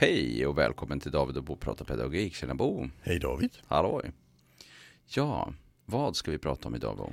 Hej 0.00 0.46
och 0.46 0.58
välkommen 0.58 1.00
till 1.00 1.12
David 1.12 1.36
och 1.36 1.44
Bo 1.44 1.56
pratar 1.56 1.84
pedagogik. 1.84 2.34
Tjena 2.34 2.54
Bo. 2.54 2.88
Hej 3.02 3.18
David. 3.18 3.50
Halloj. 3.66 4.12
Ja, 5.06 5.52
vad 5.84 6.16
ska 6.16 6.30
vi 6.30 6.38
prata 6.38 6.68
om 6.68 6.74
idag 6.74 6.96
Bo? 6.96 7.12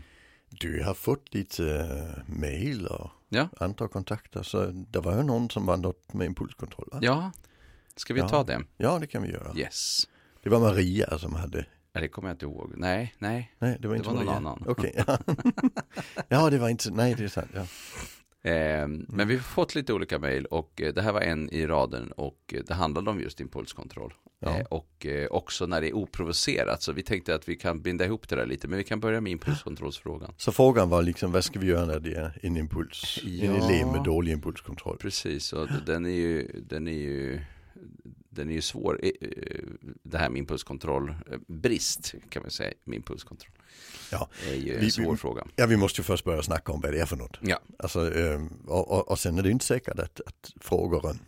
Du 0.49 0.83
har 0.83 0.93
fått 0.93 1.33
lite 1.33 1.63
uh, 1.63 2.33
mail 2.39 2.87
och 2.87 3.09
Ja. 3.29 3.49
andra 3.59 3.87
kontakter. 3.87 4.43
Så 4.43 4.65
det 4.65 4.99
var 4.99 5.17
ju 5.17 5.23
någon 5.23 5.49
som 5.49 5.65
var 5.65 5.77
något 5.77 6.13
med 6.13 6.25
impulskontroll. 6.27 6.89
Va? 6.91 6.99
Ja, 7.01 7.31
ska 7.95 8.13
vi 8.13 8.19
Ja. 8.19 8.29
ta 8.29 8.43
det? 8.43 8.61
ja, 8.77 8.99
det 8.99 9.07
kan 9.07 9.23
vi 9.23 9.29
göra. 9.31 9.55
Yes. 9.57 10.07
Det 10.43 10.49
var 10.49 10.59
Maria 10.59 11.17
som 11.17 11.35
hade. 11.35 11.65
Ja, 11.93 12.01
Det 12.01 12.07
kommer 12.07 12.29
jag 12.29 12.33
inte 12.33 12.45
ihåg. 12.45 12.73
Nej, 12.77 13.15
nej. 13.19 13.51
Nej, 13.59 13.77
det 13.79 13.87
var 13.87 13.95
inte 13.95 14.07
var 14.07 14.15
någon 14.15 14.25
Maria. 14.25 14.37
annan. 14.37 14.63
Okej. 14.67 14.93
ja. 15.07 15.17
ja, 16.27 16.49
det 16.49 16.57
var 16.57 16.69
inte. 16.69 16.91
Nej, 16.91 17.15
det 17.17 17.23
är 17.23 17.27
sant. 17.27 17.51
Ja. 17.53 17.65
Eh, 18.45 18.87
men 18.87 19.27
vi 19.27 19.35
har 19.35 19.41
fått 19.41 19.75
lite 19.75 19.93
olika 19.93 20.19
mejl 20.19 20.45
och 20.45 20.81
eh, 20.81 20.93
det 20.93 21.01
här 21.01 21.11
var 21.11 21.21
en 21.21 21.49
i 21.49 21.67
raden 21.67 22.11
och 22.11 22.53
eh, 22.53 22.61
det 22.67 22.73
handlade 22.73 23.09
om 23.09 23.19
just 23.19 23.39
impulskontroll. 23.41 24.13
Ja. 24.39 24.57
Eh, 24.59 24.65
och 24.65 25.05
också 25.29 25.65
när 25.65 25.81
det 25.81 25.89
är 25.89 25.93
oprovocerat. 25.95 26.81
Så 26.83 26.91
vi 26.91 27.03
tänkte 27.03 27.35
att 27.35 27.49
vi 27.49 27.55
kan 27.55 27.81
binda 27.81 28.05
ihop 28.05 28.29
det 28.29 28.35
där 28.35 28.45
lite. 28.45 28.67
Men 28.67 28.77
vi 28.77 28.83
kan 28.83 28.99
börja 28.99 29.21
med 29.21 29.31
impulskontrollsfrågan. 29.31 30.33
Så 30.37 30.51
frågan 30.51 30.89
var 30.89 31.03
liksom, 31.03 31.31
vad 31.31 31.43
ska 31.43 31.59
vi 31.59 31.67
göra 31.67 31.85
när 31.85 31.99
det 31.99 32.13
är 32.15 32.39
en 32.41 32.57
impuls? 32.57 33.19
En 33.25 33.55
Ja. 33.55 33.65
elev 33.69 33.87
med 33.87 34.03
dålig 34.03 34.31
impulskontroll. 34.31 34.97
Precis, 34.97 35.53
och 35.53 35.67
den 35.85 36.05
är 36.05 36.09
ju, 36.09 36.47
den 36.69 36.87
är 36.87 36.91
ju, 36.91 37.39
den 38.29 38.49
är 38.49 38.53
ju 38.53 38.61
svår. 38.61 39.01
Det 40.03 40.17
här 40.17 40.29
med 40.29 40.39
impulskontroll, 40.39 41.15
brist 41.47 42.15
kan 42.29 42.41
man 42.41 42.51
säga 42.51 42.73
med 42.83 42.95
impulskontroll. 42.95 43.54
Ja. 44.11 44.29
är 44.49 44.53
ju 44.55 44.73
en 44.73 44.79
Vi- 44.79 44.91
svår 44.91 45.11
vi- 45.11 45.17
fråga. 45.17 45.45
Ja, 45.55 45.65
vi 45.65 45.77
måste 45.77 46.01
ju 46.01 46.03
först 46.05 46.25
börja 46.25 46.41
snacka 46.43 46.71
om 46.71 46.81
vad 46.81 46.93
det 46.93 46.99
är 46.99 47.05
för 47.05 47.15
något. 47.15 47.37
Ja, 47.41 47.59
Alltså, 47.79 48.15
ehm, 48.19 48.47
och, 48.67 48.91
och, 48.91 49.07
och 49.11 49.19
sen 49.19 49.37
är 49.37 49.43
det 49.43 49.49
inte 49.51 49.65
säkert 49.65 49.99
att, 49.99 50.21
att 50.25 50.51
frågaren, 50.61 51.19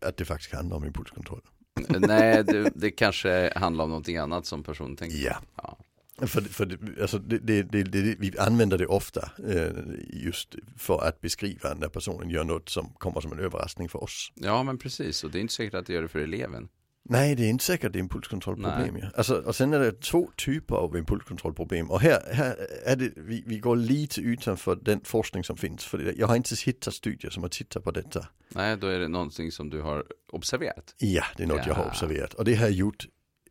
att 0.00 0.16
det 0.16 0.24
faktiskt 0.24 0.52
handlar 0.54 0.76
om 0.76 0.84
impulskontroll. 0.84 1.40
nej, 1.88 2.44
det, 2.44 2.70
det 2.74 2.90
kanske 2.90 3.52
handlar 3.58 3.84
om 3.84 3.90
någonting 3.90 4.16
annat 4.16 4.46
som 4.46 4.62
personen 4.62 4.96
tänker. 4.96 5.18
Ja. 5.18 5.36
Ja. 5.56 5.78
För, 6.26 6.40
för 6.40 6.66
det, 6.66 7.02
alltså 7.02 7.18
det, 7.18 7.38
det, 7.38 7.62
det, 7.62 7.82
det, 7.82 8.16
vi 8.18 8.38
använder 8.38 8.78
det 8.78 8.86
ofta 8.86 9.30
eh, 9.48 9.72
just 10.12 10.54
för 10.76 11.04
att 11.04 11.20
beskriva 11.20 11.74
när 11.74 11.88
personen 11.88 12.30
gör 12.30 12.44
något 12.44 12.68
som 12.68 12.88
kommer 12.98 13.20
som 13.20 13.32
en 13.32 13.38
överraskning 13.38 13.88
för 13.88 14.02
oss. 14.02 14.32
ja, 14.34 14.62
men 14.62 14.78
precis. 14.78 15.24
Och 15.24 15.30
det 15.30 15.38
är 15.38 15.40
inte 15.40 15.54
säkert 15.54 15.74
att 15.74 15.86
det 15.86 15.92
gör 15.92 16.02
det 16.02 16.08
för 16.08 16.18
eleven. 16.18 16.68
Nej, 17.08 17.34
det 17.34 17.44
är 17.44 17.48
inte 17.48 17.64
säkert 17.64 17.92
det 17.92 17.98
är 17.98 18.00
impulskontrollproblem. 18.00 18.96
Ja. 19.02 19.08
Alltså, 19.14 19.34
och 19.40 19.56
sen 19.56 19.72
är 19.74 19.78
det 19.80 20.00
två 20.00 20.30
typer 20.36 20.74
av 20.74 20.96
impulskontrollproblem. 20.96 21.90
Och 21.90 22.00
här, 22.00 22.22
här 22.32 22.56
är 22.84 22.96
det, 22.96 23.12
vi, 23.16 23.42
vi 23.46 23.58
går 23.58 23.76
lite 23.76 24.20
utanför 24.20 24.76
den 24.82 25.00
forskning 25.04 25.44
som 25.44 25.56
finns. 25.56 25.84
För 25.84 26.14
jag 26.18 26.26
har 26.26 26.36
inte 26.36 26.54
hittat 26.66 26.94
studier 26.94 27.30
som 27.30 27.42
har 27.42 27.50
tittat 27.50 27.84
på 27.84 27.90
detta. 27.90 28.26
Nej, 28.48 28.76
då 28.76 28.86
är 28.86 28.98
det 28.98 29.08
någonting 29.08 29.52
som 29.52 29.70
du 29.70 29.80
har 29.80 30.04
observerat. 30.32 30.94
Ja, 30.98 31.24
det 31.36 31.42
är 31.42 31.46
något 31.46 31.66
jag 31.66 31.74
har 31.74 31.82
Ja. 31.84 31.88
observerat. 31.90 32.34
Och 32.34 32.44
det 32.44 32.54
har 32.54 32.62
jag 32.66 32.72
gjort 32.74 33.06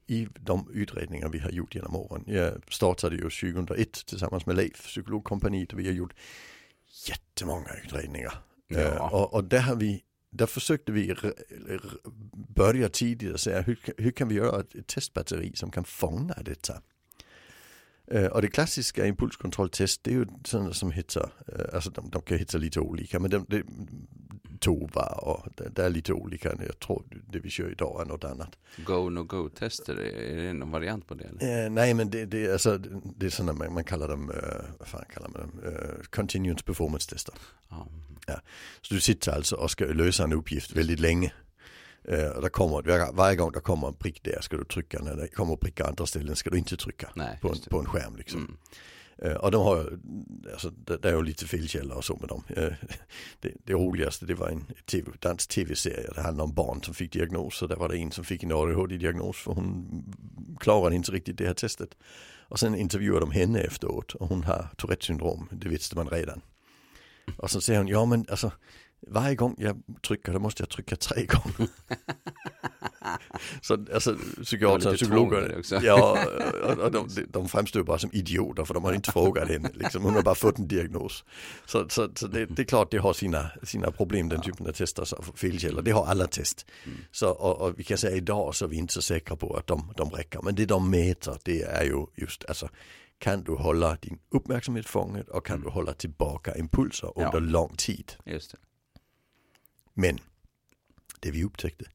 i 0.08 0.28
de 0.39 0.70
utredningar 0.73 1.30
vi 1.30 1.39
har 1.39 1.50
gjort 1.50 1.76
genom 1.76 1.95
åren. 1.95 2.23
Jag 2.28 2.53
startade 2.70 3.16
ju 3.16 3.22
2001 3.22 4.06
tillsammans 4.06 4.45
med 4.45 4.56
Leif, 4.56 4.86
psykologkompaniet, 4.88 5.73
och 5.73 5.80
vi 5.80 5.86
har 5.86 5.94
gjort 5.94 6.14
jättemånga 7.08 7.70
utredningar. 7.86 8.33
Ja. 8.67 8.80
Eh, 8.80 9.14
och, 9.14 9.33
och 9.33 9.44
där 9.44 9.59
har 9.59 9.76
vi, 9.76 10.02
där 10.38 10.45
försökte 10.45 10.91
vi 10.91 11.16
börja 12.55 12.89
tidigt 12.89 13.33
och 13.33 13.39
säga 13.39 13.61
hur, 13.61 13.78
hur 13.97 14.11
kan 14.11 14.28
vi 14.28 14.36
göra 14.36 14.59
ett, 14.59 14.88
testbatteri 14.88 15.52
som 15.55 15.72
kan 15.72 15.83
fånga 15.83 16.33
detta? 16.45 16.81
Eh, 18.08 18.25
och 18.25 18.42
det 18.42 18.47
klassiska 18.47 19.05
impulskontrolltest 19.05 20.03
det 20.03 20.11
är 20.11 20.16
ju 20.16 20.25
sådana 20.45 20.73
som 20.73 20.92
heter, 20.92 21.30
eh, 21.47 21.75
alltså 21.75 21.89
de, 21.89 22.09
de 22.09 22.22
kan 22.22 22.38
heta 22.38 22.58
lite 22.58 22.80
olika 22.80 23.19
men 23.19 23.30
de, 23.30 23.45
de, 23.50 23.64
TOVA 24.60 25.05
och 25.05 25.48
det, 25.55 25.70
det 25.70 25.83
är 25.86 25.89
lite 25.89 26.14
olika. 26.14 26.49
Jag 26.67 26.80
tror 26.80 27.04
det 27.30 27.39
vi 27.39 27.49
kör 27.49 27.71
idag 27.71 28.02
är 28.02 28.05
något 28.05 28.23
annat. 28.23 28.58
Go, 28.77 29.10
no 29.10 29.23
go 29.23 29.49
tester, 29.49 29.95
är 29.95 30.36
det 30.36 30.54
någon 30.54 30.71
variant 30.71 31.08
på 31.08 31.14
det? 31.14 31.23
Eller? 31.23 31.66
Eh, 31.66 31.71
nej 31.71 31.93
men 31.93 32.10
det, 32.10 32.26
det, 32.26 32.52
alltså, 32.52 32.77
det 33.17 33.26
är 33.26 33.30
sådana 33.30 33.54
man, 33.54 33.73
man 33.73 33.83
kallar 33.83 34.08
dem, 34.08 34.30
eh, 34.30 34.38
vad 34.80 34.88
fan 34.88 35.05
kallar 35.14 35.30
man 35.30 35.42
dem, 35.42 35.61
eh, 35.66 36.05
continuous 36.10 36.64
performance 36.64 37.10
tester. 37.10 37.36
Ja. 37.70 37.88
Så 38.82 38.93
du 38.93 39.02
sitter 39.02 39.32
alltså 39.32 39.55
och 39.55 39.71
ska 39.71 39.86
lösa 39.86 40.23
en 40.23 40.33
uppgift 40.33 40.72
väldigt 40.72 40.99
länge. 40.99 41.33
Eh, 42.08 42.30
och 42.30 42.42
där 42.42 42.49
kommer, 42.49 42.82
var, 42.82 43.14
varje 43.14 43.36
gång 43.36 43.52
det 43.52 43.60
kommer 43.60 43.87
en 43.87 43.93
prick 43.93 44.23
där 44.23 44.42
ska 44.42 44.58
du 44.58 44.64
trycka, 44.64 44.99
när 45.02 45.16
det 45.16 45.27
kommer 45.27 45.55
prickar 45.55 45.86
andra 45.86 46.05
ställen 46.05 46.36
ska 46.36 46.49
du 46.49 46.58
inte 46.58 46.77
trycka 46.77 47.10
Nej, 47.16 47.39
på 47.42 47.49
en, 47.49 47.60
på 47.70 47.80
en 47.80 47.86
skärm 47.86 48.16
liksom. 48.16 48.39
Mm. 48.39 48.58
Eh, 49.17 49.33
och 49.33 49.52
de 49.52 49.64
har, 49.64 49.99
alltså 50.52 50.70
det, 50.70 51.05
är 51.05 51.14
ju 51.14 51.23
lite 51.23 51.45
felkällor 51.45 51.98
och 51.98 52.05
så 52.05 52.17
med 52.17 52.30
dem. 52.30 52.43
Eh, 52.49 52.73
det, 53.39 53.52
det 53.64 53.73
roligaste 53.73 54.26
det 54.26 54.33
var 54.33 54.49
en 54.49 54.65
TV, 54.86 55.11
dansk 55.20 55.49
tv-serie, 55.49 56.09
det 56.15 56.21
handlade 56.21 56.49
om 56.49 56.53
barn 56.53 56.83
som 56.83 56.93
fick 56.93 57.14
diagnoser, 57.14 57.67
där 57.67 57.75
var 57.75 57.89
det 57.89 57.98
en 57.98 58.11
som 58.11 58.25
fick 58.25 58.43
en 58.43 58.52
ADHD-diagnos 58.52 59.37
för 59.37 59.54
hon 59.54 60.04
klarade 60.59 60.95
inte 60.95 61.11
riktigt 61.11 61.37
det 61.37 61.48
här 61.48 61.54
testet. 61.54 61.89
Och 62.48 62.59
sen 62.59 62.75
intervjuade 62.75 63.20
de 63.20 63.31
henne 63.31 63.59
efteråt 63.59 64.14
och 64.14 64.27
hon 64.27 64.43
har 64.43 64.70
Tourettes 64.77 65.05
syndrom, 65.05 65.49
det 65.52 65.70
visste 65.70 65.95
man 65.95 66.09
redan. 66.09 66.42
Och 67.37 67.52
så 67.52 67.61
säger 67.61 67.80
hon, 67.80 67.87
ja 67.87 68.05
men 68.05 68.25
alltså 68.30 68.52
varje 69.08 69.36
gång 69.36 69.55
jag 69.58 69.81
trycker 70.08 70.33
då 70.33 70.39
måste 70.39 70.61
jag 70.61 70.70
trycka 70.70 70.95
tre 70.95 71.25
gånger. 71.25 71.70
så 73.61 73.73
alltså 73.93 74.16
psykiater 74.43 74.89
och 74.89 74.95
psykologer, 74.95 75.58
också. 75.60 75.76
ja, 75.83 76.20
de, 76.92 77.08
de 77.30 77.49
framstår 77.49 77.83
bara 77.83 77.99
som 77.99 78.10
idioter 78.14 78.66
för 78.66 78.73
de 78.73 78.83
har 78.83 78.93
inte 78.93 79.11
frågat 79.11 79.49
henne. 79.49 79.70
Liksom. 79.73 80.04
Hon 80.04 80.14
har 80.14 80.21
bara 80.21 80.36
fått 80.36 80.58
en 80.58 80.67
diagnos. 80.67 81.23
Så, 81.66 81.89
så, 81.89 82.10
så 82.16 82.27
det, 82.27 82.45
det 82.45 82.61
är 82.61 82.66
klart 82.66 82.92
det 82.92 82.98
har 82.98 83.14
sina, 83.14 83.49
sina 83.64 83.92
problem 83.92 84.30
den 84.30 84.42
typen 84.42 84.67
av 84.67 84.71
tester, 84.71 85.05
så 85.05 85.23
felkällor. 85.36 85.82
Det 85.82 85.92
har 85.92 86.05
alla 86.05 86.27
test. 86.27 86.66
Så, 87.11 87.30
och, 87.30 87.61
och 87.61 87.80
vi 87.80 87.83
kan 87.83 87.98
säga 87.98 88.16
idag 88.16 88.55
så 88.55 88.66
är 88.66 88.70
vi 88.70 88.77
inte 88.77 88.93
så 88.93 89.02
säkra 89.02 89.36
på 89.36 89.55
att 89.58 89.67
de, 89.67 89.93
de 89.98 90.10
räcker. 90.10 90.39
Men 90.43 90.55
det 90.55 90.66
de 90.66 90.89
mäter 90.89 91.37
det 91.43 91.61
är 91.61 91.83
ju 91.83 92.05
just 92.16 92.45
alltså 92.45 92.70
kan 93.17 93.43
du 93.43 93.52
hålla 93.52 93.95
din 94.02 94.20
uppmärksamhet 94.30 94.86
fånget 94.86 95.30
och 95.30 95.45
kan 95.45 95.61
du 95.61 95.70
hålla 95.70 95.93
tillbaka 95.93 96.55
impulser 96.55 97.11
Ja. 97.16 97.26
under 97.26 97.39
lång 97.39 97.76
tid. 97.76 98.14
Men 99.93 100.17
det 101.20 101.32
vi 101.32 101.43
upptäckte 101.43 101.86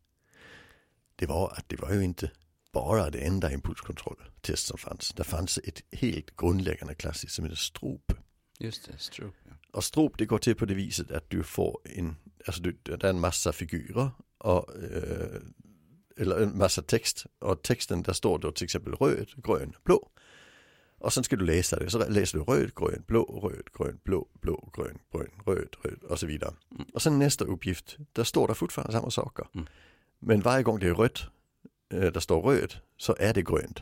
det 1.21 1.27
var 1.27 1.53
att 1.57 1.69
det 1.69 1.81
var 1.81 1.93
ju 1.93 2.05
inte 2.05 2.31
bara 2.73 3.11
det 3.11 3.19
enda 3.19 3.53
impulskontrolltest 3.53 4.67
som 4.67 4.79
fanns. 4.79 5.13
Det 5.17 5.25
fanns 5.25 5.59
ett 5.59 5.83
helt 5.93 6.37
grundläggande 6.37 6.95
klassiskt 6.95 7.35
som 7.35 7.45
heter 7.45 7.57
STROP. 7.57 8.13
Just 8.59 8.87
det, 8.87 8.99
stroke. 8.99 9.39
Ja. 9.45 9.53
Och 9.73 9.85
STROP 9.85 10.19
det 10.19 10.27
går 10.27 10.39
till 10.39 10.55
på 10.55 10.65
det 10.65 10.75
viset 10.75 11.11
att 11.11 11.31
du 11.31 11.43
får 11.43 11.81
en, 11.85 12.17
alltså 12.47 12.63
du, 12.63 12.79
det 12.83 13.05
är 13.05 13.11
en 13.11 13.21
massa 13.21 13.53
figurer 13.53 14.11
och, 14.39 14.75
eh, 14.77 15.41
eller 16.17 16.41
en 16.41 16.59
massa 16.59 16.83
text 16.83 17.27
och 17.39 17.63
texten 17.63 18.03
där 18.03 18.13
står 18.13 18.39
då 18.39 18.53
till 18.53 18.65
exempel 18.65 18.95
röd, 18.95 19.29
grön, 19.37 19.73
blå. 19.85 20.11
Och 20.99 21.13
sen 21.13 21.25
ska 21.25 21.37
du 21.37 21.45
läsa 21.45 21.79
det, 21.79 21.91
så 21.91 22.09
läser 22.09 22.39
du 22.39 22.45
röd, 22.45 22.75
grön, 22.75 23.05
blå, 23.07 23.23
röd, 23.23 23.69
grön, 23.79 24.01
blå, 24.05 24.29
blå, 24.41 24.71
grön, 24.77 24.99
grön, 25.13 25.31
röd, 25.47 25.77
röd 25.85 26.03
och 26.03 26.19
så 26.19 26.27
vidare. 26.27 26.55
Och 26.95 27.03
sen 27.03 27.19
nästa 27.19 27.45
uppgift, 27.45 27.97
där 28.13 28.25
står 28.25 28.49
det 28.49 28.55
fortfarande 28.55 28.93
samma 28.93 29.11
saker. 29.11 29.47
Mm. 29.55 29.67
Men 30.21 30.41
varje 30.41 30.63
gång 30.63 30.79
det 30.79 30.87
är 30.89 30.95
rött, 30.95 31.21
eh, 31.93 32.01
där 32.01 32.21
står 32.21 32.43
röd, 32.43 32.75
så 32.97 33.17
är 33.19 33.35
det 33.35 33.43
grönt. 33.43 33.81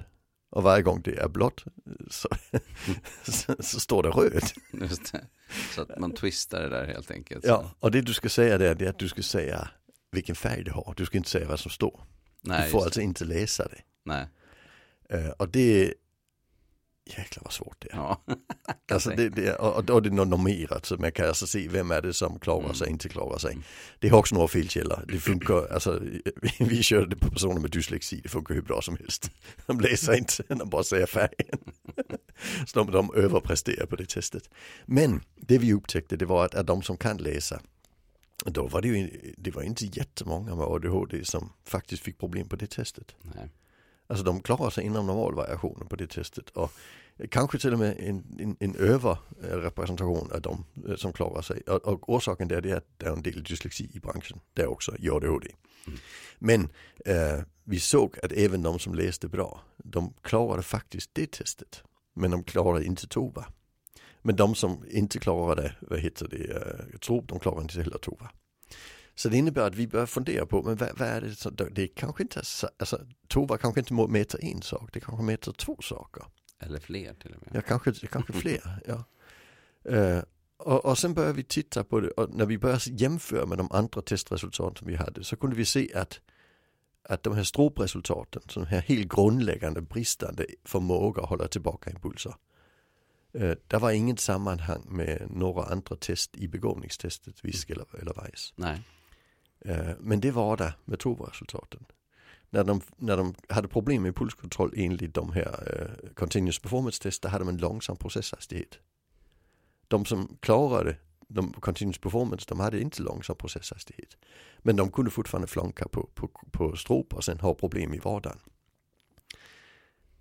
Och 0.50 0.62
varje 0.62 0.82
gång 0.82 1.03
det 1.03 1.19
är 1.19 1.28
blått 1.28 1.65
så, 2.10 2.28
så, 3.22 3.54
så 3.60 3.81
står 3.81 4.03
det 4.03 4.09
röd. 4.09 4.43
Det. 5.12 5.27
Så 5.75 5.82
att 5.82 5.98
man 5.98 6.15
twistar 6.15 6.62
det 6.62 6.69
där 6.69 6.87
helt 6.87 7.10
enkelt. 7.10 7.44
Ja, 7.44 7.71
och 7.81 7.91
det 7.91 8.00
du 8.00 8.15
ska 8.15 8.28
säga 8.28 8.59
det 8.59 8.81
är 8.81 8.88
att 8.88 8.98
du 8.98 9.09
ska 9.09 9.22
säga 9.22 9.69
vilken 10.10 10.34
färg 10.34 10.65
det 10.65 10.71
har. 10.71 10.94
Du 10.97 11.06
ska 11.06 11.19
inte 11.19 11.31
säga 11.31 11.48
vad 11.48 11.60
som 11.60 11.71
står. 11.71 12.00
Nej, 12.41 12.65
du 12.65 12.71
får 12.71 12.84
alltså 12.84 13.00
inte 13.00 13.25
läsa 13.25 13.69
det. 13.69 13.81
Nej. 14.04 14.27
Och 15.38 15.48
det, 15.48 15.94
jäklar 17.09 17.43
vad 17.45 17.53
svårt 17.53 17.77
det 17.81 17.93
är. 17.93 17.97
Ja. 17.97 18.22
Alltså 18.93 19.10
det, 19.10 19.28
det, 19.28 19.55
och, 19.55 19.91
och 19.91 20.03
det 20.03 20.09
är 20.09 20.13
normerat 20.25 20.87
så 20.87 20.97
man 20.97 21.13
kan 21.13 21.28
alltså 21.28 21.47
se 21.47 21.69
vem 21.69 21.91
är 21.91 22.03
det 22.03 22.15
som 22.15 22.39
klarar 22.39 22.65
Mm. 22.65 22.75
sig 22.75 22.91
inte 22.91 23.09
klarar 23.09 23.39
sig. 23.39 23.59
Det 23.99 24.09
har 24.09 24.19
också 24.19 24.34
några 24.34 24.49
felkällor. 24.49 25.05
Det 25.09 25.19
funkar, 25.19 25.72
alltså 25.72 25.99
vi, 25.99 26.22
vi 26.59 26.83
körde 26.83 27.07
det 27.07 27.16
på 27.16 27.31
personer 27.31 27.60
med 27.60 27.71
dyslexi, 27.71 28.21
det 28.22 28.28
funkar 28.28 28.55
hur 28.55 28.63
bra 28.63 28.83
som 28.83 28.97
helst. 28.97 29.31
De 29.66 29.81
läser 29.81 30.16
inte, 30.16 30.43
de 30.49 30.69
bara 30.71 30.83
säger 30.83 31.07
färgen. 31.07 31.59
Så 32.66 32.84
de, 32.84 32.91
de 32.93 33.11
överpresterar 33.15 33.87
på 33.87 33.97
det 33.97 34.09
testet. 34.09 34.51
Men 34.87 35.21
det 35.37 35.59
vi 35.59 35.72
upptäckte 35.72 36.16
det 36.16 36.27
var 36.27 36.45
att, 36.45 36.54
att 36.54 36.66
de 36.66 36.83
som 36.83 36.97
kan 36.97 37.16
läsa 37.16 37.61
då 38.45 38.66
var 38.69 38.83
det 38.83 38.89
ju 38.89 39.11
det 39.39 39.51
var 39.51 39.63
inte 39.63 39.84
jättemånga 39.87 40.54
med 40.54 40.65
ADHD 40.66 41.25
som 41.25 41.53
faktiskt 41.65 42.03
fick 42.03 42.19
problem 42.19 42.49
på 42.49 42.57
det 42.57 42.71
testet. 42.71 43.15
Nej. 43.22 43.49
Alltså 44.10 44.25
de 44.25 44.41
klarar 44.41 44.71
sig 44.71 44.84
inom 44.84 45.07
normalvariationen 45.07 45.89
på 45.89 45.97
det 45.97 46.07
testet. 46.07 46.51
Och 46.51 46.72
kanske 47.31 47.59
till 47.59 47.72
och 47.72 47.78
med 47.78 47.97
en, 47.99 48.25
en, 48.39 48.57
en 48.60 48.77
överrepresentation 48.77 50.33
av 50.33 50.41
de 50.41 50.65
eh, 50.89 50.97
som 50.97 51.13
klarar 51.13 51.43
sig. 51.43 51.60
Och, 51.60 51.87
och 51.87 52.15
orsaken 52.15 52.49
där 52.49 52.60
det 52.60 52.71
är 52.71 52.77
att 52.77 52.89
det 52.97 53.07
är 53.07 53.13
en 53.13 53.22
del 53.22 53.43
dyslexi 53.43 53.91
i 53.93 54.01
branschen. 54.01 54.41
Det 54.55 54.63
är 54.63 54.66
också 54.66 54.97
i 54.99 55.10
ADHD. 55.10 55.49
Men 56.39 56.69
eh, 57.05 57.41
vi 57.65 57.81
såg 57.81 58.19
att 58.22 58.33
även 58.33 58.63
de 58.63 58.78
som 58.78 58.95
läste 58.95 59.28
bra, 59.28 59.60
de 59.77 60.15
klarade 60.22 60.63
faktiskt 60.63 61.11
det 61.13 61.33
testet. 61.33 61.83
Men 62.15 62.31
de 62.31 62.45
klarade 62.45 62.84
inte 62.84 63.07
TOVA. 63.07 63.47
Men 64.22 64.37
de 64.37 64.54
som 64.54 64.84
inte 64.91 65.19
klarade, 65.19 65.75
vad 65.81 65.99
heter 65.99 66.28
det, 66.28 66.57
eh, 66.57 66.99
tror 66.99 67.25
de 67.27 67.39
klarade 67.39 67.63
inte 67.63 67.83
heller 67.83 67.99
TOVA. 67.99 68.31
Så 69.18 69.28
det 69.28 69.36
innebär 69.36 69.62
att 69.62 69.74
vi 69.74 69.86
börjar 69.86 70.06
fundera 70.06 70.47
på, 70.47 70.62
men 70.62 70.76
vad, 70.76 70.98
vad 70.98 71.09
är 71.09 71.20
det, 71.20 71.34
så, 71.34 71.50
det 71.50 71.82
är 71.82 71.86
kanske 71.86 72.22
inte, 72.22 72.42
alltså 72.78 73.00
Tova 73.28 73.59
kanske 73.59 73.80
inte 73.80 73.94
mäter 73.94 74.44
en 74.44 74.62
sak, 74.62 74.91
det 74.92 75.00
kanske 75.00 75.24
mäter 75.24 75.53
två 75.53 75.76
saker. 75.82 76.24
Eller 76.59 76.80
fler 76.80 77.15
till 77.15 77.34
och 77.34 77.41
med. 77.41 77.50
Ja, 77.54 77.60
kanske, 77.60 78.06
kanske 78.06 78.32
fler. 78.32 78.80
ja. 78.86 79.04
Uh, 79.91 80.22
och, 80.56 80.84
och 80.84 80.98
sen 80.98 81.15
började 81.15 81.34
vi 81.34 81.44
titta 81.44 81.84
på 81.84 82.00
det 82.00 82.10
och 82.10 82.34
när 82.34 82.47
vi 82.47 82.59
började 82.59 82.91
jämföra 82.91 83.47
med 83.47 83.59
de 83.59 83.72
andra 83.72 84.03
testresultat 84.03 84.78
som 84.78 84.86
vi 84.86 84.97
hade 84.97 85.24
så 85.24 85.36
kunde 85.36 85.56
vi 85.56 85.65
se 85.65 85.94
att, 85.94 86.20
att 87.03 87.22
de 87.22 87.36
här 87.36 87.44
stropresultaten, 87.44 88.42
de 88.54 88.66
här 88.66 88.80
helt 88.80 89.09
grundläggande 89.09 89.80
bristande 89.80 90.47
förmåga 90.65 91.22
att 91.22 91.28
hålla 91.28 91.48
tillbaka 91.48 91.91
impulser. 91.91 92.34
Uh, 93.34 93.54
det 93.66 93.78
var 93.78 93.91
inget 93.91 94.20
sammanhang 94.20 94.82
med 94.88 95.26
några 95.30 95.65
andra 95.65 95.97
test 95.97 96.36
i 96.36 96.48
begåvningstestet, 96.48 97.44
VISK 97.44 97.70
eller, 97.70 97.86
eller 98.00 98.24
VICE. 98.24 98.53
Nej. 98.56 98.82
Eh, 99.68 99.94
men 100.00 100.20
det 100.20 100.30
var 100.30 100.56
det 100.56 100.74
med 100.84 100.98
provrresultaten 100.98 101.86
när 102.50 102.65
de, 102.65 102.80
när 102.97 103.16
de 103.16 103.34
hade 103.48 103.68
problem 103.68 104.03
med 104.03 104.09
impulskontroll 104.09 104.72
enligt 104.76 105.15
de 105.15 105.32
här 105.32 105.80
uh, 106.04 106.12
continuous 106.15 106.59
performance 106.59 107.03
test, 107.03 107.22
där 107.22 107.28
hade 107.30 107.44
man 107.44 107.56
långsam 107.56 107.97
processhastighet. 107.97 108.78
De 109.88 110.04
som 110.04 110.36
klarade 110.41 110.97
de 111.28 111.53
continuous 111.53 111.98
performance, 111.98 112.47
de 112.48 112.60
hade 112.60 112.80
inte 112.80 113.03
långsam 113.03 113.36
processhastighet. 113.36 114.16
Men 114.59 114.76
de 114.76 114.91
kunde 114.91 115.10
fortfarande 115.10 115.48
flanka 115.48 115.88
på, 115.88 116.09
på, 116.15 116.30
på 116.50 116.76
strop 116.76 117.15
och 117.15 117.24
sen 117.24 117.41
ha 117.41 117.54
problem 117.54 117.94
i 117.94 117.98
vardagen. 117.98 118.38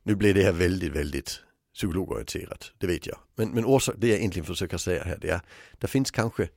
Nu 0.03 0.15
blir 0.15 0.33
det 0.33 0.43
här 0.43 0.51
väldigt, 0.51 0.91
väldigt 0.91 1.41
psykologorienterat, 1.73 2.71
det 2.77 2.87
vet 2.87 3.07
jag. 3.07 3.17
Men, 3.35 3.51
men 3.51 3.65
orsak, 3.65 3.95
det 3.97 4.07
jag 4.07 4.17
egentligen 4.17 4.45
försöker 4.45 4.77
säga 4.77 5.03
här, 5.03 5.17
det 5.21 5.29
är, 5.29 5.41
det 5.77 5.87
finns 5.87 6.11
kanske 6.11 6.49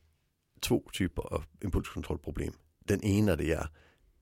två 0.61 0.83
typer 0.93 1.23
av 1.23 1.45
impulskontrollproblem. 1.61 2.53
Den 2.91 3.05
ena 3.05 3.37
det 3.37 3.53
är 3.53 3.69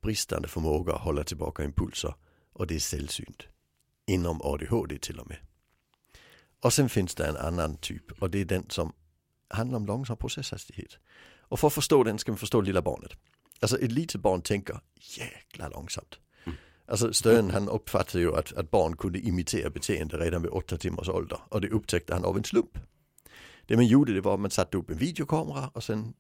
bristande 0.00 0.48
förmåga 0.48 0.94
att 0.94 1.00
hålla 1.00 1.24
tillbaka 1.24 1.64
impulser 1.64 2.14
och 2.52 2.66
det 2.66 2.74
är 2.74 2.80
sällsynt. 2.80 3.42
Inom 4.06 4.42
ADHD 4.42 4.98
till 4.98 5.20
och 5.20 5.28
med. 5.28 5.38
Och 6.62 6.72
sen 6.72 6.88
finns 6.88 7.14
det 7.14 7.26
en 7.26 7.36
annan 7.36 7.76
typ 7.76 8.22
och 8.22 8.30
det 8.30 8.40
är 8.40 8.44
den 8.44 8.70
som 8.70 8.92
handlar 9.48 9.76
om 9.76 9.86
långsam 9.86 10.16
processhastighet. 10.16 10.98
Och 11.40 11.60
för 11.60 11.66
att 11.66 11.72
förstå 11.74 12.04
den 12.04 12.18
ska 12.18 12.32
man 12.32 12.38
förstå 12.38 12.60
lilla 12.60 12.82
barnet. 12.82 13.12
Alltså 13.60 13.78
ett 13.78 13.92
litet 13.92 14.20
barn 14.20 14.42
tänker 14.42 14.80
jäkla 14.96 15.68
långsamt. 15.68 16.18
Alltså 16.86 17.12
Stön 17.12 17.50
han 17.50 17.68
uppfattade 17.68 18.20
ju 18.20 18.36
att, 18.36 18.52
att 18.52 18.70
barn 18.70 18.96
kunde 18.96 19.18
imitera 19.18 19.70
beteende 19.70 20.16
redan 20.16 20.42
vid 20.42 20.50
åtta 20.50 20.76
timmars 20.76 21.08
ålder 21.08 21.38
och 21.48 21.60
det 21.60 21.68
upptäckte 21.68 22.14
han 22.14 22.24
av 22.24 22.36
en 22.36 22.44
slump. 22.44 22.78
Det 23.68 23.76
man 23.76 23.86
gjorde 23.86 24.12
det 24.12 24.20
var 24.20 24.34
att 24.34 24.40
man 24.40 24.50
satte 24.50 24.76
upp 24.76 24.90
en 24.90 24.98
videokamera 24.98 25.68
och 25.68 25.84
sen 25.84 26.14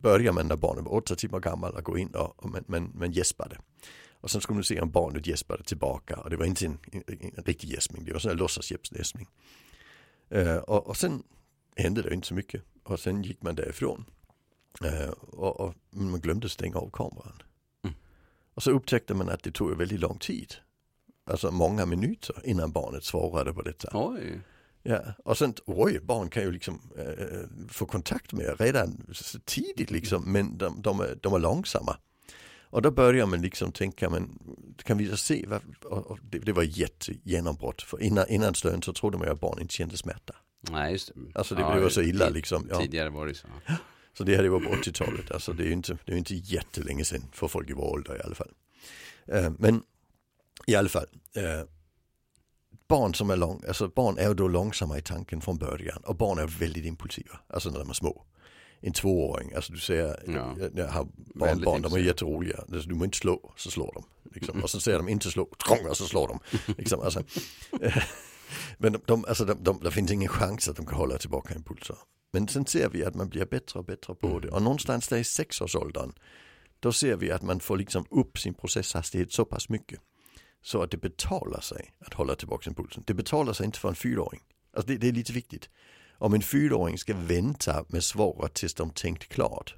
började 0.00 0.32
man 0.32 0.48
när 0.48 0.56
barnet 0.56 0.84
var 0.84 0.94
åtta 0.94 1.14
timmar 1.14 1.40
gammal 1.40 1.76
att 1.76 1.84
gå 1.84 1.98
in 1.98 2.08
och, 2.08 2.44
och 2.44 2.50
man, 2.50 2.64
man, 2.66 2.92
man 2.94 3.12
gäspade. 3.12 3.58
Och 4.20 4.30
sen 4.30 4.40
skulle 4.40 4.54
man 4.54 4.64
se 4.64 4.80
om 4.80 4.90
barnet 4.90 5.26
gäspade 5.26 5.62
tillbaka 5.62 6.16
och 6.16 6.30
det 6.30 6.36
var 6.36 6.46
inte 6.46 6.66
en, 6.66 6.78
en, 6.92 7.02
en 7.36 7.44
riktig 7.44 7.70
gäspning, 7.70 8.04
det 8.04 8.12
var 8.12 8.30
en 8.30 8.36
låtsasgäspning. 8.36 9.28
Uh, 10.34 10.56
och, 10.56 10.86
och 10.86 10.96
sen 10.96 11.22
hände 11.76 12.02
det 12.02 12.14
inte 12.14 12.26
så 12.26 12.34
mycket 12.34 12.62
och 12.82 13.00
sen 13.00 13.22
gick 13.22 13.42
man 13.42 13.54
därifrån. 13.54 14.04
Uh, 14.84 15.10
och, 15.10 15.60
och, 15.60 15.74
man 15.90 16.20
glömde 16.20 16.48
stänga 16.48 16.76
av 16.76 16.90
kameran. 16.90 17.42
Mm. 17.84 17.96
Och 18.54 18.62
så 18.62 18.70
upptäckte 18.70 19.14
man 19.14 19.28
att 19.28 19.42
det 19.42 19.50
tog 19.50 19.78
väldigt 19.78 20.00
lång 20.00 20.18
tid. 20.18 20.54
Alltså 21.26 21.50
många 21.50 21.86
minuter 21.86 22.36
innan 22.44 22.72
barnet 22.72 23.04
svarade 23.04 23.52
på 23.52 23.62
detta. 23.62 23.88
Oj. 23.92 24.40
Ja, 24.86 25.00
och 25.24 25.38
sen, 25.38 25.54
oj, 25.64 26.00
barn 26.00 26.28
kan 26.28 26.42
ju 26.42 26.52
liksom 26.52 26.80
äh, 26.98 27.68
få 27.68 27.86
kontakt 27.86 28.32
med 28.32 28.60
redan 28.60 29.06
tidigt 29.44 29.90
liksom, 29.90 30.32
men 30.32 30.58
de, 30.58 30.82
de, 30.82 31.00
är, 31.00 31.18
de 31.20 31.34
är 31.34 31.38
långsamma. 31.38 31.96
Och 32.74 32.82
då 32.82 32.90
börjar 32.90 33.26
man 33.26 33.42
liksom 33.42 33.72
tänka, 33.72 34.10
men 34.10 34.38
kan 34.82 34.98
vi 34.98 35.16
se, 35.16 35.46
vad, 35.48 35.60
och 35.84 36.18
det, 36.22 36.38
det 36.38 36.52
var 36.52 36.62
jättegenombrott. 36.62 37.82
För 37.82 38.02
innan, 38.02 38.28
innan 38.28 38.54
stön 38.54 38.82
så 38.82 38.92
trodde 38.92 39.18
man 39.18 39.26
ju 39.26 39.32
att 39.32 39.40
barn 39.40 39.60
inte 39.60 39.74
kände 39.74 39.96
smärta. 39.96 40.34
Nej, 40.70 40.92
just 40.92 41.10
det. 41.14 41.38
Alltså 41.38 41.54
det, 41.54 41.60
ja, 41.60 41.80
var 41.80 41.88
så 41.88 42.02
illa 42.02 42.28
liksom. 42.28 42.66
Ja. 42.70 42.80
Tidigare 42.80 43.10
var 43.10 43.26
det 43.26 43.34
så. 43.34 43.48
Så 44.18 44.24
det 44.24 44.36
här 44.36 44.42
det 44.42 44.48
var 44.48 44.60
på 44.60 44.70
80-talet, 44.70 45.30
alltså 45.30 45.52
det 45.52 45.62
är 45.62 45.66
ju 45.66 45.72
inte, 45.72 45.98
det 46.04 46.12
är 46.12 46.16
inte 46.16 46.34
jättelänge 46.34 47.04
sedan 47.04 47.22
för 47.32 47.48
folk 47.48 47.70
i 47.70 47.72
vår 47.72 47.92
ålder 47.92 48.16
i 48.16 48.22
alla 48.22 48.34
fall. 48.34 48.50
Uh, 49.32 49.50
men 49.58 49.82
i 50.66 50.74
alla 50.74 50.88
fall, 50.88 51.06
uh, 51.36 51.68
barn 52.88 53.14
som 53.14 53.30
är 53.30 53.36
lång, 53.36 53.62
alltså 53.68 53.88
barn 53.88 54.18
är 54.18 54.34
då 54.34 54.48
långsamma 54.48 54.98
i 54.98 55.02
tanken 55.02 55.40
från 55.40 55.58
början 55.58 56.02
och 56.04 56.16
barn 56.16 56.38
är 56.38 56.46
väldigt 56.46 56.84
impulsiva, 56.84 57.38
alltså 57.48 57.70
när 57.70 57.78
de 57.78 57.90
är 57.90 57.94
små. 57.94 58.22
En 58.80 58.92
tvååring, 58.92 59.52
alltså 59.54 59.72
du 59.72 59.78
ser, 59.78 60.22
ja. 60.26 60.56
jag, 60.74 60.88
har 60.88 61.08
barnbarn, 61.34 61.82
de 61.82 61.92
är 61.92 61.98
jätteroliga, 61.98 62.56
alltså, 62.56 62.88
du 62.88 62.94
må 62.94 63.04
inte 63.04 63.18
slå, 63.18 63.52
så 63.56 63.70
slår 63.70 63.92
de. 63.94 64.04
Liksom. 64.34 64.62
Och 64.62 64.70
så 64.70 64.80
ser 64.80 64.96
de 64.96 65.08
inte 65.08 65.30
slå, 65.30 65.48
och 65.88 65.96
så 65.96 66.04
slår 66.04 66.28
de. 66.28 66.40
Liksom, 66.78 67.00
alltså. 67.00 67.22
Men 68.78 68.92
de, 68.92 69.00
de, 69.06 69.24
alltså, 69.24 69.44
de, 69.44 69.62
de, 69.62 69.80
det 69.80 69.90
finns 69.90 70.10
ingen 70.10 70.28
chans 70.28 70.68
att 70.68 70.76
de 70.76 70.86
kan 70.86 70.98
hålla 70.98 71.18
tillbaka 71.18 71.54
impulser. 71.54 71.96
Men 72.32 72.48
sen 72.48 72.66
ser 72.66 72.88
vi 72.88 73.04
att 73.04 73.14
man 73.14 73.28
blir 73.28 73.46
bättre 73.46 73.78
och 73.78 73.84
bättre 73.84 74.14
på 74.14 74.38
det. 74.38 74.48
Och 74.48 74.62
någonstans 74.62 75.08
där 75.08 75.16
i 75.16 75.24
sexårsåldern, 75.24 76.12
då 76.80 76.92
ser 76.92 77.16
vi 77.16 77.30
att 77.30 77.42
man 77.42 77.60
får 77.60 77.76
liksom 77.76 78.06
upp 78.10 78.38
sin 78.38 78.54
processhastighet 78.54 79.32
så 79.32 79.44
pass 79.44 79.68
mycket. 79.68 80.00
Så 80.64 80.82
att 80.82 80.90
det 80.90 80.96
betalar 80.96 81.60
sig 81.60 81.94
att 81.98 82.14
hålla 82.14 82.34
tillbaka 82.34 82.70
impulsen. 82.70 83.02
Det 83.06 83.14
betalar 83.14 83.52
sig 83.52 83.66
inte 83.66 83.78
för 83.78 83.88
en 83.88 83.94
fyraåring. 83.94 84.40
Alltså 84.72 84.88
det, 84.88 84.96
det 84.96 85.08
är 85.08 85.12
lite 85.12 85.32
viktigt. 85.32 85.70
Om 86.18 86.34
en 86.34 86.42
fyraåring 86.42 86.98
ska 86.98 87.14
vänta 87.16 87.84
med 87.88 88.04
svaret 88.04 88.54
tills 88.54 88.74
de 88.74 88.90
tänkt 88.90 89.28
klart. 89.28 89.74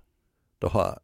Då 0.59 0.69
har, 0.69 0.99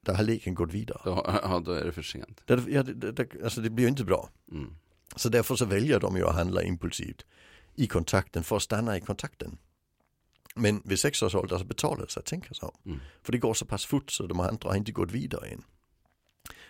då 0.00 0.12
har 0.12 0.24
leken 0.24 0.54
gått 0.54 0.72
vidare. 0.72 1.00
Då, 1.04 1.40
ja, 1.42 1.62
då 1.64 1.72
är 1.72 1.84
det 1.84 1.92
för 1.92 2.02
sent. 2.02 2.40
Det, 2.44 2.64
ja, 2.68 2.82
det, 2.82 3.12
det, 3.12 3.44
alltså 3.44 3.60
det 3.60 3.70
blir 3.70 3.84
ju 3.84 3.88
inte 3.88 4.04
bra. 4.04 4.30
Mm. 4.52 4.76
Så 5.16 5.28
därför 5.28 5.56
så 5.56 5.64
väljer 5.64 6.00
de 6.00 6.16
ju 6.16 6.26
att 6.26 6.34
handla 6.34 6.62
impulsivt 6.62 7.26
i 7.74 7.86
kontakten 7.86 8.44
för 8.44 8.56
att 8.56 8.62
stanna 8.62 8.96
i 8.96 9.00
kontakten. 9.00 9.58
Men 10.54 10.82
vid 10.84 10.98
sex 10.98 11.22
års 11.22 11.34
ålder 11.34 11.58
så 11.58 11.64
betalar 11.64 12.04
det 12.04 12.10
sig 12.10 12.20
att 12.20 12.26
tänka 12.26 12.54
så. 12.54 12.74
Mm. 12.86 13.00
För 13.22 13.32
det 13.32 13.38
går 13.38 13.54
så 13.54 13.66
pass 13.66 13.86
fort 13.86 14.10
så 14.10 14.26
de 14.26 14.40
andra 14.40 14.68
har 14.68 14.76
inte 14.76 14.92
gått 14.92 15.10
vidare 15.10 15.46
än. 15.46 15.64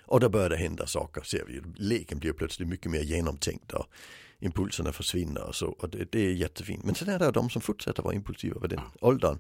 Och 0.06 0.20
då 0.20 0.28
börjar 0.28 0.50
det 0.50 0.56
hända 0.56 0.86
saker, 0.86 1.22
ser 1.22 1.44
vi. 1.44 1.62
Leken 1.76 2.18
blir 2.18 2.32
plötsligt 2.32 2.68
mycket 2.68 2.90
mer 2.90 3.00
genomtänkt 3.00 3.72
och 3.72 3.86
impulserna 4.38 4.92
försvinner 4.92 5.42
och 5.42 5.54
så. 5.54 5.66
Och 5.66 5.90
det, 5.90 6.12
det 6.12 6.20
är 6.20 6.32
jättefint. 6.32 6.84
Men 6.84 6.94
sen 6.94 7.08
är 7.08 7.19
det 7.19 7.31
de 7.31 7.50
som 7.50 7.62
fortsätter 7.62 8.02
vara 8.02 8.14
impulsiva 8.14 8.60
vid 8.60 8.70
den 8.70 8.81
åldern. 9.00 9.38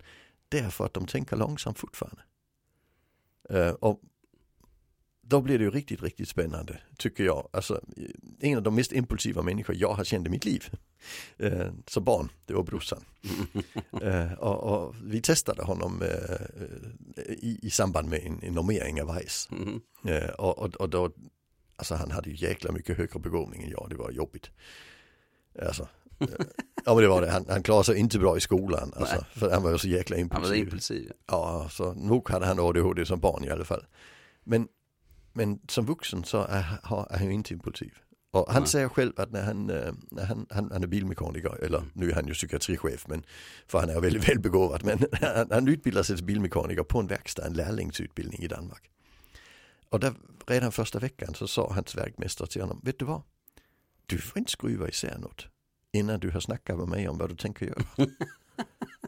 Därför 0.48 0.84
att 0.86 0.94
de 0.94 1.06
tänker 1.06 1.36
långsamt 1.36 1.78
fortfarande. 1.78 2.22
Uh, 3.52 3.68
och 3.68 4.00
då 5.26 5.40
blir 5.40 5.58
det 5.58 5.64
ju 5.64 5.70
riktigt, 5.70 6.02
riktigt 6.02 6.28
spännande 6.28 6.80
tycker 6.98 7.24
jag. 7.24 7.48
Alltså, 7.52 7.80
en 8.40 8.56
av 8.56 8.62
de 8.62 8.74
mest 8.74 8.92
impulsiva 8.92 9.42
människor 9.42 9.76
jag 9.76 9.94
har 9.94 10.04
känt 10.04 10.26
i 10.26 10.30
mitt 10.30 10.44
liv. 10.44 10.70
Eh, 11.38 11.68
som 11.86 12.04
barn, 12.04 12.28
det 12.46 12.54
var 12.54 12.62
brorsan. 12.62 13.04
eh, 14.02 14.32
och, 14.32 14.62
och, 14.62 14.94
vi 15.04 15.20
testade 15.20 15.62
honom 15.62 16.02
eh, 16.02 17.22
i, 17.26 17.58
i, 17.62 17.70
samband 17.70 18.08
med 18.08 18.26
en, 18.26 18.38
en 18.42 18.54
normering 18.54 19.02
av 19.02 19.16
VICE. 19.16 19.48
Mm. 19.52 19.80
Eh, 20.04 20.30
och, 20.30 20.58
och, 20.58 20.74
och, 20.74 20.90
då, 20.90 21.10
alltså 21.76 21.94
han 21.94 22.10
hade 22.10 22.30
ju 22.30 22.46
jäkla 22.46 22.72
mycket 22.72 22.96
högre 22.96 23.18
begåvning 23.18 23.62
än 23.62 23.70
jag, 23.70 23.86
det 23.90 23.96
var 23.96 24.10
jobbigt. 24.10 24.50
Alltså, 25.66 25.88
eh, 26.20 26.28
ja 26.84 26.94
men 26.94 27.02
det 27.02 27.08
var 27.08 27.22
det, 27.22 27.30
han, 27.30 27.46
han 27.48 27.62
klarade 27.62 27.84
sig 27.84 27.98
inte 27.98 28.18
bra 28.18 28.36
i 28.36 28.40
skolan. 28.40 28.92
Alltså, 28.96 29.24
för 29.32 29.50
han 29.50 29.62
var 29.62 29.70
ju 29.70 29.78
så 29.78 29.88
jäkla 29.88 30.16
impulsiv. 30.16 30.42
Han 30.42 30.50
var 30.50 30.56
impulsiv. 30.56 31.12
Ja, 31.26 31.68
så 31.70 31.94
nog 31.94 32.30
hade 32.30 32.46
han 32.46 32.60
ADHD 32.60 33.06
som 33.06 33.20
barn 33.20 33.44
i 33.44 33.50
alla 33.50 33.64
fall. 33.64 33.86
Men 34.44 34.68
men 35.34 35.60
som 35.68 35.86
vuxen 35.86 36.24
så 36.24 36.38
är, 36.42 36.78
är 37.10 37.18
han 37.18 37.26
ju 37.26 37.32
inte 37.32 37.52
impulsiv. 37.52 37.94
Och 38.30 38.52
han 38.52 38.62
Nej. 38.62 38.70
säger 38.70 38.88
själv 38.88 39.12
att 39.16 39.30
när 39.30 39.42
han, 39.42 39.70
eh, 39.70 39.92
när 40.10 40.24
han, 40.24 40.46
han, 40.50 40.70
han 40.72 40.82
är 40.82 40.86
bilmekaniker, 40.86 41.64
eller 41.64 41.78
mm. 41.78 41.90
nu 41.94 42.10
är 42.10 42.14
han 42.14 42.26
ju 42.26 42.34
psykiatrichef, 42.34 43.08
men, 43.08 43.24
för 43.66 43.80
han 43.80 43.90
är 43.90 44.00
väldigt 44.00 44.28
välbegåvad, 44.28 44.84
men 44.84 44.98
han, 45.12 45.50
han 45.50 45.68
utbildar 45.68 46.02
sig 46.02 46.16
till 46.16 46.24
bilmekaniker 46.24 46.82
på 46.82 47.00
en 47.00 47.06
verkstad, 47.06 47.46
en 47.46 47.52
lärlingsutbildning 47.52 48.42
i 48.42 48.48
Danmark. 48.48 48.90
Och 49.88 50.00
där, 50.00 50.14
redan 50.46 50.72
första 50.72 50.98
veckan 50.98 51.34
så 51.34 51.48
sa 51.48 51.72
hans 51.72 51.94
verkmästare 51.94 52.48
till 52.48 52.60
honom, 52.60 52.80
vet 52.84 52.98
du 52.98 53.04
vad? 53.04 53.22
Du 54.06 54.18
får 54.18 54.38
inte 54.38 54.52
skruva 54.52 54.88
isär 54.88 55.18
något 55.18 55.46
innan 55.92 56.20
du 56.20 56.30
har 56.30 56.40
snackat 56.40 56.78
med 56.78 56.88
mig 56.88 57.08
om 57.08 57.18
vad 57.18 57.28
du 57.28 57.36
tänker 57.36 57.66
göra. 57.66 57.84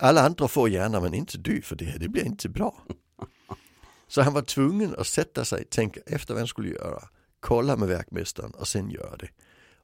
Alla 0.00 0.26
andra 0.26 0.49
får 0.49 0.68
gärna 0.68 1.00
men 1.00 1.14
inte 1.14 1.38
du 1.38 1.62
för 1.62 1.76
det, 1.76 1.99
det 1.99 2.09
blir 2.09 2.26
inte 2.26 2.49
bra. 2.49 2.87
Så 4.09 4.23
han 4.23 4.33
var 4.33 4.43
tvungen 4.43 4.95
att 4.99 5.07
sätta 5.07 5.45
sig, 5.45 5.65
tänka 5.65 6.01
efter 6.07 6.35
vad 6.35 6.41
han 6.41 6.49
skulle 6.49 6.69
göra, 6.69 7.09
kolla 7.41 7.77
med 7.77 7.89
verkmästaren 7.89 8.51
och 8.51 8.69
sen 8.69 8.91
göra 8.91 9.17
det. 9.17 9.29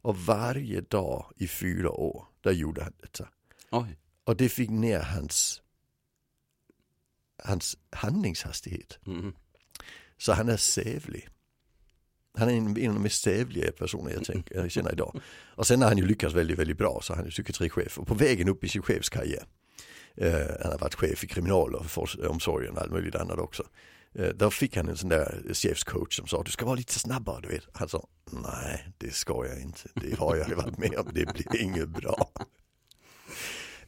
Och 0.03 0.17
varje 0.17 0.81
dag 0.81 1.33
i 1.37 1.49
fyra 1.49 1.91
år, 1.91 2.27
där 2.41 2.53
gjorde 2.53 2.83
han 2.83 2.93
detta. 3.01 3.29
Oj. 3.71 3.99
Och 4.25 4.37
det 4.37 4.49
fick 4.49 4.71
ner 4.71 5.01
hans, 5.01 5.63
hans 7.45 7.77
handlingshastighet. 7.91 8.99
Mm. 9.07 9.35
Så 10.19 10.33
han 10.33 10.49
är 10.49 10.57
sävlig. 10.57 11.29
Han 12.35 12.49
är 12.49 12.53
en, 12.53 12.77
en 12.79 12.89
av 12.89 12.95
de 12.95 13.03
mest 13.03 13.23
sävliga 13.23 13.73
personer 13.73 14.13
jag, 14.13 14.25
tänker, 14.25 14.55
jag 14.55 14.71
känner 14.71 14.93
idag. 14.93 15.21
Och 15.57 15.67
sen 15.67 15.83
har 15.83 15.89
han 15.89 15.99
ju 15.99 16.07
lyckats 16.07 16.35
väldigt, 16.35 16.59
väldigt 16.59 16.79
bra 16.79 17.01
så 17.03 17.15
han 17.15 17.27
är 17.27 17.31
psykiatrichef. 17.31 17.99
Och 17.99 18.07
på 18.07 18.15
vägen 18.15 18.49
upp 18.49 18.65
i 18.65 18.69
sin 18.69 18.83
chefskarriär, 18.83 19.45
eh, 20.17 20.33
han 20.63 20.73
har 20.73 20.79
varit 20.79 20.95
chef 20.95 21.25
i 21.25 21.27
kriminalomsorgen 21.27 22.73
och 22.73 22.83
allt 22.83 22.93
möjligt 22.93 23.15
annat 23.15 23.39
också 23.39 23.65
Då 24.35 24.51
fick 24.51 24.77
han 24.77 24.89
en 24.89 24.97
sån 24.97 25.09
där 25.09 25.43
chefscoach 25.55 26.17
som 26.17 26.27
sa 26.27 26.43
du 26.43 26.51
ska 26.51 26.65
vara 26.65 26.75
lite 26.75 26.99
snabbare 26.99 27.41
du 27.41 27.49
vet. 27.49 27.65
Han 27.73 27.89
sa 27.89 28.09
nej 28.31 28.89
det 28.99 29.15
ska 29.15 29.47
jag 29.47 29.61
inte. 29.61 29.89
Det 29.95 30.19
har 30.19 30.37
jag 30.37 30.57
varit 30.57 30.79
med 30.79 30.95
om. 30.99 31.11
Det 31.15 31.33
blir 31.35 31.61
inget 31.63 31.89
bra. 31.89 32.31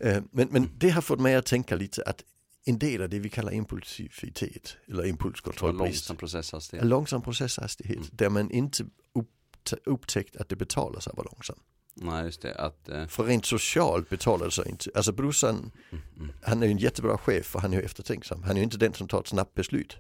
Eh, 0.01 0.23
Men, 0.31 0.49
men 0.51 0.71
det 0.79 0.91
har 0.91 1.03
fått 1.03 1.21
mig 1.21 1.35
att 1.35 1.47
tänka 1.47 1.77
lite 1.77 2.03
att 2.07 2.25
en 2.65 2.79
del 2.79 3.03
av 3.03 3.09
det 3.09 3.19
vi 3.19 3.29
kallar 3.29 3.53
impulsivitet 3.53 4.77
eller 4.89 4.99
Och 5.03 5.09
impulskontroll 5.09 5.77
långsam 5.77 6.17
processhastighet. 6.17 6.87
långsam 6.87 7.23
processhastighet 7.23 7.97
Mm. 7.97 8.09
där 8.13 8.29
man 8.29 8.51
inte 8.51 8.85
upptä- 9.15 9.79
upptäckt 9.85 10.37
att 10.37 10.49
det 10.49 10.57
betalar 10.57 11.01
sig 11.01 11.11
att 11.11 11.17
vara 11.17 11.29
långsam. 11.33 11.59
Nej, 11.97 12.25
just 12.25 12.43
det. 12.43 12.55
Att, 12.55 12.89
eh, 12.89 13.07
För 13.07 13.25
rent 13.25 13.47
socialt 13.47 14.09
betalar 14.11 14.45
det 14.45 14.53
sig 14.53 14.69
inte. 14.69 14.91
Alltså 14.95 15.13
brorsan, 15.13 15.73
mm, 15.91 16.05
mm. 16.17 16.31
han 16.43 16.63
är 16.63 16.67
ju 16.67 16.73
en 16.73 16.79
jättebra 16.79 17.19
chef 17.19 17.47
för 17.47 17.59
han 17.59 17.73
är 17.73 17.77
ju 17.77 17.83
eftertänksam. 17.85 18.43
Han 18.43 18.51
är 18.51 18.57
ju 18.57 18.63
inte 18.65 18.77
den 18.77 18.95
som 18.95 19.09
tar 19.09 19.21
ett 19.21 19.27
snabbt 19.27 19.55
beslut. 19.55 19.97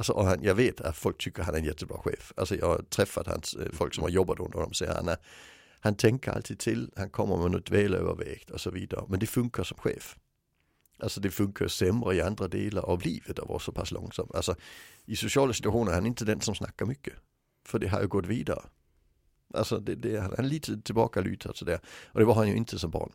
Alltså, 0.00 0.12
och 0.12 0.24
han, 0.24 0.42
jag 0.42 0.54
vet 0.54 0.80
att 0.80 0.96
folk 0.96 1.18
tycker 1.18 1.42
han 1.42 1.54
är 1.54 1.58
en 1.58 1.64
jättebra 1.64 1.98
chef. 1.98 2.32
Alltså 2.36 2.56
jag 2.56 2.66
har 2.66 2.82
träffat 2.82 3.26
hans, 3.26 3.54
eh, 3.54 3.72
folk 3.72 3.94
som 3.94 4.02
har 4.02 4.10
jobbat 4.10 4.40
under 4.40 4.52
honom 4.52 4.70
och 4.70 4.76
säger 4.76 4.94
han, 4.94 5.08
är, 5.08 5.16
han 5.80 5.94
tänker 5.94 6.30
alltid 6.30 6.58
till, 6.58 6.90
han 6.96 7.10
kommer 7.10 7.36
med 7.36 7.50
något 7.50 7.70
välövervägt 7.70 8.50
och 8.50 8.60
så 8.60 8.70
vidare. 8.70 9.04
Men 9.08 9.20
det 9.20 9.26
funkar 9.26 9.64
som 9.64 9.78
chef. 9.78 10.16
Alltså 10.98 11.20
det 11.20 11.30
funkar 11.30 11.68
sämre 11.68 12.14
i 12.14 12.20
andra 12.20 12.48
delar 12.48 12.82
av 12.82 13.02
livet 13.02 13.38
att 13.38 13.48
vara 13.48 13.58
så 13.58 13.72
pass 13.72 13.90
långsam. 13.90 14.28
Alltså 14.34 14.54
i 15.04 15.16
sociala 15.16 15.52
situationer 15.52 15.90
är 15.90 15.94
han 15.94 16.06
inte 16.06 16.24
den 16.24 16.40
som 16.40 16.54
snackar 16.54 16.86
mycket. 16.86 17.14
För 17.66 17.78
det 17.78 17.88
har 17.88 18.00
ju 18.00 18.08
gått 18.08 18.26
vidare. 18.26 18.62
Alltså 19.54 19.78
det, 19.78 19.94
det, 19.94 20.20
han 20.20 20.32
är 20.32 20.42
lite 20.42 20.80
tillbakalutad 20.80 21.52
sådär. 21.54 21.80
Och 22.06 22.20
det 22.20 22.26
var 22.26 22.34
han 22.34 22.48
ju 22.48 22.56
inte 22.56 22.78
som 22.78 22.90
barn. 22.90 23.12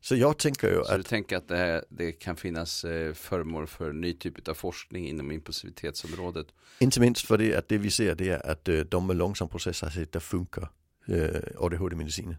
Så 0.00 0.16
jag 0.16 0.38
tänker 0.38 0.68
ju 0.68 0.84
Så 0.84 0.94
du 0.94 1.00
att, 1.00 1.06
tänker 1.06 1.36
att 1.36 1.48
det, 1.48 1.56
här, 1.56 1.84
det 1.88 2.12
kan 2.12 2.36
finnas 2.36 2.84
eh, 2.84 3.14
föremål 3.14 3.66
för 3.66 3.92
ny 3.92 4.12
typ 4.12 4.48
av 4.48 4.54
forskning 4.54 5.08
inom 5.08 5.32
impulsivitetsområdet? 5.32 6.46
inte 6.78 7.00
minst 7.00 7.26
för 7.26 7.38
det 7.38 7.56
att 7.56 7.68
det 7.68 7.78
vi 7.78 7.90
ser 7.90 8.14
det 8.14 8.28
är 8.28 8.50
att 8.50 8.68
eh, 8.68 8.78
de 8.78 9.06
med 9.06 9.16
långsam 9.16 9.48
processhastighet 9.48 10.12
där 10.12 10.20
funkar 10.20 10.68
eh, 11.06 11.40
ADHD-medicinen. 11.58 12.36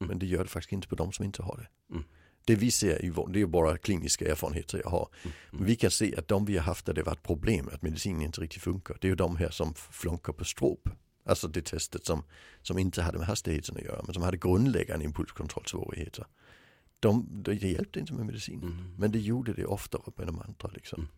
Mm. 0.00 0.08
Men 0.08 0.18
det 0.18 0.26
gör 0.26 0.42
det 0.42 0.50
faktiskt 0.50 0.72
inte 0.72 0.88
på 0.88 0.94
de 0.94 1.12
som 1.12 1.24
inte 1.24 1.42
har 1.42 1.56
det. 1.56 1.94
Mm. 1.94 2.04
Det 2.44 2.54
vi 2.54 2.70
ser 2.70 3.04
i 3.04 3.10
vår, 3.10 3.28
det 3.28 3.40
är 3.40 3.46
bara 3.46 3.78
kliniska 3.78 4.30
erfarenheter 4.30 4.80
jag 4.84 4.90
har. 4.90 5.08
Mm. 5.22 5.36
Men 5.50 5.64
vi 5.64 5.76
kan 5.76 5.90
se 5.90 6.16
att 6.16 6.28
de 6.28 6.44
vi 6.44 6.56
har 6.56 6.64
haft 6.64 6.86
där 6.86 6.92
det 6.92 7.02
varit 7.02 7.22
problem 7.22 7.68
att 7.72 7.82
medicinen 7.82 8.22
inte 8.22 8.40
riktigt 8.40 8.62
funkar. 8.62 8.98
Det 9.00 9.06
är 9.06 9.08
ju 9.08 9.16
de 9.16 9.36
här 9.36 9.50
som 9.50 9.74
flunkar 9.74 10.32
på 10.32 10.44
stråp. 10.44 10.88
Alltså 11.26 11.48
det 11.48 11.64
testet 11.64 12.04
som, 12.06 12.22
som 12.62 12.78
inte 12.78 13.02
hade 13.02 13.18
med 13.18 13.26
hastigheten 13.26 13.76
att 13.76 13.82
göra 13.82 14.02
men 14.04 14.14
som 14.14 14.22
hade 14.22 14.36
grundläggande 14.36 15.04
impulskontrollsvårigheter. 15.04 16.26
De, 17.08 17.26
det 17.42 17.54
hjälpte 17.54 18.00
inte 18.00 18.12
med 18.12 18.26
medicin. 18.26 18.62
Mm. 18.62 18.76
Men 18.98 19.12
det 19.12 19.18
gjorde 19.18 19.52
det 19.52 19.64
oftare 19.66 20.02
med 20.16 20.26
de 20.26 20.38
andra 20.38 20.70
liksom. 20.74 21.00
Mm. 21.00 21.10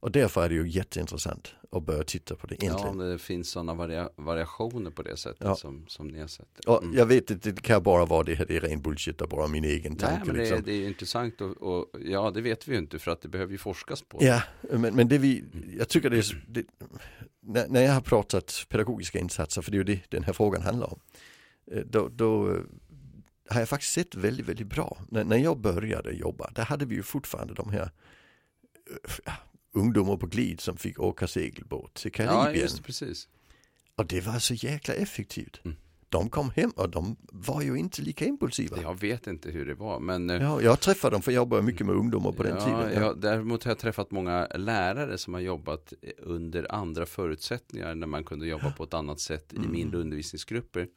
Och 0.00 0.10
därför 0.12 0.44
är 0.44 0.48
det 0.48 0.54
ju 0.54 0.68
jätteintressant 0.68 1.54
att 1.72 1.82
börja 1.82 2.02
titta 2.02 2.36
på 2.36 2.46
det 2.46 2.54
Ja, 2.54 2.64
egentligen. 2.66 3.00
om 3.00 3.10
det 3.10 3.18
finns 3.18 3.50
sådana 3.50 3.74
varia 3.74 4.10
variationer 4.16 4.90
på 4.90 5.02
det 5.02 5.16
sättet 5.16 5.40
Ja. 5.40 5.54
som, 5.56 5.84
som 5.88 6.08
ni 6.08 6.20
har 6.20 6.26
sett. 6.26 6.66
Mm. 6.68 6.94
jag 6.96 7.06
vet 7.06 7.30
att 7.30 7.42
det 7.42 7.62
kan 7.62 7.82
bara 7.82 8.04
vara 8.06 8.22
det 8.22 8.34
här, 8.34 8.46
det 8.46 8.56
är 8.56 8.60
ren 8.60 8.82
bullshit 8.82 9.20
och 9.20 9.28
bara 9.28 9.46
min 9.48 9.64
egen 9.64 9.92
Nej, 9.92 10.00
tanke 10.00 10.26
men 10.26 10.34
det, 10.34 10.40
liksom. 10.40 10.62
det 10.64 10.72
är 10.72 10.88
intressant 10.88 11.40
och, 11.40 11.56
och 11.62 11.86
ja, 12.00 12.30
det 12.30 12.40
vet 12.40 12.68
vi 12.68 12.72
ju 12.72 12.78
inte 12.78 12.98
för 12.98 13.10
att 13.10 13.22
det 13.22 13.28
behöver 13.28 13.52
ju 13.52 13.58
forskas 13.58 14.02
på. 14.02 14.18
Ja, 14.20 14.42
men, 14.72 14.94
men 14.94 15.08
det 15.08 15.18
vi, 15.18 15.44
jag 15.78 15.88
tycker 15.88 16.10
det 16.10 16.18
är, 16.18 16.44
det, 16.48 16.64
när, 17.40 17.68
när 17.68 17.82
jag 17.82 17.92
har 17.92 18.00
pratat 18.00 18.66
pedagogiska 18.68 19.18
insatser, 19.18 19.62
för 19.62 19.70
det 19.70 19.74
är 19.74 19.78
ju 19.78 19.84
det 19.84 20.00
den 20.10 20.24
här 20.24 20.32
frågan 20.32 20.62
handlar 20.62 20.92
om, 20.92 21.00
eh, 21.72 21.82
då, 21.86 22.08
då 22.08 22.56
har 23.50 23.60
jag 23.60 23.68
faktiskt 23.68 23.92
sett 23.92 24.14
väldigt, 24.14 24.46
väldigt 24.48 24.66
bra. 24.66 24.98
När, 25.08 25.24
när 25.24 25.36
jag 25.36 25.58
började 25.60 26.12
jobba, 26.12 26.50
där 26.54 26.64
hade 26.64 26.84
vi 26.86 26.94
ju 26.94 27.02
fortfarande 27.02 27.54
de 27.54 27.70
här 27.70 27.82
eh, 27.82 27.90
ja, 29.24 29.32
ungdomar 29.72 30.16
på 30.16 30.26
glid 30.26 30.60
som 30.60 30.76
fick 30.76 31.00
åka 31.00 31.26
segelbåt 31.26 31.94
till 31.94 32.10
ja 32.18 32.24
Karibien. 32.26 32.62
just 32.62 32.76
det, 32.76 32.82
precis. 32.82 33.28
Och 33.96 34.06
det 34.06 34.20
var 34.20 34.38
så 34.38 34.54
jäkla 34.54 34.94
effektivt. 34.94 35.60
Mm. 35.64 35.76
De 36.10 36.30
kom 36.30 36.50
hem 36.50 36.70
och 36.70 36.90
de 36.90 37.16
var 37.32 37.62
ju 37.62 37.76
inte 37.76 38.02
lika 38.02 38.24
impulsiva. 38.24 38.76
Jag 38.82 39.00
vet 39.00 39.26
inte 39.26 39.50
hur 39.50 39.66
det 39.66 39.74
var, 39.74 40.00
men 40.00 40.30
eh, 40.30 40.42
Ja, 40.42 40.62
jag 40.62 40.80
träffade 40.80 41.14
dem 41.14 41.22
för 41.22 41.32
jag 41.32 41.36
jobbade 41.40 41.62
mycket 41.62 41.86
med 41.86 41.94
ungdomar 41.94 42.32
på 42.32 42.42
den 42.42 42.56
ja, 42.58 42.64
tiden. 42.64 43.02
Ja, 43.02 43.14
däremot 43.14 43.64
har 43.64 43.70
jag 43.70 43.78
träffat 43.78 44.10
många 44.10 44.46
lärare 44.54 45.18
som 45.18 45.34
har 45.34 45.40
jobbat 45.40 45.92
under 46.18 46.72
andra 46.74 47.06
förutsättningar 47.06 47.94
när 47.94 48.06
man 48.06 48.24
kunde 48.24 48.46
jobba 48.46 48.70
på 48.72 48.84
ett 48.84 48.94
annat 48.94 49.20
sätt 49.20 49.52
i 49.52 49.56
Mm. 49.56 49.72
mindre 49.72 50.00
undervisningsgrupper 50.00 50.88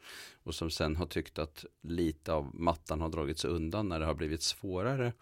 och 0.43 0.55
som 0.55 0.69
sen 0.69 0.95
har 0.95 1.05
tyckt 1.05 1.39
att 1.39 1.65
lite 1.81 2.33
av 2.33 2.55
mattan 2.55 3.01
har 3.01 3.09
dragits 3.09 3.45
undan 3.45 3.89
när 3.89 3.99
det 3.99 4.05
har 4.05 4.13
blivit 4.13 4.41
svårare 4.43 5.13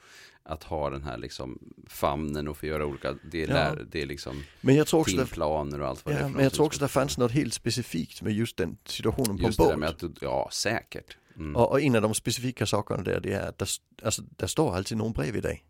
att 0.44 0.64
ha 0.64 0.90
den 0.90 1.04
här 1.04 1.18
liksom 1.18 1.60
famnen 1.88 2.48
och 2.48 2.58
få 2.58 2.66
göra 2.66 2.86
olika, 2.86 3.16
det 3.32 3.44
är, 3.44 3.48
Ja. 3.48 3.54
lär, 3.54 3.86
det 3.92 4.02
är 4.02 4.06
liksom 4.06 4.44
Men 4.62 4.76
jag 4.76 4.88
tror 4.88 5.00
också 5.00 5.16
det, 5.18 5.26
timplaner 5.26 5.82
och 5.82 5.88
allt 5.88 6.06
vad 6.06 6.14
det 6.14 6.20
är 6.20 6.22
ja, 6.24 6.30
men 6.30 6.44
jag 6.44 6.54
tror 6.54 6.66
också 6.66 6.80
det 6.80 6.88
fanns 6.88 7.18
något 7.18 7.32
helt 7.32 7.54
specifikt 7.54 8.22
med 8.22 8.34
just 8.34 8.58
den 8.58 8.78
situationen 8.86 9.38
på 9.38 9.44
Just 9.44 9.58
det 9.58 9.64
båt. 9.64 9.80
med 9.80 9.90
att, 9.90 10.04
ja 10.22 10.50
säkert. 10.52 11.18
Mm. 11.36 11.56
Och, 11.56 11.72
och 11.72 11.82
en 11.82 11.96
av 11.96 12.02
de 12.02 12.14
specifika 12.14 12.66
sakerna 12.66 13.04
där 13.04 13.20
det 13.20 13.34
är 13.34 13.50
att 13.50 13.58
där, 13.58 13.70
alltså, 14.04 14.22
där 14.22 14.48
står 14.48 14.76
alltid 14.76 14.98
någon 14.98 15.12
bredvid 15.12 15.44
dig. 15.44 15.66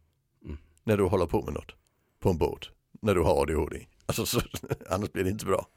Mm. 0.46 0.58
När 0.84 0.98
du 0.98 1.03
håller 1.03 1.25
på 1.25 1.41
med 1.41 1.53
något. 1.53 1.72
På 2.20 2.29
en 2.29 2.38
båt. 2.38 2.70
När 3.01 3.15
du 3.15 3.22
har 3.22 3.41
ADHD. 3.41 3.86
Alltså, 4.06 4.25
så, 4.25 4.41
annars 4.89 5.12
blir 5.12 5.24
det 5.24 5.29
inte 5.29 5.46
bra. 5.46 5.68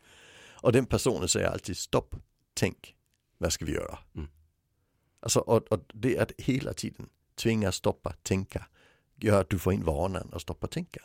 Och 0.54 0.72
den 0.72 0.86
personen 0.86 1.28
säger 1.28 1.48
alltid 1.48 1.76
stopp, 1.76 2.14
tänk, 2.54 2.94
vad 3.42 3.52
ska 3.52 3.64
vi 3.64 3.72
göra? 3.72 3.98
Mm. 4.14 4.28
Alltså, 5.20 5.40
och, 5.40 5.72
och 5.72 5.80
det 5.94 6.18
att 6.18 6.32
hela 6.38 6.72
tiden 6.72 7.08
tvinga 7.34 7.72
stoppa, 7.72 8.12
tänka, 8.22 8.66
gör 9.16 9.40
att 9.40 9.50
du 9.50 9.58
får 9.58 9.72
in 9.72 9.84
vanan 9.84 10.30
att 10.32 10.42
stoppa, 10.42 10.66
tänka. 10.66 11.00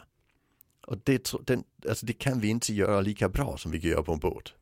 Och 0.87 0.97
det, 1.03 1.33
den, 1.47 1.63
alltså 1.89 2.05
det 2.05 2.13
kan 2.13 2.39
vi 2.39 2.47
inte 2.47 2.73
göra 2.73 3.01
lika 3.01 3.29
bra 3.29 3.57
som 3.57 3.71
vi 3.71 3.81
kan 3.81 3.89
göra 3.89 4.03
på 4.03 4.13
en 4.13 4.19
båt. 4.19 4.53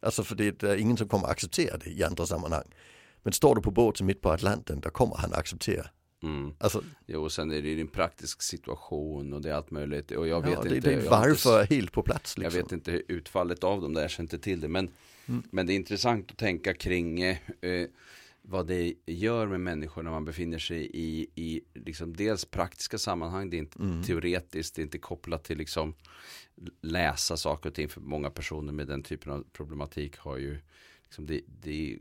Alltså 0.00 0.24
för 0.24 0.34
det, 0.34 0.58
det 0.60 0.70
är 0.70 0.76
ingen 0.76 0.96
som 0.96 1.08
kommer 1.08 1.28
acceptera 1.28 1.76
det 1.76 1.90
i 1.90 2.04
andra 2.04 2.26
sammanhang. 2.26 2.74
Men 3.22 3.32
står 3.32 3.54
du 3.54 3.62
på 3.62 3.70
båten 3.70 4.06
mitt 4.06 4.20
på 4.20 4.30
Atlanten, 4.30 4.80
då 4.80 4.90
kommer 4.90 5.16
han 5.16 5.34
acceptera. 5.34 5.90
Mm. 6.22 6.54
Alltså, 6.58 6.84
Jo, 7.06 7.22
och 7.22 7.32
sen 7.32 7.50
är 7.52 7.62
det 7.62 7.80
en 7.80 7.88
praktisk 7.88 8.42
situation 8.42 9.32
och 9.32 9.42
det 9.42 9.50
är 9.50 9.54
allt 9.54 9.70
möjligt. 9.70 10.10
Och 10.10 10.28
jag 10.28 10.46
ja, 10.46 10.50
vet 10.60 10.62
det, 10.70 10.76
inte. 10.76 10.88
det 10.90 10.94
har 10.94 11.00
inte 11.00 11.10
varför 11.10 11.64
helt 11.66 11.92
på 11.92 12.02
plats 12.02 12.38
liksom. 12.38 12.56
Jag 12.58 12.62
vet 12.64 12.72
inte 12.72 13.02
utfallet 13.08 13.64
av 13.64 13.80
dem 13.80 13.94
där, 13.94 14.00
jag 14.02 14.10
känner 14.10 14.24
inte 14.24 14.38
till 14.38 14.60
det. 14.60 14.68
Men, 14.68 14.90
Mm. 15.26 15.42
men 15.50 15.66
det 15.66 15.72
är 15.72 15.74
intressant 15.74 16.30
att 16.30 16.36
tänka 16.36 16.74
kring 16.74 17.20
eh, 17.20 17.36
eh, 17.60 17.88
vad 18.42 18.66
det 18.66 18.94
gör 19.06 19.46
med 19.46 19.60
människor 19.60 20.02
när 20.02 20.10
man 20.10 20.24
befinner 20.24 20.58
sig 20.58 20.90
i, 20.92 21.26
i 21.34 21.60
liksom 21.74 22.16
dels 22.16 22.44
praktiska 22.44 22.98
sammanhang. 22.98 23.50
Det 23.50 23.56
är 23.56 23.58
inte 23.58 23.78
Mm. 23.78 24.02
teoretiskt, 24.02 24.74
det 24.74 24.80
är 24.80 24.84
inte 24.84 24.98
kopplat 24.98 25.44
till 25.44 25.58
liksom 25.58 25.94
läsa 26.80 27.36
saker 27.36 27.68
och 27.68 27.74
ting. 27.74 27.88
För 27.88 28.00
många 28.00 28.30
personer 28.30 28.72
med 28.72 28.86
den 28.86 29.02
typen 29.02 29.32
av 29.32 29.44
problematik 29.52 30.16
har 30.16 30.36
ju 30.36 30.58
liksom 31.04 31.26
det, 31.26 31.40
det 31.62 31.98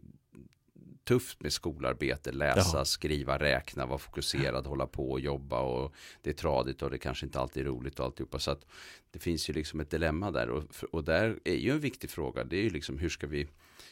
tufft 1.08 1.42
med 1.42 1.54
skolarbete, 1.54 2.32
läsa, 2.32 2.78
Ja. 2.78 2.86
skriva, 2.86 3.38
räkna, 3.40 3.86
vara 3.86 3.98
fokuserad, 3.98 4.66
hålla 4.68 4.88
på 4.88 5.12
och 5.12 5.20
jobba 5.20 5.60
och 5.60 5.94
det 6.22 6.30
är 6.30 6.34
tradigt 6.34 6.82
och 6.82 6.90
det 6.92 6.98
kanske 6.98 7.26
inte 7.26 7.40
alltid 7.40 7.64
är 7.64 7.70
roligt 7.70 8.00
och 8.00 8.06
alltihopa. 8.06 8.40
Så 8.40 8.52
att 8.52 8.66
det 9.12 9.20
finns 9.20 9.50
ju 9.50 9.54
liksom 9.54 9.80
ett 9.80 9.90
dilemma 9.92 10.32
där 10.32 10.50
och, 10.50 10.64
och 10.92 11.04
där 11.04 11.40
är 11.44 11.56
ju 11.56 11.72
en 11.72 11.80
viktig 11.80 12.10
fråga. 12.10 12.44
Det 12.44 12.58
är 12.58 12.64
ju 12.64 12.70
liksom 12.70 12.98
hur 12.98 13.10
ska 13.10 13.28
vi 13.28 13.48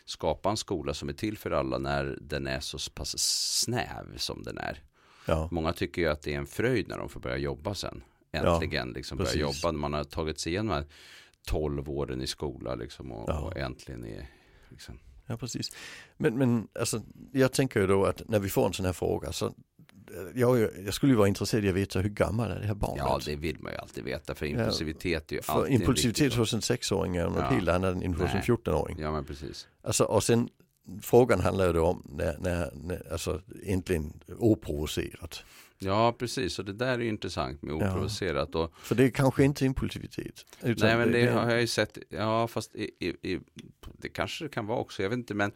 skapa 0.06 0.50
en 0.50 0.58
skola 0.58 0.94
som 0.94 1.10
är 1.10 1.14
till 1.14 1.38
för 1.38 1.52
alla 1.52 1.78
när 1.78 2.18
den 2.22 2.48
är 2.48 2.60
så 2.60 2.92
pass 2.92 3.16
snäv 3.62 4.18
som 4.18 4.44
den 4.44 4.58
är. 4.58 4.84
Ja, 5.28 5.50
Många 5.52 5.74
tycker 5.74 6.02
ju 6.02 6.08
att 6.08 6.22
det 6.22 6.34
är 6.34 6.38
en 6.38 6.48
fröjd 6.48 6.88
när 6.88 6.98
de 6.98 7.10
får 7.10 7.20
börja 7.20 7.38
jobba 7.38 7.74
sen. 7.74 8.04
Äntligen 8.32 8.90
liksom 8.90 9.18
börja 9.18 9.26
precis. 9.28 9.42
jobba. 9.42 9.72
när 9.72 9.80
Man 9.80 9.94
har 9.94 10.04
tagit 10.04 10.40
sig 10.40 10.52
igenom 10.52 10.68
de 10.68 10.74
här 10.76 10.86
12 11.48 11.90
åren 11.90 12.22
i 12.22 12.28
skola 12.28 12.76
liksom 12.76 13.12
och, 13.12 13.30
Ja. 13.30 13.40
och 13.40 13.58
äntligen 13.58 14.06
är 14.06 14.28
liksom. 14.70 15.00
Ja 15.27 15.38
precis. 15.38 15.72
Men, 16.17 16.38
men 16.38 16.67
alltså, 16.79 17.01
jag 17.32 17.51
tänker 17.53 17.79
ju 17.79 17.88
då 17.88 18.05
att 18.05 18.29
när 18.29 18.39
vi 18.39 18.50
får 18.50 18.67
en 18.67 18.74
sån 18.74 18.86
här 18.86 18.94
fråga 18.94 19.32
så 19.32 19.53
jag, 20.34 20.70
jag 20.86 20.94
skulle 20.94 21.12
ju 21.12 21.17
vara 21.17 21.27
intresserad 21.27 21.63
av 21.63 21.70
att 21.70 21.75
veta 21.75 22.00
hur 22.00 22.10
gammal 22.10 22.51
är 22.51 22.60
det 22.60 22.67
här 22.67 22.74
barnet? 22.74 23.03
Ja, 23.08 23.20
det 23.25 23.36
vill 23.36 23.60
man 23.60 23.72
ju 23.72 23.77
alltid 23.77 24.03
veta 24.03 24.36
för 24.36 24.46
impulsivitet 24.46 25.32
är 25.32 25.36
ju 25.36 25.41
För 25.41 25.53
alltid 25.53 25.75
en 25.75 25.82
impulsivitet 25.82 26.34
hos 26.34 26.53
en 26.53 26.62
sexåring 26.62 27.15
är 27.15 27.24
något 27.24 27.38
Ja. 27.38 27.50
helt 27.50 27.70
annat 27.70 28.03
än 28.03 28.13
hos 28.13 28.22
en 28.22 28.29
Nej. 28.34 28.44
14-åring. 28.48 28.98
Ja, 29.00 29.12
men 29.12 29.25
precis. 29.25 29.67
Alltså, 29.84 30.03
och 30.03 30.24
sen 30.24 30.50
frågan 31.01 31.39
handlar 31.39 31.67
ju 31.67 31.74
då 31.74 31.86
om 31.86 32.03
när, 32.10 32.38
när, 32.39 32.72
när 32.74 33.12
alltså 33.12 33.41
egentligen 33.63 34.13
oprovocerat. 34.38 35.44
Ja, 35.79 36.15
precis. 36.20 36.60
Och 36.60 36.65
det 36.65 36.74
där 36.74 36.94
är 36.94 37.00
ju 37.00 37.10
intressant 37.10 37.62
med 37.62 37.72
Ja. 37.72 37.75
oprovocerat. 37.91 38.55
Och, 38.55 38.74
För 38.77 38.96
det 38.96 39.03
är 39.03 39.10
kanske 39.10 39.44
inte 39.44 39.65
impulsivitet. 39.65 40.46
Nej, 40.62 40.98
men 40.98 41.12
det, 41.12 41.25
har 41.27 41.50
jag 41.51 41.62
ju 41.62 41.67
sett. 41.67 41.98
Ja, 42.10 42.48
fast 42.48 42.75
i, 42.75 42.91
i, 43.00 43.34
i, 43.34 43.39
det 43.98 44.10
kanske 44.10 44.46
det 44.46 44.50
kan 44.50 44.65
vara 44.67 44.79
också. 44.79 45.03
Jag 45.03 45.10
vet 45.10 45.17
inte, 45.17 45.34
men 45.34 45.51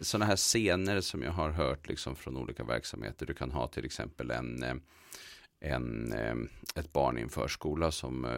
sådana 0.00 0.24
här 0.24 0.36
scener 0.36 1.00
som 1.00 1.22
jag 1.22 1.32
har 1.32 1.50
hört 1.50 1.88
liksom 1.88 2.16
från 2.16 2.36
olika 2.36 2.64
verksamheter. 2.64 3.26
Du 3.26 3.34
kan 3.34 3.50
ha 3.50 3.66
till 3.66 3.84
exempel 3.84 4.30
en, 4.30 4.62
eh, 4.62 4.74
en, 5.60 6.12
eh, 6.12 6.34
ett 6.74 6.92
barn 6.92 7.18
i 7.18 7.22
en 7.22 7.28
förskola 7.28 7.90
som 7.90 8.24
eh, 8.24 8.30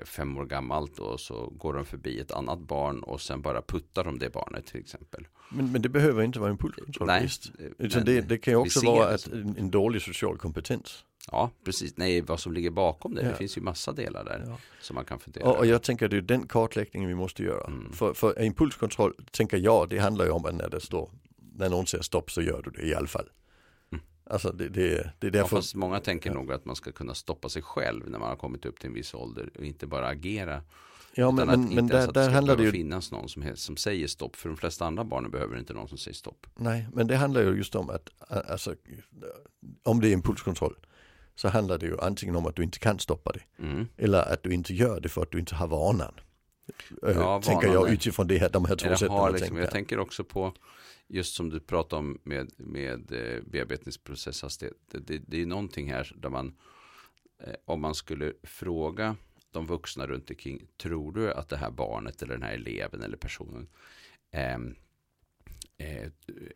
är 0.00 0.04
fem 0.04 0.38
år 0.38 0.44
gammalt 0.44 0.98
och 0.98 1.20
så 1.20 1.46
går 1.46 1.74
de 1.74 1.84
förbi 1.84 2.20
ett 2.20 2.32
annat 2.32 2.58
barn 2.58 3.02
och 3.02 3.20
sen 3.20 3.42
bara 3.42 3.62
puttar 3.62 4.04
de 4.04 4.18
det 4.18 4.32
barnet 4.32 4.66
till 4.66 4.80
exempel. 4.80 5.26
Men, 5.50 5.72
men 5.72 5.82
det 5.82 5.88
behöver 5.88 6.22
inte 6.22 6.38
vara 6.38 6.50
impulskontrollbrist. 6.50 7.50
Utan 7.78 8.04
det, 8.04 8.20
det 8.20 8.38
kan 8.38 8.52
ju 8.52 8.56
också 8.56 8.86
vara 8.86 9.14
ett, 9.14 9.26
en, 9.26 9.56
en 9.58 9.70
dålig 9.70 10.02
social 10.02 10.38
kompetens. 10.38 11.04
Ja, 11.30 11.50
precis. 11.64 11.96
Nej, 11.96 12.20
vad 12.20 12.40
som 12.40 12.52
ligger 12.52 12.70
bakom 12.70 13.14
det. 13.14 13.22
Ja. 13.22 13.28
Det 13.28 13.36
finns 13.36 13.56
ju 13.56 13.60
massa 13.60 13.92
delar 13.92 14.24
där 14.24 14.44
ja. 14.46 14.58
som 14.80 14.94
man 14.94 15.04
kan 15.04 15.18
fundera 15.18 15.44
och, 15.44 15.56
och 15.58 15.66
jag 15.66 15.82
tänker 15.82 16.04
att 16.04 16.10
det 16.10 16.16
är 16.16 16.20
den 16.20 16.46
kartläggningen 16.46 17.08
vi 17.08 17.14
måste 17.14 17.42
göra. 17.42 17.66
Mm. 17.66 17.92
För, 17.92 18.14
för 18.14 18.42
impulskontroll, 18.42 19.14
tänker 19.30 19.56
jag, 19.56 19.88
det 19.88 19.98
handlar 19.98 20.24
ju 20.24 20.30
om 20.30 20.44
att 20.44 20.54
när 20.54 20.68
det 20.68 20.80
står, 20.80 21.10
när 21.54 21.68
någon 21.68 21.86
säger 21.86 22.02
stopp 22.02 22.30
så 22.30 22.42
gör 22.42 22.62
du 22.62 22.70
det 22.70 22.82
i 22.82 22.94
alla 22.94 23.06
fall. 23.06 23.28
Alltså 24.32 24.52
det, 24.52 24.68
det, 24.68 25.12
det 25.18 25.26
är 25.26 25.30
därför... 25.30 25.56
Ja, 25.56 25.62
många 25.74 26.00
tänker 26.00 26.30
ja. 26.30 26.34
nog 26.34 26.52
att 26.52 26.64
man 26.64 26.76
ska 26.76 26.92
kunna 26.92 27.14
stoppa 27.14 27.48
sig 27.48 27.62
själv 27.62 28.10
när 28.10 28.18
man 28.18 28.28
har 28.28 28.36
kommit 28.36 28.66
upp 28.66 28.80
till 28.80 28.88
en 28.88 28.94
viss 28.94 29.14
ålder 29.14 29.50
och 29.58 29.64
inte 29.64 29.86
bara 29.86 30.06
agera. 30.06 30.62
Ja 31.14 31.30
men, 31.30 31.46
men, 31.46 31.74
men 31.74 31.86
där, 31.86 32.12
där 32.12 32.30
handlar 32.30 32.56
det 32.56 32.62
ju... 32.62 32.70
finnas 32.70 33.12
någon 33.12 33.28
som, 33.28 33.44
som 33.54 33.76
säger 33.76 34.06
stopp. 34.06 34.36
För 34.36 34.48
de 34.48 34.56
flesta 34.56 34.86
andra 34.86 35.04
barnen 35.04 35.30
behöver 35.30 35.58
inte 35.58 35.74
någon 35.74 35.88
som 35.88 35.98
säger 35.98 36.14
stopp. 36.14 36.46
Nej, 36.56 36.88
men 36.92 37.06
det 37.06 37.16
handlar 37.16 37.40
ju 37.40 37.56
just 37.56 37.74
om 37.74 37.90
att, 37.90 38.08
alltså, 38.28 38.74
om 39.82 40.00
det 40.00 40.08
är 40.08 40.12
impulskontroll 40.12 40.76
så 41.34 41.48
handlar 41.48 41.78
det 41.78 41.86
ju 41.86 42.00
antingen 42.00 42.36
om 42.36 42.46
att 42.46 42.56
du 42.56 42.62
inte 42.62 42.78
kan 42.78 42.98
stoppa 42.98 43.32
det. 43.32 43.62
Mm. 43.62 43.86
Eller 43.96 44.32
att 44.32 44.42
du 44.42 44.54
inte 44.54 44.74
gör 44.74 45.00
det 45.00 45.08
för 45.08 45.22
att 45.22 45.30
du 45.30 45.38
inte 45.38 45.54
har 45.54 45.66
vanan. 45.66 46.14
Ja, 47.02 47.42
tänker 47.42 47.72
jag 47.72 47.90
utifrån 47.90 48.26
det 48.26 48.38
här, 48.38 48.48
de 48.48 48.64
här 48.64 48.76
två 48.76 48.96
sätten 48.96 49.32
liksom, 49.32 49.56
Jag 49.56 49.70
tänker 49.70 49.98
också 49.98 50.24
på 50.24 50.52
just 51.12 51.34
som 51.34 51.50
du 51.50 51.60
pratar 51.60 51.96
om 51.96 52.18
med, 52.22 52.52
med 52.56 53.12
eh, 53.12 53.42
bearbetningsprocesshastighet. 53.42 54.76
Det, 54.86 54.98
det, 54.98 55.18
det 55.26 55.42
är 55.42 55.46
någonting 55.46 55.92
här 55.92 56.12
där 56.16 56.30
man, 56.30 56.56
eh, 57.38 57.54
om 57.64 57.80
man 57.80 57.94
skulle 57.94 58.32
fråga 58.42 59.16
de 59.50 59.66
vuxna 59.66 60.06
runt 60.06 60.30
omkring, 60.30 60.66
tror 60.76 61.12
du 61.12 61.32
att 61.32 61.48
det 61.48 61.56
här 61.56 61.70
barnet 61.70 62.22
eller 62.22 62.34
den 62.34 62.42
här 62.42 62.54
eleven 62.54 63.02
eller 63.02 63.16
personen 63.16 63.68
eh, 64.30 64.58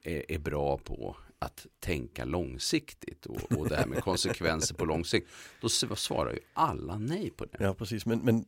är, 0.02 0.30
är 0.32 0.38
bra 0.38 0.78
på 0.78 1.16
att 1.38 1.66
tänka 1.80 2.24
långsiktigt 2.24 3.26
och, 3.26 3.52
och 3.58 3.68
det 3.68 3.76
här 3.76 3.86
med 3.86 4.02
konsekvenser 4.02 4.74
på 4.74 4.84
lång 4.84 5.04
sikt. 5.04 5.30
Då 5.60 5.68
svarar 5.68 6.32
ju 6.32 6.38
alla 6.54 6.98
nej 6.98 7.30
på 7.30 7.44
det. 7.44 7.56
Ja 7.60 7.74
precis, 7.74 8.06
men, 8.06 8.18
men 8.18 8.44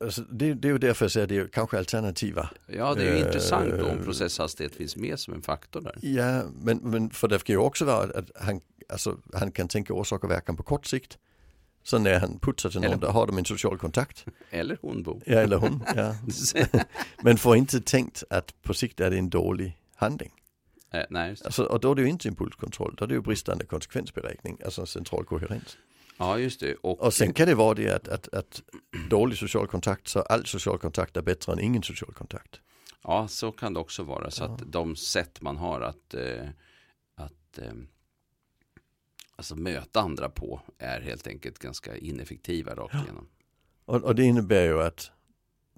alltså, 0.00 0.22
det, 0.22 0.54
det 0.54 0.68
är 0.68 0.72
ju 0.72 0.78
därför 0.78 1.04
jag 1.04 1.12
säger 1.12 1.26
det 1.26 1.36
är 1.36 1.48
kanske 1.48 1.78
alternativa. 1.78 2.50
Ja, 2.66 2.94
det 2.94 3.02
är 3.02 3.16
ju 3.16 3.20
uh, 3.20 3.26
intressant 3.26 3.72
om 3.72 4.04
processhastighet 4.04 4.74
finns 4.74 4.96
med 4.96 5.18
som 5.18 5.34
en 5.34 5.42
faktor 5.42 5.80
där. 5.80 5.98
Ja, 6.02 6.42
men, 6.62 6.78
men 6.78 7.10
för 7.10 7.28
det 7.28 7.44
kan 7.44 7.54
ju 7.54 7.60
också 7.60 7.84
vara 7.84 8.18
att 8.18 8.30
han, 8.34 8.60
alltså, 8.88 9.18
han 9.32 9.52
kan 9.52 9.68
tänka 9.68 9.94
orsak 9.94 10.24
och 10.24 10.30
verkan 10.30 10.56
på 10.56 10.62
kort 10.62 10.86
sikt. 10.86 11.18
Så 11.84 11.98
när 11.98 12.20
han 12.20 12.38
putsar 12.38 12.70
till 12.70 12.80
någon, 12.80 13.00
då 13.00 13.06
har 13.06 13.26
de 13.26 13.38
en 13.38 13.44
social 13.44 13.78
kontakt. 13.78 14.24
Eller 14.50 14.78
hon 14.80 15.02
Bo. 15.02 15.20
Ja, 15.26 15.38
eller 15.38 15.56
hon. 15.56 15.84
Ja. 15.96 16.14
men 17.22 17.38
får 17.38 17.56
inte 17.56 17.80
tänkt 17.80 18.24
att 18.30 18.62
på 18.62 18.74
sikt 18.74 19.00
är 19.00 19.10
det 19.10 19.18
en 19.18 19.30
dålig 19.30 19.78
handling. 20.02 20.32
Eh, 20.90 21.04
nej, 21.10 21.36
alltså, 21.44 21.64
och 21.64 21.80
då 21.80 21.90
är 21.90 21.94
det 21.94 22.02
ju 22.02 22.08
inte 22.08 22.28
impulskontroll, 22.28 22.94
då 22.98 23.04
är 23.04 23.08
det 23.08 23.14
ju 23.14 23.20
bristande 23.20 23.64
konsekvensberäkning, 23.64 24.58
alltså 24.64 24.86
central 24.86 25.24
koherens. 25.24 25.76
Ja, 26.18 26.38
just 26.38 26.60
det. 26.60 26.74
Och, 26.74 27.00
och 27.00 27.14
sen 27.14 27.32
kan 27.32 27.46
det 27.46 27.54
vara 27.54 27.74
det 27.74 27.94
att, 27.94 28.08
att, 28.08 28.34
att 28.34 28.62
dålig 29.10 29.38
social 29.38 29.66
kontakt, 29.66 30.08
så 30.08 30.20
all 30.20 30.46
social 30.46 30.78
kontakt 30.78 31.16
är 31.16 31.22
bättre 31.22 31.52
än 31.52 31.60
ingen 31.60 31.82
social 31.82 32.12
kontakt. 32.12 32.60
Ja, 33.02 33.28
så 33.28 33.52
kan 33.52 33.74
det 33.74 33.80
också 33.80 34.02
vara. 34.02 34.30
Så 34.30 34.44
ja. 34.44 34.48
att 34.48 34.72
de 34.72 34.96
sätt 34.96 35.40
man 35.40 35.56
har 35.56 35.80
att, 35.80 36.14
eh, 36.14 36.48
att 37.14 37.58
eh, 37.58 37.72
alltså 39.36 39.56
möta 39.56 40.00
andra 40.00 40.28
på 40.28 40.60
är 40.78 41.00
helt 41.00 41.26
enkelt 41.26 41.58
ganska 41.58 41.96
ineffektiva 41.96 42.74
rakt 42.74 42.94
ja. 42.94 43.02
igenom. 43.02 43.28
Och, 43.84 44.04
och, 44.04 44.14
det 44.14 44.24
innebär 44.24 44.62
ju 44.62 44.82
att 44.82 45.10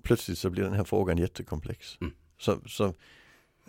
plötsligt 0.03 0.39
så 0.39 0.51
blir 0.51 0.65
den 0.65 0.73
här 0.73 0.85
frågan 0.85 1.19
jättekomplex. 1.19 1.99
Mm. 2.01 2.15
Så, 2.39 2.61
så 2.67 2.95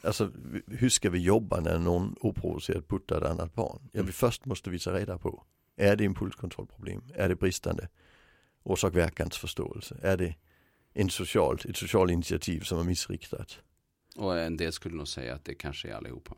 Alltså 0.03 0.31
hur 0.67 0.89
ska 0.89 1.09
vi 1.09 1.19
jobba 1.19 1.59
när 1.59 1.79
någon 1.79 2.15
oprovocerat 2.19 2.87
puttar 2.87 3.17
ett 3.17 3.27
annat 3.27 3.53
barn? 3.53 3.79
Ja, 3.91 3.99
mm. 3.99 4.05
vi 4.05 4.11
först 4.11 4.45
måste 4.45 4.69
vi 4.69 4.79
ta 4.79 4.93
reda 4.93 5.17
på. 5.17 5.43
Är 5.75 5.95
det 5.95 6.03
impulskontrollproblem? 6.03 7.03
Är 7.15 7.29
det 7.29 7.35
bristande 7.35 7.89
orsak-verkansförståelse? 8.63 9.97
Är 10.01 10.17
det 10.17 10.35
en 10.93 11.09
social, 11.09 11.59
ett 11.69 11.77
socialt 11.77 12.11
initiativ 12.11 12.61
som 12.61 12.79
är 12.79 12.83
missriktat? 12.83 13.59
Och 14.15 14.39
en 14.39 14.57
del 14.57 14.73
skulle 14.73 14.95
nog 14.95 15.07
säga 15.07 15.35
att 15.35 15.45
det 15.45 15.55
kanske 15.55 15.89
är 15.89 15.93
allihopa. 15.93 16.35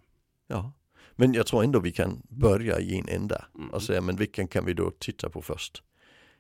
Ja, 0.48 0.72
men 1.16 1.34
jag 1.34 1.48
tror 1.48 1.64
ändå 1.64 1.80
vi 1.80 1.92
kan 1.92 2.22
börja 2.30 2.80
i 2.80 3.00
en 3.00 3.10
ända 3.10 3.46
mm. 3.56 3.70
och 3.70 3.84
säga 3.84 4.02
men 4.02 4.16
vilken 4.16 4.48
kan 4.48 4.66
vi 4.66 4.74
då 4.74 4.92
titta 4.92 5.30
på 5.30 5.42
först? 5.42 5.84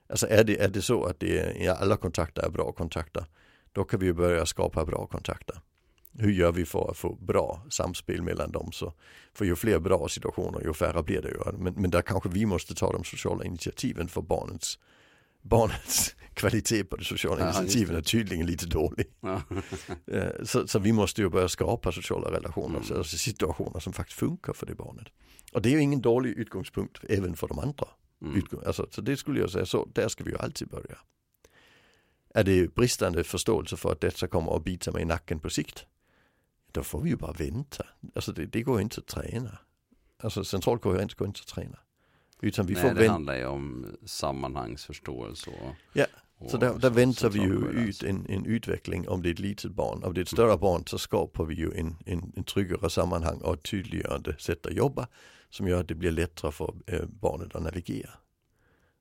Alltså 0.09 0.27
är 0.27 0.43
det, 0.43 0.59
är 0.59 0.69
det 0.69 0.81
så 0.81 1.05
att 1.05 1.19
det 1.19 1.39
är, 1.39 1.69
alla 1.69 1.97
kontakter 1.97 2.45
är 2.45 2.49
bra 2.49 2.71
kontakter, 2.71 3.25
då 3.71 3.83
kan 3.83 3.99
vi 3.99 4.13
börja 4.13 4.45
skapa 4.45 4.85
bra 4.85 5.07
kontakter 5.07 5.61
hur 6.17 6.31
gör 6.31 6.51
vi 6.51 6.65
för 6.65 6.91
att 6.91 6.97
få 6.97 7.15
bra 7.15 7.61
samspel 7.69 8.21
mellan 8.21 8.51
dem? 8.51 8.71
Så, 8.71 8.93
för 9.33 9.45
ju 9.45 9.55
fler 9.55 9.79
bra 9.79 10.07
situationer, 10.07 10.61
ju 10.65 10.73
färre 10.73 11.03
blir 11.03 11.21
det 11.21 11.29
ju. 11.29 11.57
Men, 11.57 11.73
men 11.73 11.91
där 11.91 12.01
kanske 12.01 12.29
vi 12.29 12.45
måste 12.45 12.75
ta 12.75 12.91
de 12.91 13.03
sociala 13.03 13.45
initiativen 13.45 14.07
för 14.07 14.21
barnets 14.21 14.79
barnets 15.41 16.15
kvalitet 16.33 16.83
på 16.83 16.95
de 16.95 17.03
sociala 17.03 17.39
ja, 17.39 17.47
initiativen 17.47 17.95
är 17.95 18.01
tydligen 18.01 18.45
lite 18.45 18.65
dålig. 18.65 19.05
Ja. 19.21 19.41
Eh, 20.11 20.43
så, 20.43 20.67
så, 20.67 20.79
vi 20.79 20.93
måste 20.93 21.21
ju 21.21 21.29
börja 21.29 21.49
skapa 21.49 21.91
sociala 21.91 22.31
relationer, 22.31 22.79
mm. 22.79 22.97
alltså 22.97 23.17
situationer 23.17 23.79
som 23.79 23.93
faktiskt 23.93 24.19
funkar 24.19 24.53
för 24.53 24.65
det 24.65 24.75
barnet. 24.75 25.07
Och 25.53 25.61
det 25.61 25.69
är 25.69 25.73
ju 25.73 25.81
ingen 25.81 26.01
dålig 26.01 26.29
utgångspunkt 26.29 26.97
även 27.09 27.35
för 27.35 27.47
de 27.47 27.59
andra. 27.59 27.87
Mm. 28.21 28.43
Alltså, 28.65 28.87
så 28.91 29.01
det 29.01 29.17
skulle 29.17 29.39
jag 29.39 29.49
säga, 29.49 29.65
så 29.65 29.89
där 29.93 30.07
ska 30.07 30.23
vi 30.23 30.31
ju 30.31 30.37
alltid 30.37 30.67
börja. 30.67 30.97
Är 32.33 32.43
det 32.43 32.75
bristande 32.75 33.23
förståelse 33.23 33.77
för 33.77 33.91
att 33.91 34.01
detta 34.01 34.27
kommer 34.27 34.55
att 34.55 34.63
bita 34.63 34.91
mig 34.91 35.01
i 35.01 35.05
nacken 35.05 35.39
på 35.39 35.49
sikt? 35.49 35.85
Då 36.77 36.83
får 36.83 37.01
vi 37.01 37.09
ju 37.09 37.15
bara 37.15 37.31
vänta. 37.31 37.85
Alltså 38.15 38.31
det, 38.31 38.45
det 38.45 38.61
går 38.61 38.81
inte 38.81 38.99
att 38.99 39.07
träna. 39.07 39.57
Alltså 40.23 40.43
central 40.43 40.79
koherens 40.79 41.13
går 41.13 41.27
inte 41.27 41.39
att 41.39 41.47
träna. 41.47 41.79
Utan 42.41 42.65
vi 42.65 42.73
Nej, 42.73 42.83
får 42.83 42.93
det 42.93 43.07
handlar 43.07 43.35
ju 43.35 43.45
om 43.45 43.85
sammanhangsförståelse 44.05 45.49
och 45.49 45.75
Ja, 45.93 46.05
och 46.37 46.51
så 46.51 46.57
där, 46.57 46.73
där 46.79 46.89
väntar 46.89 47.29
vi 47.29 47.39
ju 47.39 47.67
ut 47.69 48.03
en, 48.03 48.25
en 48.29 48.45
utveckling 48.45 49.09
om 49.09 49.21
det 49.21 49.29
är 49.29 49.33
ett 49.33 49.39
litet 49.39 49.71
barn. 49.71 50.03
Om 50.03 50.13
det 50.13 50.19
är 50.19 50.21
ett 50.21 50.29
större 50.29 50.57
barn 50.57 50.83
så 50.87 50.97
skapar 50.97 51.45
vi 51.45 51.55
ju 51.55 51.73
en, 51.73 51.95
en, 52.05 52.33
en 52.35 52.43
tryggare 52.43 52.89
sammanhang 52.89 53.41
och 53.41 53.53
ett 53.53 53.63
tydliggörande 53.63 54.35
sätt 54.39 54.65
att 54.65 54.73
jobba 54.73 55.07
som 55.49 55.67
gör 55.67 55.79
att 55.79 55.87
det 55.87 55.95
blir 55.95 56.11
lättare 56.11 56.51
för 56.51 56.73
eh, 56.87 57.05
barnet 57.05 57.55
att 57.55 57.63
navigera. 57.63 58.11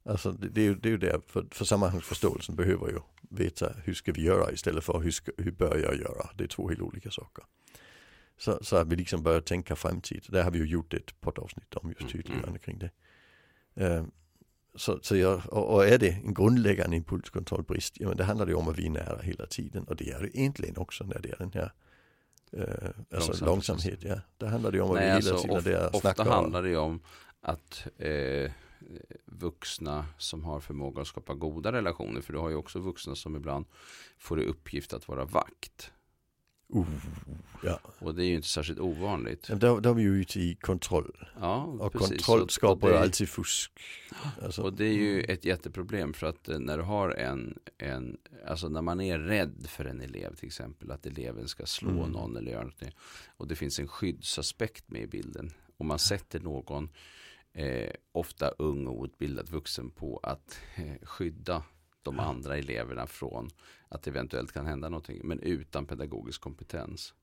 Alltså 0.05 0.33
det, 0.33 0.49
det, 0.49 0.61
är 0.61 0.65
ju, 0.65 0.75
det 0.75 0.89
är 0.89 0.91
ju 0.91 0.99
det, 0.99 1.21
för, 1.27 1.47
för 1.51 1.65
sammanhangsförståelsen 1.65 2.57
behöver 2.57 2.89
ju 2.89 2.99
veta 3.31 3.73
hur 3.85 3.95
ska 3.95 4.12
vi 4.12 4.23
göra 4.23 4.53
istället 4.53 4.85
för 4.85 5.01
hur, 5.01 5.11
ska, 5.11 5.33
hur 5.37 5.53
bör 5.53 5.77
jag 5.77 5.97
göra. 5.97 6.31
Det 6.35 6.45
är 6.45 6.49
två 6.49 6.69
helt 6.69 6.81
olika 6.81 7.11
saker. 7.11 7.45
Så, 8.38 8.59
så 8.61 8.77
att 8.77 8.88
vi 8.88 8.96
liksom 8.96 9.22
börjar 9.22 9.40
tänka 9.40 9.77
framtid. 9.77 10.27
Där 10.29 10.42
har 10.42 10.51
vi 10.51 10.59
ju 10.59 10.66
gjort 10.66 10.94
ett 10.94 11.20
poddavsnitt 11.20 11.75
om 11.75 11.88
just 11.88 12.01
mm, 12.01 12.12
tydliggörande 12.12 12.49
mm. 12.49 12.59
kring 12.59 12.79
det. 12.79 12.90
Uh, 13.81 14.05
så, 14.75 14.99
så 15.03 15.16
jag, 15.16 15.42
och, 15.46 15.75
och, 15.75 15.87
är 15.87 15.99
det 15.99 16.11
en 16.11 16.35
grundläggande 16.35 16.96
impulskontrollbrist, 16.96 18.01
ja 18.01 18.09
men 18.09 18.16
det 18.16 18.25
handlar 18.25 18.46
ju 18.46 18.55
om 18.55 18.68
att 18.68 18.79
vi 18.79 18.87
är 18.87 18.90
nära 18.90 19.22
hela 19.22 19.46
tiden 19.46 19.85
och 19.85 19.96
det 19.96 20.11
är 20.11 20.20
det 20.20 20.38
egentligen 20.38 20.77
också 20.77 21.05
när 21.05 21.18
det 21.18 21.29
är 21.29 21.37
den 21.38 21.53
här 21.55 21.72
uh, 22.57 22.88
alltså 23.14 23.31
Långsam, 23.31 23.46
långsamhet. 23.46 23.99
Ja. 24.03 24.20
Det 24.37 24.49
handlar 24.49 24.72
ju 24.72 24.81
om 24.81 24.90
att 24.90 24.96
Nej, 24.96 25.05
vi 25.05 25.11
hela 25.11 25.31
alltså, 25.31 25.42
tiden 25.42 25.59
of, 25.59 25.64
där 25.64 25.96
Ofta 25.96 26.25
handlar 26.25 26.62
det 26.62 26.77
om 26.77 27.01
att 27.40 27.87
eh, 27.99 28.51
vuxna 29.25 30.07
som 30.18 30.44
har 30.44 30.61
förmåga 30.61 31.03
att 31.03 31.09
skapa 31.09 31.35
goda 31.35 31.72
relationer. 31.72 32.20
För 32.20 32.33
du 32.33 32.38
har 32.38 32.49
ju 32.49 32.57
också 32.57 32.79
vuxna 32.79 33.14
som 33.14 33.37
ibland 33.37 33.66
får 34.18 34.40
i 34.40 34.46
uppgift 34.46 34.92
att 34.92 35.09
vara 35.09 35.25
vakt. 35.25 35.92
Uh, 36.74 36.87
ja. 37.62 37.81
Och 37.98 38.14
det 38.14 38.24
är 38.24 38.26
ju 38.26 38.35
inte 38.35 38.48
särskilt 38.48 38.81
ovanligt. 38.81 39.46
Ja, 39.48 39.55
då, 39.55 39.81
då 39.81 39.90
är 39.90 39.94
vi 39.94 40.02
ju 40.02 40.20
ute 40.20 40.40
i 40.40 40.55
kontroll. 40.55 41.29
Ja, 41.40 41.62
och 41.64 41.92
precis. 41.92 42.09
kontroll 42.09 42.50
skapar 42.50 42.88
ju 42.88 42.96
alltid 42.96 43.29
fusk. 43.29 43.72
Alltså. 44.42 44.62
Och 44.62 44.72
det 44.72 44.85
är 44.85 44.92
ju 44.92 45.20
ett 45.20 45.44
jätteproblem 45.44 46.12
för 46.12 46.26
att 46.26 46.48
eh, 46.48 46.59
när 46.59 46.79
du 46.79 46.85
har 46.85 47.11
en, 47.11 47.59
en, 47.79 48.16
alltså 48.46 48.68
när 48.68 48.83
man 48.83 49.00
är 49.00 49.18
rädd 49.18 49.66
för 49.68 49.85
en 49.85 50.00
elev 50.00 50.35
till 50.35 50.46
exempel, 50.46 50.90
att 50.90 51.07
eleven 51.07 51.48
ska 51.48 51.66
slå 51.66 51.90
mm. 51.90 52.11
någon 52.11 52.37
eller 52.37 52.52
göra 52.52 52.64
något. 52.64 52.83
Och 53.26 53.48
det 53.48 53.57
finns 53.57 53.79
en 53.79 53.88
skyddsaspekt 53.88 54.90
med 54.90 55.02
i 55.02 55.07
bilden. 55.07 55.50
Om 55.76 55.87
man 55.87 55.98
sätter 55.98 56.40
någon 56.40 56.88
eh, 57.52 57.90
ofta 58.12 58.48
ung 58.48 58.87
och 58.87 59.00
outbildad 59.00 59.48
vuxen 59.48 59.90
på 59.90 60.20
att 60.22 60.59
eh, 60.76 61.07
skydda 61.07 61.62
de 62.07 62.21
andra 62.21 62.57
eleverna 62.57 63.07
från 63.07 63.49
att 63.88 64.07
eventuellt 64.07 64.53
kan 64.53 64.66
hända 64.66 64.88
någonting. 64.88 65.21
Men 65.25 65.40
utan 65.40 65.87
pedagogisk 65.87 66.40
kompetens. 66.40 67.14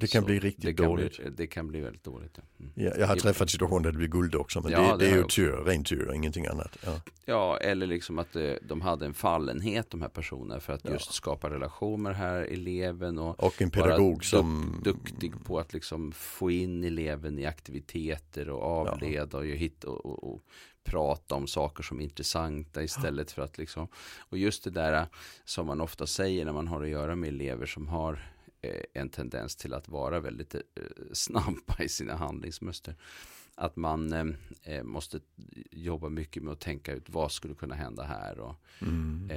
Det 0.00 0.06
kan 0.06 0.22
Så 0.22 0.26
bli 0.26 0.38
riktigt 0.38 0.64
det 0.64 0.74
kan 0.74 0.86
dåligt. 0.86 1.16
Bli, 1.18 1.30
det 1.30 1.46
kan 1.46 1.66
bli 1.68 1.80
väldigt 1.80 2.04
dåligt. 2.04 2.32
Ja, 2.36 2.42
mm. 2.60 2.72
Ja, 2.76 2.92
jag 2.98 3.06
har 3.06 3.16
träffat 3.16 3.50
situationer 3.50 3.82
där 3.82 3.92
det 3.92 3.98
blir 3.98 4.08
guld 4.08 4.34
också, 4.34 4.60
men 4.60 4.72
Ja, 4.72 4.80
det, 4.80 5.04
det 5.04 5.10
det 5.10 5.12
är 5.12 5.16
ju 5.16 5.24
tur, 5.24 5.52
ren 5.52 5.84
tur, 5.84 6.12
ingenting 6.14 6.46
annat. 6.46 6.78
Ja. 6.84 7.00
ja 7.24 7.56
eller 7.56 7.86
liksom 7.86 8.18
att 8.18 8.36
eh, 8.36 8.52
de 8.62 8.80
hade 8.80 9.06
en 9.06 9.14
fallenhet 9.14 9.90
de 9.90 10.02
här 10.02 10.08
personerna 10.08 10.60
för 10.60 10.72
att 10.72 10.88
just 10.90 11.12
skapa 11.12 11.50
relation 11.50 12.02
med 12.02 12.12
den 12.12 12.20
här 12.20 12.36
eleven 12.42 13.18
och 13.18 13.42
Och 13.44 13.62
en 13.62 13.70
pedagog 13.70 14.18
duk- 14.20 14.24
som... 14.24 14.80
duktig 14.84 15.44
på 15.44 15.58
att 15.58 15.72
liksom 15.74 16.12
få 16.12 16.50
in 16.50 16.84
eleven 16.84 17.38
i 17.38 17.46
aktiviteter 17.46 18.48
och 18.50 18.62
avleda 18.62 19.38
och, 19.38 19.44
hitta 19.46 19.88
och, 19.90 20.06
och, 20.06 20.34
och 20.34 20.42
prata 20.84 21.34
om 21.34 21.46
saker 21.46 21.82
som 21.82 22.00
är 22.00 22.04
intressanta 22.04 22.82
istället 22.82 23.30
för 23.32 23.42
att 23.42 23.58
liksom 23.58 23.88
och 24.18 24.38
just 24.38 24.64
det 24.64 24.70
där 24.70 25.06
som 25.44 25.66
man 25.66 25.80
ofta 25.80 26.06
säger 26.06 26.44
när 26.44 26.52
man 26.52 26.68
har 26.68 26.82
att 26.82 26.88
göra 26.88 27.16
med 27.16 27.28
elever 27.28 27.66
som 27.66 27.88
har 27.88 28.32
eh, 28.60 28.82
en 28.92 29.08
tendens 29.08 29.56
till 29.56 29.74
att 29.74 29.88
vara 29.88 30.20
väldigt 30.20 30.54
eh, 30.54 30.60
snabba 31.12 31.76
i 31.78 31.88
sina 31.88 32.16
handlingsmönster 32.16 32.94
att 33.56 33.76
man 33.76 34.12
eh, 34.62 34.82
måste 34.82 35.20
jobba 35.70 36.08
mycket 36.08 36.42
med 36.42 36.52
att 36.52 36.60
tänka 36.60 36.92
ut 36.92 37.08
vad 37.10 37.32
skulle 37.32 37.54
kunna 37.54 37.74
hända 37.74 38.02
här 38.02 38.38
och 38.38 38.54
Mm. 38.82 39.30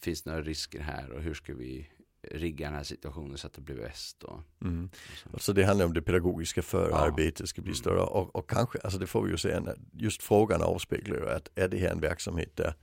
finns 0.00 0.24
några 0.24 0.42
risker 0.42 0.80
här 0.80 1.10
och 1.10 1.22
hur 1.22 1.34
ska 1.34 1.54
vi 1.54 1.88
rigga 2.30 2.66
den 2.66 2.74
här 2.74 2.82
situationen 2.84 3.38
så 3.38 3.46
att 3.46 3.52
det 3.52 3.60
blir 3.60 3.76
bäst 3.76 4.22
och, 4.22 4.40
Mm. 4.60 4.84
och 4.84 5.16
så. 5.16 5.28
Så 5.28 5.34
Alltså, 5.34 5.52
det 5.52 5.64
handlar 5.64 5.86
om 5.86 5.92
det 5.94 6.02
pedagogiska 6.02 6.62
förarbetet 6.62 7.48
ska 7.48 7.62
bli 7.62 7.68
Mm. 7.70 7.76
större 7.76 8.00
och, 8.00 8.36
och 8.36 8.50
kanske, 8.50 8.78
alltså 8.84 8.98
det 8.98 9.06
får 9.06 9.22
vi 9.22 9.30
ju 9.30 9.60
när- 9.60 9.78
just 9.92 10.22
frågan 10.22 10.62
avspeglar 10.62 11.16
ju 11.16 11.28
att 11.30 11.48
är 11.54 11.68
det 11.68 11.78
här 11.78 11.88
en 11.88 12.00
verksamhet 12.00 12.56
där, 12.56 12.74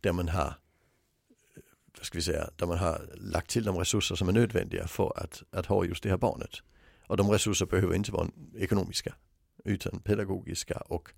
där 0.00 0.12
man 0.12 0.28
har, 0.28 0.54
vad 1.96 2.04
ska 2.06 2.18
vi 2.18 2.22
säga, 2.22 2.50
där 2.56 2.66
man 2.66 2.78
har 2.78 3.10
lagt 3.14 3.50
till 3.50 3.64
de 3.64 3.76
resurser 3.78 4.14
som 4.14 4.28
är 4.28 4.32
nödvändiga 4.32 4.86
för 4.86 5.12
att, 5.16 5.42
att 5.50 5.66
ha 5.66 5.84
just 5.84 6.02
det 6.02 6.08
här 6.10 6.16
barnet. 6.16 6.62
Och 7.06 7.16
de 7.16 7.30
resurser 7.30 7.66
behöver 7.66 7.94
inte 7.94 8.12
vara 8.12 8.28
ekonomiska 8.56 9.14
utan 9.64 10.00
pedagogiska 10.00 10.74
och 10.78 11.08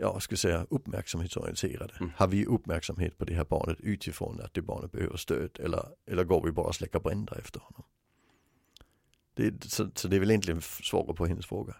ja, 0.00 0.20
ska 0.20 0.36
säga, 0.36 0.66
uppmärksamhetsorienterade. 0.70 1.94
Mm. 2.00 2.12
Har 2.16 2.28
vi 2.28 2.46
uppmärksamhet 2.46 3.18
på 3.18 3.24
det 3.24 3.34
här 3.34 3.44
barnet 3.44 3.80
utifrån 3.80 4.40
att 4.40 4.54
det 4.54 4.62
barnet 4.62 4.92
behöver 4.92 5.16
stöd 5.16 5.60
eller, 5.60 5.86
eller 6.06 6.24
går 6.24 6.42
vi 6.44 6.52
bara 6.52 6.66
och 6.66 6.74
släcker 6.74 7.00
bränder 7.00 7.38
efter 7.38 7.60
honom? 7.60 7.84
Det, 9.34 9.64
så, 9.64 9.90
så 9.94 10.08
det 10.08 10.16
är 10.16 10.20
väl 10.20 10.30
egentligen 10.30 10.60
svaret 10.60 11.16
på 11.16 11.26
hennes 11.26 11.46
fråga. 11.46 11.76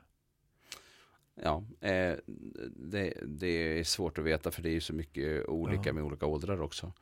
Ja, 1.34 1.64
eh, 1.80 2.14
det, 2.76 3.14
det 3.26 3.78
är 3.78 3.84
svårt 3.84 4.18
att 4.18 4.24
veta 4.24 4.50
för 4.50 4.62
det 4.62 4.68
är 4.68 4.74
ju 4.74 4.80
så 4.80 4.92
mycket 4.92 5.46
olika 5.46 5.88
Ja. 5.88 5.92
med 5.92 6.02
olika 6.04 6.26
åldrar 6.26 6.60
också. 6.60 6.92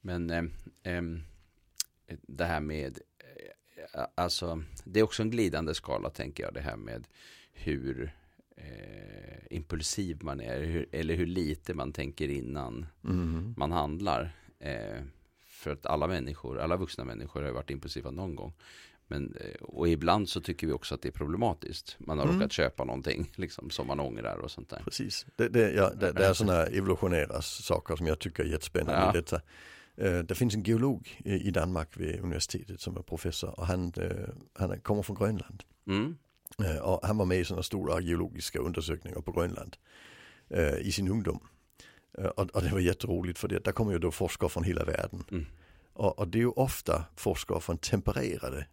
Men 0.00 0.30
eh, 0.30 0.44
ehm, 0.82 1.22
det 2.22 2.44
här 2.44 2.60
med, 2.60 2.98
eh, 3.94 4.04
alltså 4.14 4.62
det 4.84 5.00
är 5.00 5.04
också 5.04 5.22
en 5.22 5.30
glidande 5.30 5.74
skala 5.74 6.10
tänker 6.10 6.42
jag 6.42 6.54
det 6.54 6.60
här 6.60 6.76
med 6.76 7.06
hur 7.52 8.12
eh, 8.56 9.38
impulsiv 9.56 10.18
man 10.22 10.40
är 10.40 10.60
hur, 10.64 10.86
eller 10.92 11.14
hur 11.14 11.26
lite 11.26 11.74
man 11.74 11.92
tänker 11.92 12.28
innan 12.28 12.86
Mm. 13.04 13.54
man 13.56 13.72
handlar. 13.72 14.30
Eh, 14.58 15.02
för 15.46 15.70
att 15.72 15.86
alla 15.86 16.06
människor, 16.06 16.58
alla 16.60 16.76
vuxna 16.76 17.04
människor 17.04 17.42
har 17.42 17.50
varit 17.50 17.70
impulsiva 17.70 18.10
någon 18.10 18.34
gång. 18.36 18.52
Men, 19.06 19.36
eh, 19.40 19.62
och 19.62 19.88
ibland 19.88 20.28
så 20.28 20.40
tycker 20.40 20.66
vi 20.66 20.72
också 20.72 20.94
att 20.94 21.02
det 21.02 21.08
är 21.08 21.12
problematiskt. 21.12 21.96
Man 21.98 22.18
har 22.18 22.24
Mm. 22.24 22.36
råkat 22.36 22.52
köpa 22.52 22.84
någonting 22.84 23.30
liksom, 23.36 23.70
som 23.70 23.86
man 23.86 24.00
ångrar 24.00 24.36
och 24.38 24.50
sånt 24.50 24.68
där. 24.70 24.80
Precis. 24.84 25.26
Det, 25.36 25.48
det, 25.48 25.72
ja, 25.72 25.90
det, 25.90 26.12
det 26.12 26.26
är 26.26 26.32
sådana 26.32 26.66
evolutionära 26.66 27.42
saker 27.42 27.96
som 27.96 28.06
jag 28.06 28.18
tycker 28.18 28.44
är 28.44 28.48
jättespännande 28.48 29.00
Ja. 29.00 29.10
i 29.10 29.16
detta. 29.16 29.40
Eh, 29.96 30.18
Det 30.18 30.34
finns 30.34 30.54
en 30.54 30.62
geolog 30.62 31.20
i 31.24 31.32
i 31.32 31.50
Danmark 31.50 31.96
vid 31.96 32.20
universitetet 32.20 32.80
som 32.80 32.96
är 32.96 33.02
professor 33.02 33.60
och 33.60 33.66
han, 33.66 33.92
eh, 33.96 34.28
han 34.52 34.80
kommer 34.80 35.02
från 35.02 35.16
Grönland. 35.16 35.62
Mm. 35.86 36.16
Eh, 36.58 36.76
Och 36.78 37.06
han 37.06 37.16
var 37.16 37.24
med 37.24 37.38
i 37.40 37.44
sådana 37.44 37.62
stora 37.62 38.00
geologiska 38.00 38.58
undersökningar 38.58 39.20
på 39.20 39.32
Grönland 39.32 39.76
eh, 40.50 40.74
i 40.78 40.92
sin 40.92 41.08
ungdom. 41.08 41.40
Eh, 42.18 42.24
Och, 42.26 42.50
och 42.50 42.62
det 42.62 42.72
var 42.72 42.80
jätteroligt 42.80 43.38
för 43.38 43.48
det, 43.48 43.64
där 43.64 43.72
kommer 43.72 43.92
ju 43.92 43.98
då 43.98 44.10
forskare 44.10 44.48
från 44.50 44.64
hela 44.64 44.84
världen. 44.84 45.24
Mm. 45.30 45.46
Och, 45.92 46.18
och 46.18 46.28
det 46.28 46.38
är 46.38 46.40
ju 46.40 46.48
ofta 46.50 47.04
forskare 47.16 47.60
från 47.60 47.78
tempererade 47.78 48.66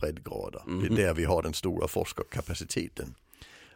breddgrader. 0.00 0.62
Det 0.66 0.70
Mhm. 0.72 0.84
är 0.84 0.96
där 0.96 1.14
vi 1.14 1.24
har 1.24 1.42
den 1.42 1.54
stora 1.54 1.88
forskarkapaciteten. 1.88 3.14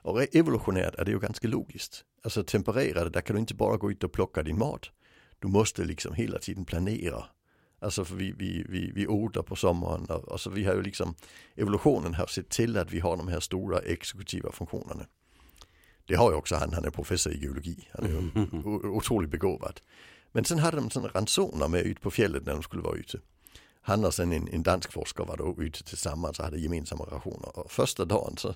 Och 0.02 0.34
evolutionärt 0.36 0.94
är 0.94 1.04
det 1.04 1.10
ju 1.10 1.18
ganska 1.18 1.48
logiskt. 1.48 2.04
Alltså 2.22 2.44
tempererade, 2.44 3.10
där 3.10 3.20
kan 3.20 3.36
du 3.36 3.40
inte 3.40 3.54
bara 3.54 3.76
gå 3.76 3.90
ut 3.90 4.04
och 4.04 4.12
plocka 4.12 4.42
din 4.42 4.58
mat. 4.58 4.90
Du 5.38 5.48
måste 5.48 5.84
liksom 5.84 6.14
hela 6.14 6.38
tiden 6.38 6.64
planera. 6.64 7.24
Alltså 7.82 8.04
för 8.04 8.14
vi, 8.14 8.32
vi, 8.32 8.64
vi, 8.68 8.90
vi 8.94 9.06
odlar 9.06 9.42
på 9.42 9.56
sommaren. 9.56 10.04
Och, 10.04 10.32
alltså 10.32 10.50
vi 10.50 10.64
har 10.64 10.74
ju 10.74 10.82
liksom, 10.82 11.14
evolutionen 11.56 12.14
har 12.14 12.26
sett 12.26 12.48
till 12.48 12.76
att 12.78 12.92
vi 12.92 13.00
har 13.00 13.16
de 13.16 13.28
här 13.28 13.40
stora 13.40 13.78
exekutiva 13.78 14.52
funktionerna. 14.52 15.06
Det 16.04 16.14
har 16.14 16.30
ju 16.30 16.36
också 16.36 16.54
han, 16.56 16.72
han 16.72 16.84
är 16.84 16.90
professor 16.90 17.32
i 17.32 17.38
geologi. 17.38 17.88
Han 17.92 18.04
är 18.04 18.08
ju 18.10 18.16
o- 18.64 18.96
otroligt 18.96 19.30
begåvad. 19.30 19.80
Men 20.32 20.44
sen 20.44 20.58
hade 20.58 20.76
de 20.76 20.90
sådana 20.90 21.12
ransoner 21.14 21.68
med 21.68 21.82
ut 21.82 22.00
på 22.00 22.10
fjället 22.10 22.46
när 22.46 22.52
de 22.52 22.62
skulle 22.62 22.82
vara 22.82 22.96
ute. 22.96 23.20
Han 23.82 24.04
och 24.04 24.14
sen 24.14 24.32
en, 24.32 24.48
en 24.48 24.62
dansk 24.62 24.92
forskare 24.92 25.26
var 25.26 25.36
då 25.36 25.54
ute 25.58 25.84
tillsammans 25.84 26.38
och 26.38 26.44
hade 26.44 26.58
gemensamma 26.58 27.04
rationer. 27.04 27.58
Och 27.58 27.70
första 27.72 28.04
dagen 28.04 28.36
så 28.36 28.54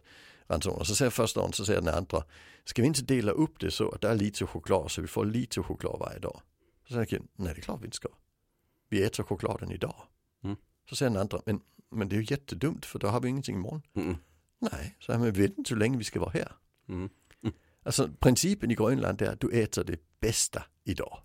ransoner, 0.49 0.85
så 0.85 0.95
säger 0.95 1.11
första 1.11 1.41
dagen 1.41 1.53
så 1.53 1.65
säger 1.65 1.81
den 1.81 1.95
andra, 1.95 2.25
ska 2.65 2.83
vi 2.83 2.89
inte 2.89 3.03
dela 3.03 3.33
upp 3.33 3.61
det 3.61 3.71
så 3.71 3.91
att 3.91 4.01
det 4.01 4.09
är 4.09 4.15
lite 4.15 4.47
choklad 4.47 4.91
så 4.91 5.01
vi 5.03 5.09
får 5.09 5.25
lite 5.25 5.63
choklad 5.63 5.97
varje 6.01 6.19
dag? 6.19 6.41
Så 6.89 6.93
säger 6.95 7.07
killen, 7.07 7.29
nej 7.37 7.55
det 7.55 7.61
är 7.61 7.63
klart 7.63 7.81
vi 7.81 7.85
inte 7.85 7.97
ska. 7.97 8.09
Vi 8.89 9.03
äter 9.03 9.23
chokladen 9.23 9.71
idag. 9.71 10.03
Mm. 10.45 10.57
Så 10.89 10.97
säger 10.97 11.11
den 11.11 11.21
andra, 11.21 11.41
men, 11.47 11.61
men 11.91 12.09
det 12.09 12.17
är 12.17 12.21
ju 12.21 12.27
jättedumt 12.31 12.87
för 12.87 12.99
då 12.99 13.07
har 13.07 13.21
vi 13.21 13.29
ingenting 13.29 13.57
imorgon. 13.57 13.83
Mm. 13.95 14.17
Nej, 14.59 14.97
så 15.01 15.13
men 15.13 15.33
vi 15.33 15.43
vet 15.43 15.59
inte 15.59 15.75
hur 15.75 15.81
länge 15.81 15.99
vi 15.99 16.05
ska 16.05 16.21
vara 16.21 16.31
här. 16.31 16.53
Mm. 16.89 17.09
Alltså 17.87 18.09
principen 18.21 18.71
i 18.71 18.75
Grönland 18.75 19.23
är 19.23 19.31
att 19.31 19.41
du 19.41 19.51
äter 19.51 19.85
det 19.85 20.01
bästa 20.21 20.65
idag. 20.85 21.23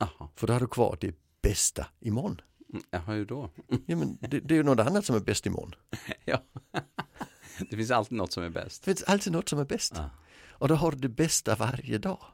Aha. 0.00 0.32
För 0.36 0.46
då 0.46 0.52
har 0.52 0.60
du 0.60 0.66
kvar 0.66 0.98
det 1.00 1.14
bästa 1.42 1.86
imorgon. 2.00 2.40
Mm, 2.72 2.82
Jaha, 2.90 3.14
hur 3.14 3.26
då? 3.26 3.50
Ja 3.86 3.96
men 3.96 4.18
det, 4.20 4.40
det 4.40 4.54
är 4.54 4.56
ju 4.56 4.62
något 4.62 4.86
annat 4.86 5.04
som 5.04 5.16
är 5.16 5.20
bäst 5.20 5.46
imorgon. 5.46 5.74
ja. 6.24 6.42
det 7.70 7.76
finns 7.76 7.90
alltid 7.90 8.18
något 8.18 8.32
som 8.32 8.42
är 8.42 8.50
bäst. 8.50 8.84
Det 8.84 8.90
finns 8.94 9.02
alltid 9.02 9.32
något 9.32 9.48
som 9.48 9.58
är 9.58 9.64
bäst. 9.64 9.92
Ja. 9.96 10.10
Och 10.50 10.68
då 10.68 10.74
har 10.74 10.90
du 10.90 10.96
det 10.96 11.08
bästa 11.08 11.54
varje 11.54 11.98
dag. 11.98 12.24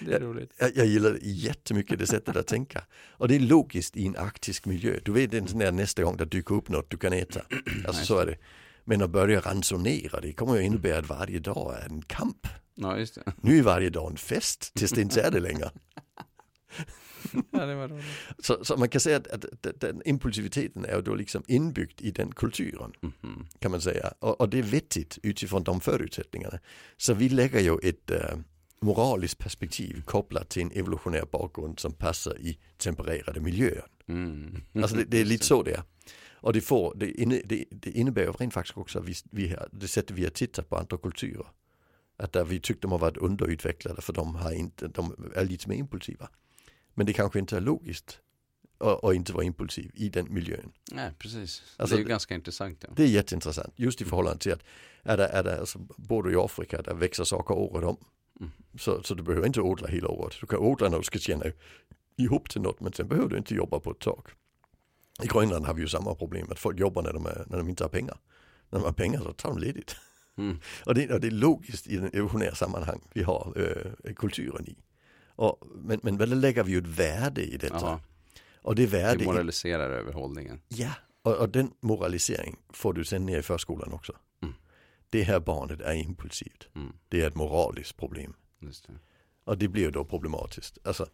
Det 0.00 0.14
är 0.14 0.20
roligt. 0.20 0.52
Jag, 0.58 0.76
jag 0.76 0.86
gillar 0.86 1.18
jättemycket 1.22 1.98
det 1.98 2.06
sättet 2.06 2.36
att 2.36 2.46
tänka. 2.46 2.84
Och 3.10 3.28
det 3.28 3.36
är 3.36 3.40
logiskt 3.40 3.96
i 3.96 4.06
en 4.06 4.16
arktisk 4.16 4.66
miljö. 4.66 4.98
Du 5.04 5.12
vet 5.12 5.34
en 5.34 5.48
sån 5.48 5.58
där 5.58 5.72
nästa 5.72 6.02
gång 6.02 6.16
det 6.16 6.24
dyker 6.24 6.54
upp 6.54 6.68
något 6.68 6.90
du 6.90 6.96
kan 6.96 7.12
äta. 7.12 7.40
Alltså 7.86 8.04
så 8.04 8.18
är 8.18 8.26
det. 8.26 8.36
Men 8.84 9.02
att 9.02 9.10
börja 9.10 9.40
ransonera 9.40 10.20
det 10.20 10.32
kommer 10.32 10.56
ju 10.56 10.62
innebära 10.62 10.98
att 10.98 11.08
varje 11.08 11.38
dag 11.38 11.76
är 11.82 11.86
en 11.86 12.02
kamp. 12.02 12.46
Ja, 12.74 12.98
just 12.98 13.14
det. 13.14 13.32
Nu 13.40 13.58
är 13.58 13.62
varje 13.62 13.90
dag 13.90 14.10
en 14.10 14.16
fest 14.16 14.74
tills 14.74 14.92
det 14.92 15.00
inte 15.00 15.22
är 15.22 15.30
det 15.30 15.40
längre. 15.40 15.70
Ja, 17.50 17.66
det 17.66 17.74
var 17.74 17.88
roligt. 17.88 18.04
Så, 18.38 18.64
så 18.64 18.76
man 18.76 18.88
kan 18.88 19.00
säga 19.00 19.16
att, 19.16 19.26
att, 19.26 19.66
att 19.66 19.80
den 19.80 20.02
impulsiviteten 20.04 20.84
är 20.84 21.02
då 21.02 21.14
liksom 21.14 21.42
inbyggd 21.46 22.00
i 22.00 22.10
den 22.10 22.32
kulturen. 22.32 22.92
Mhm. 23.00 23.46
kan 23.58 23.70
man 23.70 23.80
säga. 23.80 24.12
Och, 24.18 24.40
och 24.40 24.48
det 24.48 24.58
är 24.58 24.62
vettigt 24.62 25.18
utifrån 25.22 25.64
de 25.64 25.80
förutsättningarna. 25.80 26.58
Så 26.96 27.14
vi 27.14 27.28
lägger 27.28 27.60
ju 27.60 27.78
ett 27.82 28.10
eh, 28.10 28.36
moraliskt 28.82 29.38
perspektiv 29.38 30.02
kopplat 30.04 30.48
till 30.48 30.62
en 30.62 30.72
evolutionär 30.72 31.24
bakgrund 31.32 31.80
som 31.80 31.92
passar 31.92 32.38
i 32.38 32.58
tempererade 32.76 33.40
miljöer. 33.40 33.86
Mm. 34.08 34.62
Alltså 34.74 34.96
det, 34.96 35.04
det 35.04 35.20
är 35.20 35.24
lite 35.24 35.46
så 35.46 35.62
det 35.62 35.74
är. 35.74 35.82
Och 36.42 36.52
det, 36.52 36.60
får, 36.60 36.94
det, 36.96 37.10
inne, 37.10 37.42
det, 37.44 37.64
det 37.70 37.90
innebär 37.90 38.22
ju 38.22 38.32
rent 38.32 38.54
faktiskt 38.54 38.78
också 38.78 38.98
att 38.98 39.04
vi, 39.04 39.14
vi 39.30 39.48
har, 39.48 39.68
det 39.72 39.88
sättet 39.88 40.16
vi 40.16 40.24
har 40.24 40.30
tittat 40.30 40.68
på 40.68 40.76
andra 40.76 40.98
kulturer. 40.98 41.46
Att 42.16 42.32
där 42.32 42.44
vi 42.44 42.60
tyckte 42.60 42.80
de 42.80 42.92
har 42.92 42.98
varit 42.98 43.16
underutvecklade 43.16 44.02
för 44.02 44.12
de, 44.12 44.34
har 44.34 44.52
inte, 44.52 44.88
de 44.88 45.30
är 45.34 45.44
lite 45.44 45.68
mer 45.68 45.76
impulsiva. 45.76 46.28
Men 46.94 47.06
det 47.06 47.12
kanske 47.12 47.38
inte 47.38 47.56
är 47.56 47.60
logiskt 47.60 48.18
att 49.02 49.14
inte 49.14 49.32
vara 49.32 49.44
impulsiv 49.44 49.90
i 49.94 50.08
den 50.08 50.34
miljön. 50.34 50.72
Nej, 50.92 51.10
precis. 51.18 51.62
Alltså, 51.76 51.96
det 51.96 52.00
är 52.00 52.02
ju 52.02 52.08
ganska 52.08 52.34
intressant. 52.34 52.78
Ja. 52.80 52.88
Det 52.96 53.02
är 53.02 53.06
jätteintressant, 53.06 53.72
just 53.76 54.00
i 54.00 54.04
förhållande 54.04 54.38
till 54.38 54.52
att 54.52 54.62
är 55.02 55.16
det, 55.16 55.26
är 55.26 55.42
det, 55.42 55.60
alltså, 55.60 55.78
bor 55.96 56.22
du 56.22 56.32
i 56.32 56.36
Afrika 56.36 56.82
där 56.82 56.94
växer 56.94 57.24
saker 57.24 57.54
året 57.54 57.84
om. 57.84 57.96
Så, 58.78 59.02
så 59.02 59.14
du 59.14 59.22
behöver 59.22 59.46
inte 59.46 59.60
odla 59.60 59.88
hela 59.88 60.08
året. 60.08 60.34
Du 60.40 60.46
kan 60.46 60.58
odla 60.58 60.88
när 60.88 60.98
du 60.98 61.04
ska 61.04 61.18
tjäna 61.18 61.44
ihop 62.16 62.50
till 62.50 62.60
något 62.60 62.80
men 62.80 62.92
sen 62.92 63.08
behöver 63.08 63.28
du 63.28 63.36
inte 63.36 63.54
jobba 63.54 63.80
på 63.80 63.90
ett 63.90 63.98
tag. 63.98 64.28
I 65.22 65.26
Grönland 65.26 65.66
har 65.66 65.74
vi 65.74 65.82
ju 65.82 65.88
samma 65.88 66.14
problem 66.14 66.46
att 66.50 66.58
folk 66.58 66.80
jobbar 66.80 67.02
när 67.02 67.12
de, 67.12 67.26
är, 67.26 67.44
när 67.46 67.58
de 67.58 67.68
inte 67.68 67.84
har 67.84 67.88
pengar. 67.88 68.18
När 68.70 68.78
de 68.78 68.84
har 68.84 68.92
pengar 68.92 69.20
så 69.20 69.32
tar 69.32 69.48
de 69.48 69.58
ledigt. 69.58 69.96
Mm. 70.36 70.58
Och 70.86 70.94
det, 70.94 71.10
och 71.10 71.20
det 71.20 71.26
är 71.26 71.30
logiskt 71.30 71.86
i 71.86 71.96
den 71.96 72.10
evolutionära 72.12 72.54
sammanhang 72.54 73.00
vi 73.14 73.22
har 73.22 73.52
eh, 73.56 74.14
kulturen 74.14 74.68
i. 74.68 74.76
Och, 75.26 75.62
men, 75.74 76.00
men 76.02 76.16
väl 76.16 76.40
lägger 76.40 76.64
vi 76.64 76.72
ju 76.72 76.78
ett 76.78 76.86
värde 76.86 77.42
i 77.42 77.56
detta. 77.56 77.76
Jaha, 77.80 78.00
Och 78.62 78.74
det 78.74 78.86
värde 78.86 79.24
i, 79.24 79.26
moraliserar 79.26 79.90
över 79.90 80.12
hållningen. 80.12 80.60
Ja, 80.68 80.90
och, 81.22 81.36
och 81.36 81.48
den 81.48 81.70
moralisering 81.80 82.56
får 82.72 82.92
du 82.92 83.04
sen 83.04 83.26
ner 83.26 83.38
i 83.38 83.42
förskolan 83.42 83.92
också. 83.92 84.12
Det 85.12 85.22
här 85.22 85.40
barnet 85.40 85.80
är 85.80 85.94
impulsivt. 85.94 86.68
Mm. 86.74 86.92
Det 87.08 87.20
är 87.22 87.26
ett 87.28 87.34
moraliskt 87.34 87.96
problem. 87.96 88.34
Det. 88.60 88.88
Och 89.44 89.58
det 89.58 89.68
blir 89.68 89.90
då 89.90 90.04
problematiskt. 90.04 90.78
Alltså, 90.84 91.06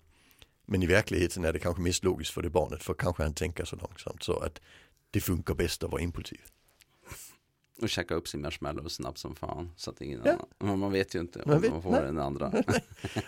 Men 0.66 0.82
i 0.82 0.86
verkligheten 0.86 1.44
är 1.44 1.52
det 1.52 1.58
kanske 1.58 1.82
mest 1.82 2.04
logiskt 2.04 2.30
för 2.34 2.42
det 2.42 2.50
barnet 2.50 2.82
för 2.82 2.94
kanske 2.94 3.22
han 3.22 3.34
tänker 3.34 3.64
så 3.64 3.76
långsamt 3.76 4.22
så 4.22 4.38
att 4.38 4.60
det 5.10 5.20
funkar 5.20 5.54
bäst 5.54 5.82
att 5.82 5.90
vara 5.90 6.02
impulsiv. 6.02 6.40
Och 7.82 7.88
käka 7.88 8.14
upp 8.14 8.28
sin 8.28 8.40
marshmallow 8.40 8.88
snabbt 8.88 9.18
som 9.18 9.36
fan. 9.36 9.70
Så 9.76 9.90
att 9.90 10.00
ingen 10.00 10.20
Ja. 10.24 10.32
annan. 10.32 10.46
Men 10.58 10.78
man 10.78 10.92
vet 10.92 11.14
ju 11.14 11.20
inte 11.20 11.42
om 11.42 11.50
Man 11.50 11.60
vet- 11.60 11.70
man 11.70 11.82
får 11.82 11.90
nej. 11.90 12.02
den 12.02 12.18
andra. 12.18 12.46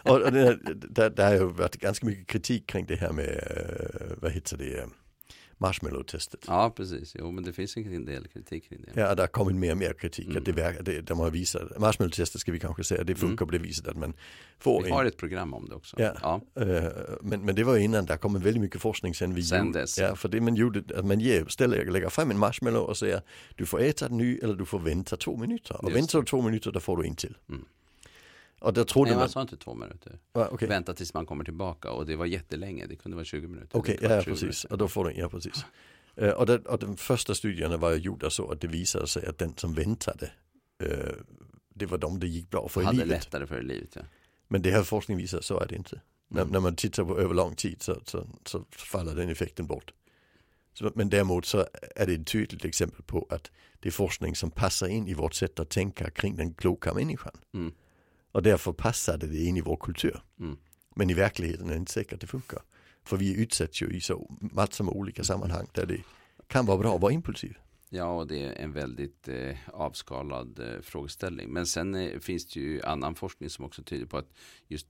och, 0.05 0.21
och 0.23 0.33
det, 0.33 0.59
där, 0.75 1.11
där 1.11 1.25
har 1.27 1.35
ju 1.35 1.45
varit 1.53 1.77
ganska 1.77 2.07
mycket 2.07 2.27
kritik 2.27 2.67
kring 2.67 2.87
det 2.87 2.97
här 2.97 3.13
med, 3.13 3.29
eh, 3.29 4.17
vad 4.23 4.33
heter 4.33 4.57
det, 4.57 4.89
marshmallow-testet. 5.61 6.45
ja, 6.47 6.73
precis. 6.77 7.17
Jo, 7.19 7.31
men 7.31 7.45
det 7.45 7.53
finns 7.53 7.77
en 7.77 8.05
del 8.05 8.29
kritik 8.29 8.69
kring 8.69 8.81
det. 8.83 9.01
Ja, 9.01 9.15
där 9.15 9.23
har 9.23 9.29
kommit 9.29 9.57
mer 9.57 9.71
och 9.71 9.79
mer 9.79 9.93
kritik. 9.93 10.27
Mm. 10.27 10.37
Att 10.37 10.45
det, 10.45 10.53
verkar- 10.53 10.83
det, 10.83 11.01
de 11.01 11.19
har 11.19 11.31
visat, 11.31 11.79
marshmallow-testet 11.79 12.39
ska 12.41 12.53
vi 12.53 12.61
kanske 12.61 12.85
säga, 12.85 13.05
det 13.05 13.15
funkar 13.15 13.47
på 13.47 13.53
det 13.53 13.59
viset 13.59 13.89
att 13.89 13.97
man 13.97 14.13
får 14.59 14.83
Vi 14.83 14.89
en 14.89 14.95
har 14.95 15.05
ett 15.05 15.17
program 15.17 15.55
om 15.55 15.69
det 15.69 15.75
också. 15.75 15.97
Ja. 16.01 16.15
ja. 16.23 16.63
Eh, 16.63 16.85
Men, 17.23 17.45
men 17.45 17.55
det 17.55 17.65
var 17.65 17.77
innan, 17.77 18.07
där 18.07 18.17
kommer 18.17 18.39
väldigt 18.39 18.63
mycket 18.63 18.81
forskning 18.81 19.15
sen 19.15 19.35
vi 19.35 19.43
Sen 19.43 19.73
dess. 19.73 19.99
Ja, 19.99 20.17
för 20.17 20.29
det 20.29 20.41
man 20.41 20.55
gjorde, 20.55 20.99
att 20.99 21.05
man 21.07 21.21
ger, 21.21 21.45
ställer, 21.49 21.85
lägger 21.85 22.09
fram 22.09 22.31
en 22.31 22.39
marshmallow 22.39 22.83
och 22.83 22.97
säger 22.97 23.23
du 23.57 23.67
får 23.67 23.81
äta 23.81 24.09
den 24.09 24.17
nu 24.19 24.39
eller 24.43 24.55
du 24.55 24.65
får 24.65 24.79
vänta 24.79 25.17
två 25.17 25.37
minuter. 25.37 25.77
Och 25.85 25.91
Just 25.91 25.97
väntar 25.97 26.19
du 26.19 26.25
två 26.25 26.43
minuter 26.43 26.73
då 26.73 26.81
får 26.81 26.97
du 26.97 27.09
en 27.09 27.15
till. 27.17 27.37
Mm. 27.49 27.65
Och 28.61 28.73
då 28.73 28.85
trodde 28.85 29.11
Nej, 29.11 29.19
man, 29.19 29.29
sa 29.29 29.43
inte 29.43 29.57
två 29.57 29.75
minuter. 29.75 30.19
ja, 30.33 30.49
okej, 30.53 30.69
Vänta 30.69 30.95
tills 30.95 31.15
man 31.15 31.27
kommer 31.27 31.45
tillbaka 31.45 31.91
och 31.91 32.07
det 32.07 32.17
var 32.17 32.27
jättelänge. 32.27 32.87
Det 32.87 32.97
kunde 32.97 33.15
vara 33.17 33.25
20 33.25 33.49
minuter. 33.49 33.79
okej, 33.79 33.97
Det 34.01 34.09
var 34.09 34.17
ja 34.17 34.23
20 34.23 34.31
precis. 34.31 34.65
Och 34.65 34.79
då 34.79 34.89
får 34.89 35.05
du, 35.05 35.13
ja 35.13 35.29
precis. 35.29 35.65
Eh, 36.17 36.31
Och, 36.31 36.47
det, 36.47 36.59
och 36.67 36.79
de 36.79 36.97
första 36.97 37.35
studierna 37.35 37.77
var 37.77 37.93
gjorda 37.95 38.31
så 38.31 38.51
att 38.51 38.61
det 38.61 38.67
visade 38.69 39.07
sig 39.07 39.27
att 39.27 39.39
den 39.39 39.55
som 39.57 39.75
väntade, 39.75 40.31
eh, 40.83 41.15
det 41.75 41.87
var 41.87 41.99
de 41.99 42.21
det 42.21 42.27
gick 42.29 42.51
bra 42.51 42.69
för 42.69 42.81
i 42.81 42.85
Hade 42.85 42.97
livet. 42.99 43.11
lättare 43.25 43.47
för 43.47 43.61
i 43.61 43.65
livet. 43.65 43.91
Ja. 43.97 44.03
Men 44.49 44.63
det 44.63 44.71
här 44.71 44.83
forskning 44.83 45.17
visar 45.19 45.41
så 45.41 45.61
är 45.61 45.67
det 45.67 45.77
inte. 45.77 46.01
När, 46.29 46.41
Mm. 46.43 46.53
när 46.53 46.61
man 46.61 46.77
tittar 46.77 47.05
på 47.05 47.19
över 47.19 47.35
lång 47.35 47.55
tid 47.55 47.83
så, 47.83 48.01
så, 48.07 48.27
så 48.47 48.65
faller 48.71 49.15
den 49.15 49.29
effekten 49.29 49.67
bort. 49.67 49.93
Så, 50.73 50.93
men 50.95 51.09
däremot 51.11 51.47
så 51.47 51.67
är 51.97 52.07
det 52.07 52.13
ett 52.13 52.27
tydligt 52.27 52.65
exempel 52.65 53.03
på 53.03 53.27
att 53.31 53.51
det 53.81 53.89
är 53.89 53.93
forskning 53.93 54.37
som 54.37 54.51
passar 54.51 54.89
in 54.89 55.09
i 55.09 55.15
vårt 55.15 55.35
sätt 55.35 55.61
att 55.61 55.69
tänka 55.71 56.11
kring 56.11 56.37
den 56.37 56.55
kloka 56.55 56.95
människan. 56.95 57.33
Mm. 57.55 57.73
Och 58.33 58.43
därför 58.43 58.73
passade 58.73 59.27
det 59.27 59.45
in 59.45 59.57
i 59.57 59.61
vår 59.61 59.77
kultur. 59.77 60.23
Mm. 60.41 60.57
Men 60.95 61.11
i 61.11 61.15
verkligheten 61.15 61.67
är 61.67 61.71
det 61.71 61.77
inte 61.77 61.93
säkert 61.93 62.13
att 62.13 62.21
det 62.21 62.27
funkar. 62.27 62.63
För 63.05 63.17
vi 63.17 63.43
utsätts 63.43 63.83
ju 63.83 63.87
i 63.87 64.01
så 64.01 64.37
massor 64.41 64.85
med 64.85 64.95
olika 64.95 65.25
sammanhang 65.25 65.67
där 65.73 65.87
det 65.87 66.01
kan 66.47 66.67
vara 66.67 66.79
bra 66.79 66.95
att 66.95 67.01
vara 67.01 67.13
impulsiv. 67.13 67.57
Ja, 67.89 68.05
och 68.05 68.27
det 68.27 68.43
är 68.43 68.53
en 68.53 68.73
väldigt 68.73 69.29
eh, 69.29 69.57
avskalad 69.67 70.59
eh, 70.59 70.81
frågeställning. 70.81 71.53
Men 71.53 71.67
sen 71.67 71.95
eh, 71.95 72.19
finns 72.19 72.47
det 72.47 72.61
ju 72.61 72.83
annan 72.83 73.15
forskning 73.15 73.51
som 73.51 73.65
också 73.65 73.83
tyder 73.83 74.07
på 74.07 74.19
att 74.19 74.33
just 74.69 74.89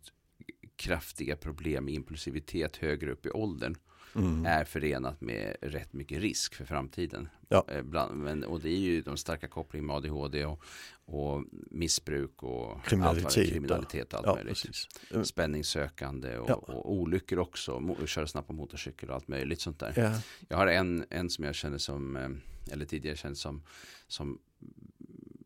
kraftiga 0.77 1.37
problem 1.37 1.85
med 1.85 1.95
impulsivitet 1.95 2.77
högre 2.77 3.13
upp 3.13 3.27
i 3.27 3.31
åldern 3.31 3.77
Mm. 4.15 4.47
är 4.47 4.65
förenat 4.65 5.21
med 5.21 5.57
rätt 5.61 5.93
mycket 5.93 6.19
risk 6.21 6.55
för 6.55 6.65
framtiden. 6.65 7.29
Ja. 7.49 7.65
Eh, 7.69 7.83
Bland, 7.83 8.17
men, 8.23 8.45
och 8.45 8.61
det 8.61 8.69
är 8.69 8.79
ju 8.79 9.03
de 9.03 9.17
starka 9.17 9.49
kopplingar 9.49 9.87
med 9.87 9.97
ADHD 9.97 10.45
och, 10.45 10.63
och 11.05 11.45
missbruk 11.71 12.43
och 12.43 12.85
Kriminalitet, 12.85 13.25
allt 13.27 13.37
vad 13.37 13.47
kriminalitet 13.47 14.13
och 14.13 14.19
allt 14.19 14.27
Ja, 14.27 14.35
möjligt. 14.35 14.49
precis. 14.63 14.89
Eh, 15.11 15.23
Spänningssökande 15.23 16.39
och, 16.39 16.51
Ja. 16.51 16.55
och 16.55 16.93
olyckor 16.93 17.39
också. 17.39 17.97
Köra 18.07 18.27
snabbt 18.27 18.47
på 18.47 18.53
motorcykel 18.53 19.09
och 19.09 19.15
allt 19.15 19.29
möjligt 19.29 19.61
sånt 19.61 19.79
där. 19.79 19.93
Ja, 19.97 20.21
Jag 20.49 20.57
har 20.57 20.67
en, 20.67 21.05
en 21.11 21.31
som 21.31 21.45
jag 21.45 21.55
känner 21.55 21.79
som, 21.79 22.17
eh, 22.17 22.29
eller 22.73 22.85
tidigare 22.85 23.17
kände 23.17 23.37
som, 23.37 23.63
som 24.09 24.39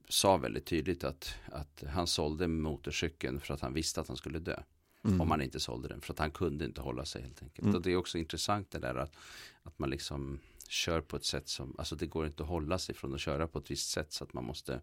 sa 0.08 0.36
väldigt 0.36 0.66
tydligt 0.66 1.04
att, 1.04 1.34
att 1.52 1.84
han 1.88 2.06
sålde 2.06 2.48
motorcykeln 2.48 3.40
för 3.40 3.54
att 3.54 3.60
han 3.60 3.72
visste 3.74 4.00
att 4.00 4.08
han 4.08 4.16
skulle 4.16 4.38
dö. 4.38 4.60
Mm. 5.04 5.20
Om 5.20 5.30
han 5.30 5.42
inte 5.42 5.60
sålde 5.60 5.88
den. 5.88 6.00
För 6.00 6.12
att 6.12 6.18
han 6.18 6.30
kunde 6.30 6.64
inte 6.64 6.80
hålla 6.80 7.04
sig 7.04 7.22
helt 7.22 7.42
enkelt. 7.42 7.64
Mm. 7.64 7.76
Och 7.76 7.82
det 7.82 7.92
är 7.92 7.96
också 7.96 8.18
intressant 8.18 8.70
det 8.70 8.78
där 8.78 8.94
att, 8.94 9.16
att 9.62 9.78
man 9.78 9.90
liksom 9.90 10.38
kör 10.68 11.00
på 11.00 11.16
ett 11.16 11.24
sätt 11.24 11.48
som, 11.48 11.74
alltså 11.78 11.96
det 11.96 12.06
går 12.06 12.26
inte 12.26 12.42
att 12.42 12.48
hålla 12.48 12.78
sig 12.78 12.94
från 12.94 13.14
att 13.14 13.20
köra 13.20 13.46
på 13.46 13.58
ett 13.58 13.70
visst 13.70 13.90
sätt 13.90 14.12
så 14.12 14.24
att 14.24 14.32
man 14.32 14.44
måste 14.44 14.80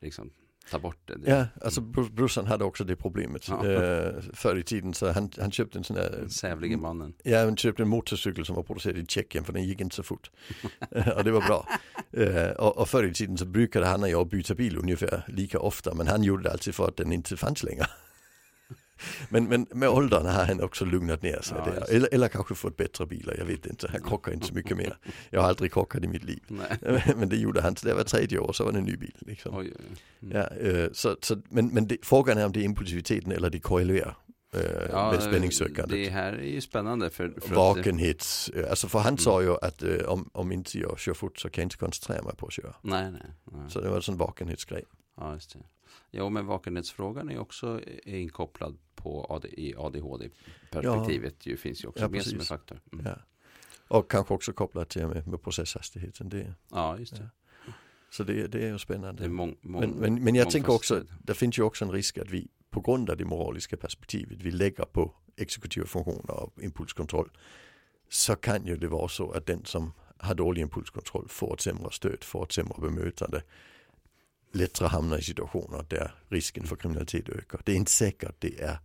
liksom 0.00 0.30
ta 0.70 0.78
bort 0.78 0.98
det. 1.04 1.16
det 1.16 1.30
Ja, 1.30 1.46
alltså 1.64 1.80
br- 1.80 2.12
brorsan 2.12 2.46
hade 2.46 2.64
också 2.64 2.84
det 2.84 2.96
problemet. 2.96 3.48
Ja. 3.48 3.66
Eh, 3.66 4.20
förr 4.32 4.56
i 4.56 4.62
tiden 4.62 4.94
så 4.94 5.12
han, 5.12 5.30
han 5.40 5.50
köpte 5.50 5.78
en 5.78 5.84
sån 5.84 5.96
där 5.96 6.10
Den 6.10 6.30
sävlige 6.30 6.76
mannen. 6.76 7.14
Ja, 7.22 7.44
han 7.44 7.56
köpte 7.56 7.82
en 7.82 7.88
motorcykel 7.88 8.46
som 8.46 8.56
var 8.56 8.62
producerad 8.62 8.98
i 8.98 9.06
Tjeckien 9.06 9.44
för 9.44 9.52
den 9.52 9.64
gick 9.64 9.80
inte 9.80 9.96
så 9.96 10.02
fort. 10.02 10.30
Eh, 10.90 11.08
och 11.08 11.24
det 11.24 11.30
var 11.30 11.40
bra. 11.40 11.68
Eh, 12.12 12.50
och, 12.50 12.78
och 12.78 12.88
förr 12.88 13.04
i 13.04 13.14
tiden 13.14 13.38
så 13.38 13.44
brukade 13.44 13.86
han 13.86 14.02
och 14.02 14.08
jag 14.08 14.28
byta 14.28 14.54
bil 14.54 14.78
ungefär 14.78 15.24
lika 15.28 15.60
ofta 15.60 15.94
men 15.94 16.06
han 16.06 16.22
gjorde 16.22 16.42
det 16.42 16.50
alltid 16.52 16.74
för 16.74 16.88
att 16.88 16.96
den 16.96 17.12
inte 17.12 17.36
fanns 17.36 17.62
längre. 17.62 17.86
Men, 19.28 19.44
men 19.44 19.66
med 19.74 19.88
åldern 19.88 20.26
har 20.26 20.44
han 20.44 20.62
också 20.62 20.84
lugnat 20.84 21.22
ner 21.22 21.40
sig. 21.42 21.58
Ja, 21.66 21.72
där. 21.72 21.94
Eller, 21.94 22.08
eller 22.14 22.28
kanske 22.28 22.54
fått 22.54 22.76
bättre 22.76 23.06
bilar, 23.06 23.34
jag 23.38 23.44
vet 23.44 23.66
inte. 23.66 23.88
Han 23.92 24.02
krockar 24.02 24.32
inte 24.32 24.46
så 24.46 24.54
mycket 24.54 24.76
mer. 24.76 24.98
Jag 25.30 25.40
har 25.40 25.48
aldrig 25.48 25.72
krockat 25.72 26.04
i 26.04 26.08
mitt 26.08 26.24
liv. 26.24 26.42
Men 27.16 27.28
det 27.28 27.36
gjorde 27.36 27.60
han, 27.60 27.76
så 27.76 27.86
det 27.86 27.94
var 27.94 28.02
tredje 28.04 28.38
år 28.38 28.52
så 28.52 28.64
var 28.64 28.72
det 28.72 28.78
en 28.78 28.84
ny 28.84 28.96
bil. 28.96 29.16
Liksom. 29.18 29.56
Oj. 29.56 29.72
Mm. 30.22 30.36
Ja, 30.36 30.46
eh, 30.68 30.88
så, 30.92 31.16
så, 31.20 31.36
men 31.48 31.68
men 31.68 31.86
det, 31.86 31.96
frågan 32.02 32.38
är 32.38 32.46
om 32.46 32.52
det 32.52 32.60
är 32.60 32.64
impulsiviteten 32.64 33.32
eller 33.32 33.50
det 33.50 33.58
korrelerar 33.60 34.16
eh, 34.54 35.10
med 35.12 35.22
spänningssökandet. 35.22 35.90
det 35.90 36.08
här 36.10 36.32
är 36.32 36.42
ju 36.48 36.60
spännande 36.60 37.10
för, 37.10 37.34
för 37.40 37.54
Vakenhets, 37.54 38.48
eh, 38.48 38.70
alltså 38.70 38.88
för 38.88 38.98
han 38.98 39.08
Mm. 39.08 39.18
sa 39.18 39.42
ju 39.42 39.56
att 39.62 39.82
eh, 39.82 39.96
om, 40.06 40.30
om 40.32 40.52
inte 40.52 40.78
jag 40.78 40.98
kör 40.98 41.14
fort 41.14 41.38
så 41.38 41.50
kan 41.50 41.62
jag 41.62 41.66
inte 41.66 41.76
koncentrera 41.76 42.22
mig 42.22 42.36
på 42.36 42.46
att 42.46 42.52
köra. 42.52 42.74
Nej, 42.82 43.10
nej. 43.12 43.22
nej. 43.52 43.70
Så 43.70 43.80
det 43.80 43.88
var 43.88 43.96
en 43.96 44.02
sån 44.02 44.16
vakenhetsgrej. 44.16 44.84
Ja, 45.16 45.34
just 45.34 45.52
det. 45.52 45.58
Jo, 46.10 46.28
men 46.30 46.46
vakenhetsfrågan 46.46 47.30
är 47.30 47.38
också 47.38 47.80
inkopplad 48.04 48.78
på 48.94 49.26
AD, 49.30 49.48
i 49.48 49.74
ADHD-perspektivet. 49.76 51.34
Det 51.44 51.56
finns 51.56 51.84
ju 51.84 51.88
också 51.88 52.02
Ja, 52.04 52.08
med 52.08 52.24
som 52.26 52.38
en 52.38 52.44
faktor. 52.44 52.80
Mm. 52.92 53.06
Ja. 53.06 53.16
Och 53.88 54.10
kanske 54.10 54.34
också 54.34 54.52
kopplat 54.52 54.88
till 54.88 55.06
med, 55.06 55.26
med 55.28 55.42
processhastigheten. 55.42 56.28
Det, 56.28 56.54
Ja, 56.70 56.98
just 56.98 57.16
det. 57.16 57.30
så 58.10 58.22
det, 58.24 58.32
det 58.32 58.40
är 58.40 58.42
ju 58.42 58.48
Det 58.48 58.74
är 58.74 58.78
spännande. 58.78 59.28
mång, 59.28 59.56
mång, 59.60 59.80
Men, 59.80 59.90
men, 59.90 60.24
men 60.24 60.34
jag 60.34 60.50
tänker 60.50 60.72
också, 60.72 61.04
det 61.22 61.34
finns 61.34 61.58
ju 61.58 61.62
också 61.62 61.84
en 61.84 61.90
risk 61.90 62.18
att 62.18 62.30
vi 62.30 62.48
på 62.70 62.80
grund 62.80 63.10
av 63.10 63.16
det 63.16 63.24
moraliska 63.24 63.76
perspektivet 63.76 64.38
vi 64.42 64.50
lägger 64.50 64.84
på 64.84 65.14
exekutiva 65.36 65.86
funktioner 65.86 66.30
och 66.30 66.62
impulskontroll 66.62 67.30
så 68.08 68.36
kan 68.36 68.66
ju 68.66 68.76
det 68.76 68.88
vara 68.88 69.08
så 69.08 69.30
att 69.30 69.46
den 69.46 69.64
som 69.64 69.92
har 70.18 70.34
dålig 70.34 70.62
impulskontroll 70.62 71.28
får 71.28 71.54
ett 71.54 71.60
sämre 71.60 71.90
stöd, 71.92 72.24
får 72.24 72.42
ett 72.44 72.52
sämre 72.52 72.74
bemötande 72.80 73.42
lättare 74.52 74.88
hamnar 74.88 75.18
i 75.18 75.22
situationer 75.22 75.84
där 75.88 76.14
risken 76.28 76.64
för 76.66 76.76
kriminalitet 76.76 77.28
ökar. 77.28 77.60
Det 77.64 77.72
är 77.72 77.76
inte 77.76 77.90
säkert 77.90 78.34
det 78.38 78.60
är 78.60 78.78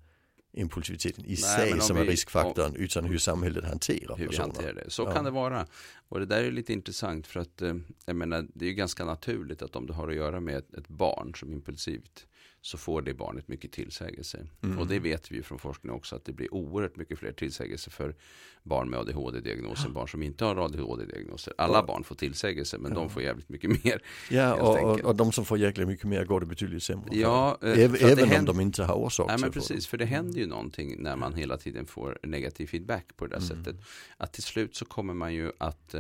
impulsiviteten 0.54 1.26
i 1.26 1.28
Nej, 1.28 1.38
sig 1.38 1.82
som 1.82 1.98
är 1.98 2.02
vi- 2.04 2.10
riskfaktorn 2.12 2.76
utan 2.76 3.06
hur 3.06 3.18
samhället 3.18 3.64
hanterar 3.64 4.18
hur 4.18 4.28
personer. 4.28 4.46
hanterar 4.46 4.74
det. 4.74 4.90
Så 4.90 5.02
Ja. 5.04 5.14
kan 5.14 5.24
det 5.26 5.32
vara. 5.32 5.68
Och 6.10 6.20
det 6.20 6.26
där 6.26 6.44
är 6.44 6.52
lite 6.52 6.74
intressant 6.74 7.28
för 7.28 7.40
att 7.40 7.62
eh, 7.62 7.76
jag 8.06 8.16
menar, 8.16 8.48
det 8.54 8.66
är 8.66 8.70
ju 8.70 8.76
ganska 8.76 9.06
naturligt 9.06 9.62
att 9.62 9.76
om 9.76 9.88
du 9.88 9.94
har 9.94 10.08
att 10.10 10.16
göra 10.16 10.40
med 10.40 10.56
ett, 10.58 10.74
ett 10.74 10.88
barn 10.88 11.36
som 11.36 11.50
är 11.50 11.54
impulsivt 11.54 12.26
så 12.66 12.78
får 12.78 13.02
det 13.02 13.14
barnet 13.14 13.48
mycket 13.48 13.72
tillsägelse. 13.72 14.48
Mm. 14.64 14.80
Och 14.80 14.88
det 14.88 15.00
vet 15.00 15.32
vi 15.32 15.36
ju 15.36 15.44
från 15.44 15.60
forskning 15.60 15.92
också 15.94 16.16
att 16.16 16.26
det 16.26 16.32
blir 16.32 16.54
oerhört 16.54 16.96
mycket 16.96 17.20
fler 17.20 17.32
tillsägelser 17.32 17.92
för 17.92 18.16
barn 18.64 18.90
med 18.90 19.00
ADHD-diagnos 19.00 19.86
än 19.86 19.94
barn 19.94 20.08
som 20.08 20.24
inte 20.24 20.46
har 20.46 20.56
ADHD-diagnoser. 20.56 21.54
Alla 21.58 21.78
Ja. 21.78 21.84
barn 21.86 22.04
får 22.04 22.16
tillsägelse 22.16 22.78
men 22.78 22.92
Ja. 22.92 23.00
de 23.00 23.10
får 23.10 23.22
jävligt 23.22 23.50
mycket 23.50 23.70
mer. 23.84 24.02
Ja, 24.30 24.54
och, 24.54 24.92
och, 24.92 25.00
och 25.00 25.16
de 25.16 25.32
som 25.32 25.46
får 25.46 25.58
jäkligt 25.58 25.88
mycket 25.88 26.06
mer 26.06 26.26
går 26.26 26.40
det 26.40 26.46
betydligt 26.46 26.84
sämre 26.84 27.08
för. 27.10 27.16
Ja, 27.16 27.58
eh, 27.62 27.70
Även, 27.70 27.96
för 27.96 28.08
även 28.08 28.24
om 28.24 28.30
händer- 28.30 28.54
de 28.54 28.60
inte 28.62 28.84
har 28.84 28.96
orsak 28.96 29.28
Nej 29.28 29.38
men 29.40 29.52
precis, 29.52 29.88
för 29.88 29.98
det 29.98 30.06
händer 30.06 30.40
ju 30.40 30.48
någonting 30.48 31.04
när 31.04 31.16
man 31.16 31.34
hela 31.34 31.58
tiden 31.58 31.86
får 31.86 32.20
negativ 32.24 32.68
feedback 32.68 33.06
på 33.18 33.28
det 33.28 33.40
där 33.40 33.46
Mm. 33.52 33.64
sättet. 33.64 33.82
Att 34.18 34.34
till 34.34 34.44
slut 34.44 34.76
så 34.76 34.86
kommer 34.86 35.14
man 35.14 35.34
ju 35.34 35.52
att 35.58 35.96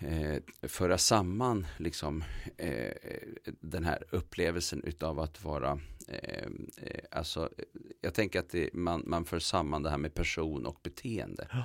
eh, 0.00 0.68
föra 0.68 0.98
samman 0.98 1.66
liksom 1.76 2.24
eh, 2.56 2.92
den 3.60 3.84
här 3.84 4.04
upplevelsen 4.10 4.84
utav 4.84 5.20
att 5.20 5.44
vara 5.44 5.80
eh, 6.08 6.46
eh, 6.76 7.04
alltså 7.10 7.50
jag 8.00 8.14
tänker 8.14 8.40
att 8.40 8.50
det, 8.50 8.74
man, 8.74 9.02
man 9.06 9.24
för 9.24 9.38
samman 9.38 9.82
det 9.82 9.90
här 9.90 9.98
med 9.98 10.14
person 10.14 10.66
och 10.66 10.80
beteende. 10.82 11.48
Ja. 11.52 11.64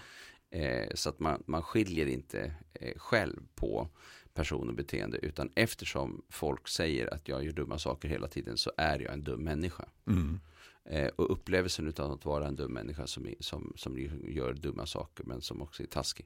Eh, 0.60 0.88
så 0.94 1.10
att 1.10 1.20
man, 1.20 1.44
man 1.48 1.62
skiljer 1.62 2.06
inte 2.06 2.54
eh, 2.74 2.98
själv 2.98 3.42
på 3.56 3.90
person 4.34 4.70
och 4.70 4.76
beteende 4.76 5.18
utan 5.18 5.52
eftersom 5.56 6.22
folk 6.30 6.68
säger 6.68 7.14
att 7.14 7.28
jag 7.28 7.44
gör 7.44 7.52
dumma 7.52 7.80
saker 7.80 8.08
hela 8.10 8.28
tiden 8.28 8.58
så 8.58 8.72
är 8.78 9.00
jag 9.00 9.14
en 9.14 9.24
dum 9.24 9.44
människa. 9.44 9.86
Mm. 10.08 10.40
Eh, 10.90 11.08
och 11.08 11.32
upplevelsen 11.32 11.88
utav 11.88 12.12
att 12.12 12.26
vara 12.26 12.48
en 12.48 12.56
dum 12.56 12.74
människa 12.74 13.08
som, 13.08 13.26
är- 13.28 13.36
som, 13.40 13.74
som 13.76 13.98
gör 14.28 14.54
dumma 14.54 14.86
saker 14.86 15.24
men 15.24 15.42
som 15.42 15.62
också 15.62 15.84
är 15.84 15.88
taskig. 15.88 16.26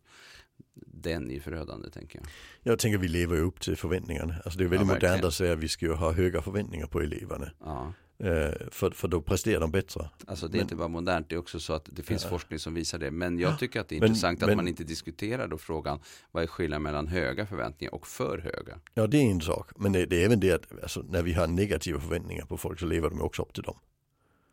Den 0.86 1.32
är 1.32 1.40
förödande 1.40 1.90
tänker 1.90 2.20
jag. 2.20 2.28
Jag 2.72 2.80
tänker 2.80 2.98
vi 2.98 3.08
lever 3.08 3.38
upp 3.40 3.62
till 3.62 3.76
förväntningarna. 3.78 4.36
Alltså 4.46 4.60
det 4.60 4.66
är 4.66 4.68
väldigt 4.68 4.88
Ja, 4.88 4.94
modernt 4.94 5.24
att 5.24 5.34
säga 5.34 5.54
att 5.54 5.60
vi 5.60 5.68
ska 5.68 5.94
ha 5.94 6.12
höga 6.12 6.42
förväntningar 6.42 6.88
på 6.88 7.00
eleverna. 7.02 7.52
Ja. 7.60 7.94
Eh, 8.24 8.54
för, 8.72 8.92
för 8.92 9.08
då 9.08 9.22
presterar 9.22 9.60
de 9.60 9.72
bättre. 9.72 10.10
Alltså 10.28 10.48
det 10.48 10.52
är 10.52 10.60
Men- 10.60 10.62
inte 10.62 10.76
bara 10.76 10.88
modernt, 10.88 11.30
det 11.30 11.36
är 11.36 11.40
också 11.40 11.60
så 11.60 11.74
att 11.74 11.90
det 11.92 12.04
finns 12.04 12.24
Ja. 12.24 12.30
forskning 12.30 12.60
som 12.60 12.74
visar 12.74 13.00
det. 13.00 13.12
Men 13.12 13.40
jag 13.40 13.60
tycker 13.60 13.80
att 13.82 13.88
det 13.88 13.96
är 13.96 14.00
Men- 14.00 14.08
intressant 14.10 14.44
att 14.44 14.48
men- 14.50 14.56
man 14.58 14.68
inte 14.68 14.84
diskuterar 14.84 15.48
då 15.48 15.58
frågan 15.58 16.00
vad 16.32 16.44
är 16.44 16.48
skillnaden 16.48 16.84
mellan 16.84 17.08
höga 17.08 17.46
förväntningar 17.46 17.94
och 17.94 18.08
för 18.08 18.38
höga. 18.38 18.80
Ja 18.94 19.08
det 19.08 19.18
är 19.18 19.32
en 19.32 19.42
sak. 19.42 19.70
Men 19.78 19.92
det, 19.92 20.06
det 20.06 20.22
är 20.22 20.26
även 20.26 20.40
det 20.40 20.52
att 20.52 20.84
alltså, 20.84 21.02
när 21.10 21.24
vi 21.24 21.34
har 21.34 21.48
negativa 21.48 22.00
förväntningar 22.00 22.46
på 22.46 22.58
folk 22.58 22.80
så 22.80 22.86
lever 22.86 23.10
de 23.10 23.22
också 23.22 23.42
upp 23.42 23.54
till 23.54 23.64
dem. 23.64 23.78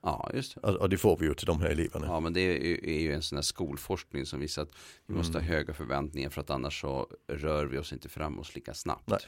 Ja, 0.07 0.31
just 0.35 0.55
det. 0.55 0.61
Och, 0.61 0.75
och 0.77 0.89
det 0.89 0.99
får 0.99 1.17
vi 1.17 1.27
ju 1.27 1.35
till 1.35 1.47
de 1.47 1.61
här 1.61 1.69
eleverna. 1.69 2.07
Ja, 2.07 2.21
men 2.21 2.33
det 2.33 2.41
är 2.41 2.65
ju, 2.65 2.81
är 2.83 3.01
ju 3.01 3.13
en 3.13 3.23
sån 3.23 3.37
här 3.37 3.43
skolforskning 3.43 4.27
som 4.27 4.41
visar 4.41 4.63
att 4.63 4.71
vi 5.07 5.15
måste 5.15 5.39
Mm. 5.39 5.49
ha 5.49 5.55
höga 5.55 5.75
förväntningar 5.75 6.31
för 6.31 6.41
att 6.41 6.51
annars 6.51 6.81
så 6.81 7.09
rör 7.29 7.65
vi 7.67 7.79
oss 7.79 7.93
inte 7.93 8.09
framåt 8.09 8.55
lika 8.55 8.75
snabbt. 8.75 9.09
Nej. 9.09 9.19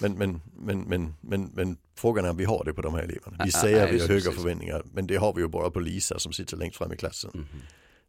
Men, 0.00 0.12
men, 0.18 0.40
men, 0.56 0.80
men, 0.80 1.14
men, 1.20 1.50
men 1.54 1.76
frågan 1.94 2.24
är 2.24 2.30
om 2.30 2.36
vi 2.36 2.44
har 2.44 2.64
det 2.64 2.74
på 2.74 2.82
de 2.82 2.94
här 2.94 3.02
eleverna. 3.02 3.44
Vi 3.44 3.50
säger 3.52 3.84
att 3.84 3.92
vi 3.92 4.00
har 4.00 4.08
höga 4.08 4.32
förväntningar, 4.32 4.82
men 4.92 5.06
det 5.06 5.16
har 5.16 5.32
vi 5.34 5.42
ju 5.42 5.48
bara 5.48 5.70
på 5.70 5.80
Lisa 5.80 6.18
som 6.18 6.32
sitter 6.32 6.56
längst 6.56 6.76
fram 6.76 6.92
i 6.92 6.96
klassen. 6.96 7.46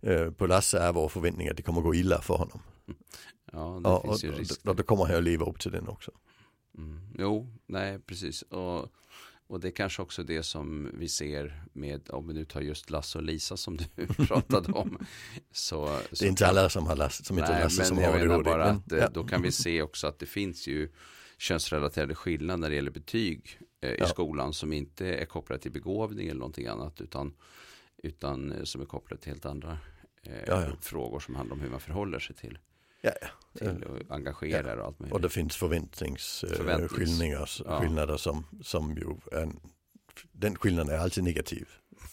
Eh, 0.01 0.31
på 0.31 0.47
Lasse 0.47 0.79
är 0.79 0.93
vår 0.93 1.09
förväntning 1.09 1.47
att 1.49 1.57
det 1.57 1.63
kommer 1.63 1.81
gå 1.81 1.95
illa 1.95 2.21
för 2.21 2.33
honom. 2.33 2.59
Ja, 3.51 3.79
det 3.83 3.89
och, 3.89 4.03
finns 4.03 4.23
ju 4.23 4.31
och, 4.31 4.37
risk. 4.37 4.67
och 4.67 4.75
då 4.75 4.83
kommer 4.83 5.05
han 5.05 5.15
att 5.15 5.23
leva 5.23 5.45
upp 5.45 5.59
till 5.59 5.71
den 5.71 5.87
också. 5.87 6.11
Mm. 6.77 6.99
Jo, 7.19 7.47
nej 7.67 7.99
precis. 7.99 8.41
Och, 8.41 8.91
och 9.47 9.59
det 9.59 9.67
är 9.67 9.71
kanske 9.71 10.01
också 10.01 10.23
det 10.23 10.43
som 10.43 10.91
vi 10.93 11.07
ser 11.09 11.63
med, 11.73 12.09
om 12.09 12.27
vi 12.27 12.33
nu 12.33 12.45
tar 12.45 12.61
just 12.61 12.89
Lasse 12.89 13.17
och 13.17 13.23
Lisa 13.23 13.57
som 13.57 13.77
du 13.77 14.07
pratade 14.27 14.71
om. 14.73 14.97
Så, 15.51 15.99
Det 16.11 16.21
är 16.25 16.29
inte 16.29 16.47
alla 16.47 16.69
som 16.69 16.87
har 16.87 16.95
Lasse, 16.95 17.23
som 17.23 17.37
inte 17.37 17.51
Nej, 17.51 17.63
Lasse 17.63 17.83
som 17.85 17.97
har 17.97 18.03
ADHD. 18.19 18.43
bara 18.43 18.63
att 18.65 18.91
eh, 18.91 18.97
ja. 18.99 19.09
då 19.09 19.23
kan 19.23 19.41
vi 19.41 19.51
se 19.51 19.81
också 19.81 20.07
att 20.07 20.19
det 20.19 20.25
finns 20.25 20.67
ju 20.67 20.89
könsrelaterade 21.37 22.15
skillnader 22.15 22.57
när 22.57 22.69
det 22.69 22.75
gäller 22.75 22.91
betyg 22.91 23.59
eh, 23.81 23.89
i 23.91 23.95
Ja. 23.99 24.05
skolan 24.07 24.53
som 24.53 24.73
inte 24.73 25.07
är 25.15 25.25
kopplade 25.25 25.61
till 25.61 25.71
begåvning 25.71 26.27
eller 26.27 26.39
någonting 26.39 26.67
annat 26.67 27.01
utan, 27.01 27.33
utan 28.03 28.51
eh, 28.51 28.63
som 28.63 28.81
är 28.81 28.85
kopplade 28.85 29.21
till 29.21 29.31
helt 29.31 29.45
andra 29.45 29.77
eh, 30.23 30.43
ja. 30.47 30.65
frågor 30.81 31.19
som 31.19 31.35
handlar 31.35 31.53
om 31.55 31.61
hur 31.61 31.69
man 31.69 31.79
förhåller 31.79 32.19
sig 32.19 32.35
till, 32.35 32.57
Ja, 33.05 33.11
ja. 33.21 33.27
till 33.59 33.83
och 33.83 34.15
engagerar 34.15 34.77
och 34.77 34.85
allt 34.85 34.99
möjligt. 34.99 35.13
Och 35.13 35.21
det 35.21 35.29
finns 35.29 35.55
förväntningsskillnader 35.55 36.87
Förväntnings- 36.87 37.61
ja. 37.65 37.79
skillnader 37.81 38.17
som, 38.17 38.45
som 38.63 38.95
ju 38.95 39.37
är, 39.37 39.41
en- 39.43 39.59
den 40.31 40.55
skillnaden 40.55 40.93
är 40.93 40.97
alltid 40.97 41.23
negativ. 41.23 41.69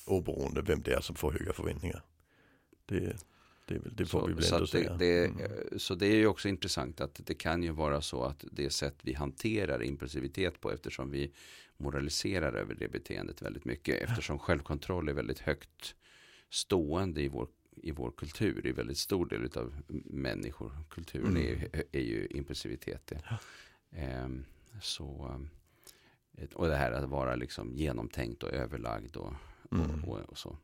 Oberoende 0.06 0.62
vem 0.62 0.82
det 0.82 0.92
är 0.92 1.00
som 1.00 1.16
får 1.16 1.32
höga 1.32 1.52
förväntningar. 1.52 2.02
Det, 2.86 3.16
det, 3.66 3.78
det 3.96 4.06
får 4.06 4.26
vi 4.28 4.32
väl 4.34 4.42
så, 4.44 4.54
ändå 4.54 4.64
att 4.64 4.72
det, 4.72 4.78
säga. 4.78 4.96
det, 4.96 5.24
Mm. 5.26 5.40
eh, 5.44 5.76
så 5.78 5.94
det 5.94 6.06
är 6.06 6.16
ju 6.16 6.26
också 6.26 6.48
intressant 6.48 7.00
att 7.00 7.20
det 7.24 7.34
kan 7.34 7.62
ju 7.62 7.70
vara 7.70 8.00
så 8.02 8.24
att 8.24 8.44
det 8.52 8.70
sätt 8.70 8.96
vi 9.02 9.14
hanterar 9.14 9.82
impulsivitet 9.82 10.60
på 10.60 10.72
eftersom 10.72 11.10
vi 11.10 11.32
moraliserar 11.76 12.52
över 12.52 12.74
det 12.74 12.88
beteendet 12.88 13.42
väldigt 13.42 13.64
mycket 13.64 14.02
eftersom 14.10 14.38
självkontroll 14.38 15.08
är 15.08 15.12
väldigt 15.12 15.38
högt 15.38 15.94
stående 16.50 17.22
i 17.22 17.28
vår, 17.28 17.48
i 17.82 17.90
vår 17.90 18.10
kultur 18.10 18.66
i 18.66 18.72
väldigt 18.72 18.98
stor 18.98 19.26
del 19.26 19.50
av 19.58 19.82
människor. 20.04 20.72
Kulturen 20.90 21.26
Mm. 21.36 21.42
är, 21.42 21.48
ju- 21.50 21.70
är 21.92 22.00
ju 22.00 22.26
impulsivitet. 22.30 23.06
Det. 23.06 23.38
Ehm, 23.92 24.44
så, 24.82 25.34
eh, 26.32 26.48
och 26.54 26.66
det 26.68 26.76
här 26.76 26.92
att 26.92 27.08
vara 27.08 27.34
liksom 27.36 27.74
genomtänkt 27.76 28.42
och 28.42 28.50
överlagd 28.50 29.16
och, 29.16 29.32
Mm. 29.72 30.04
och, 30.04 30.18
och 30.18 30.38
så. 30.38 30.56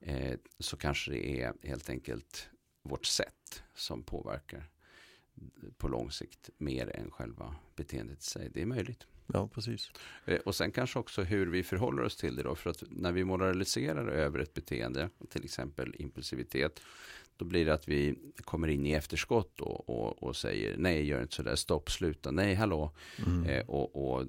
Eh, 0.00 0.38
så 0.58 0.76
kanske 0.76 1.10
det 1.10 1.42
är 1.42 1.52
helt 1.62 1.90
enkelt 1.90 2.48
vårt 2.82 3.06
sätt 3.06 3.62
som 3.74 4.02
påverkar 4.02 4.70
på 5.76 5.88
lång 5.88 6.10
sikt 6.10 6.50
mer 6.58 6.96
än 6.96 7.10
själva 7.10 7.56
beteendet 7.76 8.18
i 8.20 8.22
sig. 8.22 8.50
Det 8.54 8.62
är 8.62 8.66
möjligt. 8.66 9.06
Ja, 9.32 9.48
precis. 9.48 9.90
Eh, 10.24 10.38
Och 10.38 10.54
sen 10.54 10.72
kanske 10.72 10.98
också 10.98 11.22
hur 11.22 11.46
vi 11.46 11.62
förhåller 11.62 12.02
oss 12.02 12.16
till 12.16 12.36
det 12.36 12.42
då. 12.42 12.54
För 12.54 12.70
att 12.70 12.82
när 12.90 13.12
vi 13.12 13.24
moraliserar 13.24 14.06
över 14.08 14.38
ett 14.38 14.54
beteende, 14.54 15.10
till 15.28 15.44
exempel 15.44 15.94
impulsivitet, 15.98 16.80
då 17.36 17.44
blir 17.44 17.66
det 17.66 17.74
att 17.74 17.88
vi 17.88 18.18
kommer 18.36 18.68
in 18.68 18.86
i 18.86 18.92
efterskott 18.92 19.60
och, 19.60 19.88
och, 19.90 20.22
och 20.22 20.36
säger 20.36 20.76
nej, 20.76 21.06
gör 21.06 21.22
inte 21.22 21.34
sådär, 21.34 21.56
stopp, 21.56 21.90
sluta, 21.90 22.30
nej, 22.30 22.54
hallå. 22.54 22.92
Mm. 23.26 23.44
Eh, 23.44 23.66
och, 23.66 24.12
och 24.12 24.22
eh, 24.22 24.28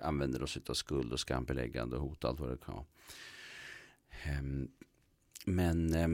använder 0.00 0.42
oss 0.42 0.58
av 0.68 0.74
skuld 0.74 1.12
och 1.12 1.20
skambeläggande 1.20 1.96
och 1.96 2.02
hot 2.02 2.24
allt 2.24 2.40
vad 2.40 2.50
det 2.50 2.56
kan 2.64 2.74
vara. 2.74 2.86
Ehm, 4.24 4.68
men 5.44 5.94
eh, 5.94 6.02
eh, 6.02 6.08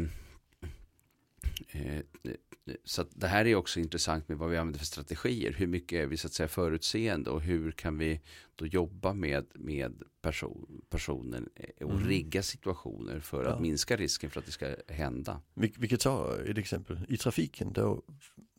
så 2.85 3.03
att 3.03 3.09
det 3.11 3.27
här 3.27 3.45
är 3.47 3.55
också 3.55 3.81
intressant 3.81 4.29
med 4.29 4.39
vad 4.39 4.51
vi 4.51 4.57
använder 4.57 4.79
för 4.79 4.87
strategier. 4.87 5.53
Hur 5.53 5.67
mycket 5.67 5.97
är 6.03 6.07
vi 6.07 6.17
så 6.17 6.27
att 6.27 6.33
säga 6.33 6.49
förutseende 6.49 7.31
och 7.31 7.41
hur 7.43 7.73
kan 7.73 7.99
vi 7.99 8.21
då 8.55 8.67
jobba 8.67 9.13
med, 9.15 9.47
med 9.55 10.03
person, 10.23 10.83
personen 10.91 11.49
eh, 11.55 11.87
och 11.87 11.93
Mm. 11.95 12.09
rigga 12.09 12.43
situationer 12.43 13.21
för 13.21 13.45
att 13.45 13.57
Ja. 13.57 13.61
minska 13.61 13.97
risken 13.97 14.31
för 14.31 14.41
att 14.41 14.47
det 14.47 14.53
ska 14.53 14.77
hända. 14.89 15.41
Vi, 15.55 15.73
vi 15.79 15.89
kan 15.89 15.99
ta 15.99 16.37
ett 16.47 16.59
exempel. 16.59 16.99
I 17.09 17.17
trafiken, 17.17 17.73
då, 17.73 18.03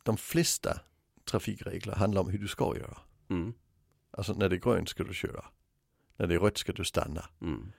de 0.02 0.16
flesta 0.16 0.80
trafikregler 1.24 1.94
handlar 1.94 2.20
om 2.20 2.30
hur 2.30 2.38
du 2.38 2.48
ska 2.48 2.76
göra. 2.76 2.98
Mm, 3.30 3.54
Alltså 4.10 4.32
när 4.34 4.48
det 4.48 4.56
är 4.56 4.60
grönt 4.60 4.88
ska 4.88 5.04
du 5.04 5.14
köra. 5.14 5.44
När 6.16 6.26
det 6.26 6.34
är 6.34 6.38
rött 6.38 6.58
ska 6.58 6.72
du 6.72 6.84
stanna. 6.84 7.24
mm, 7.40 7.72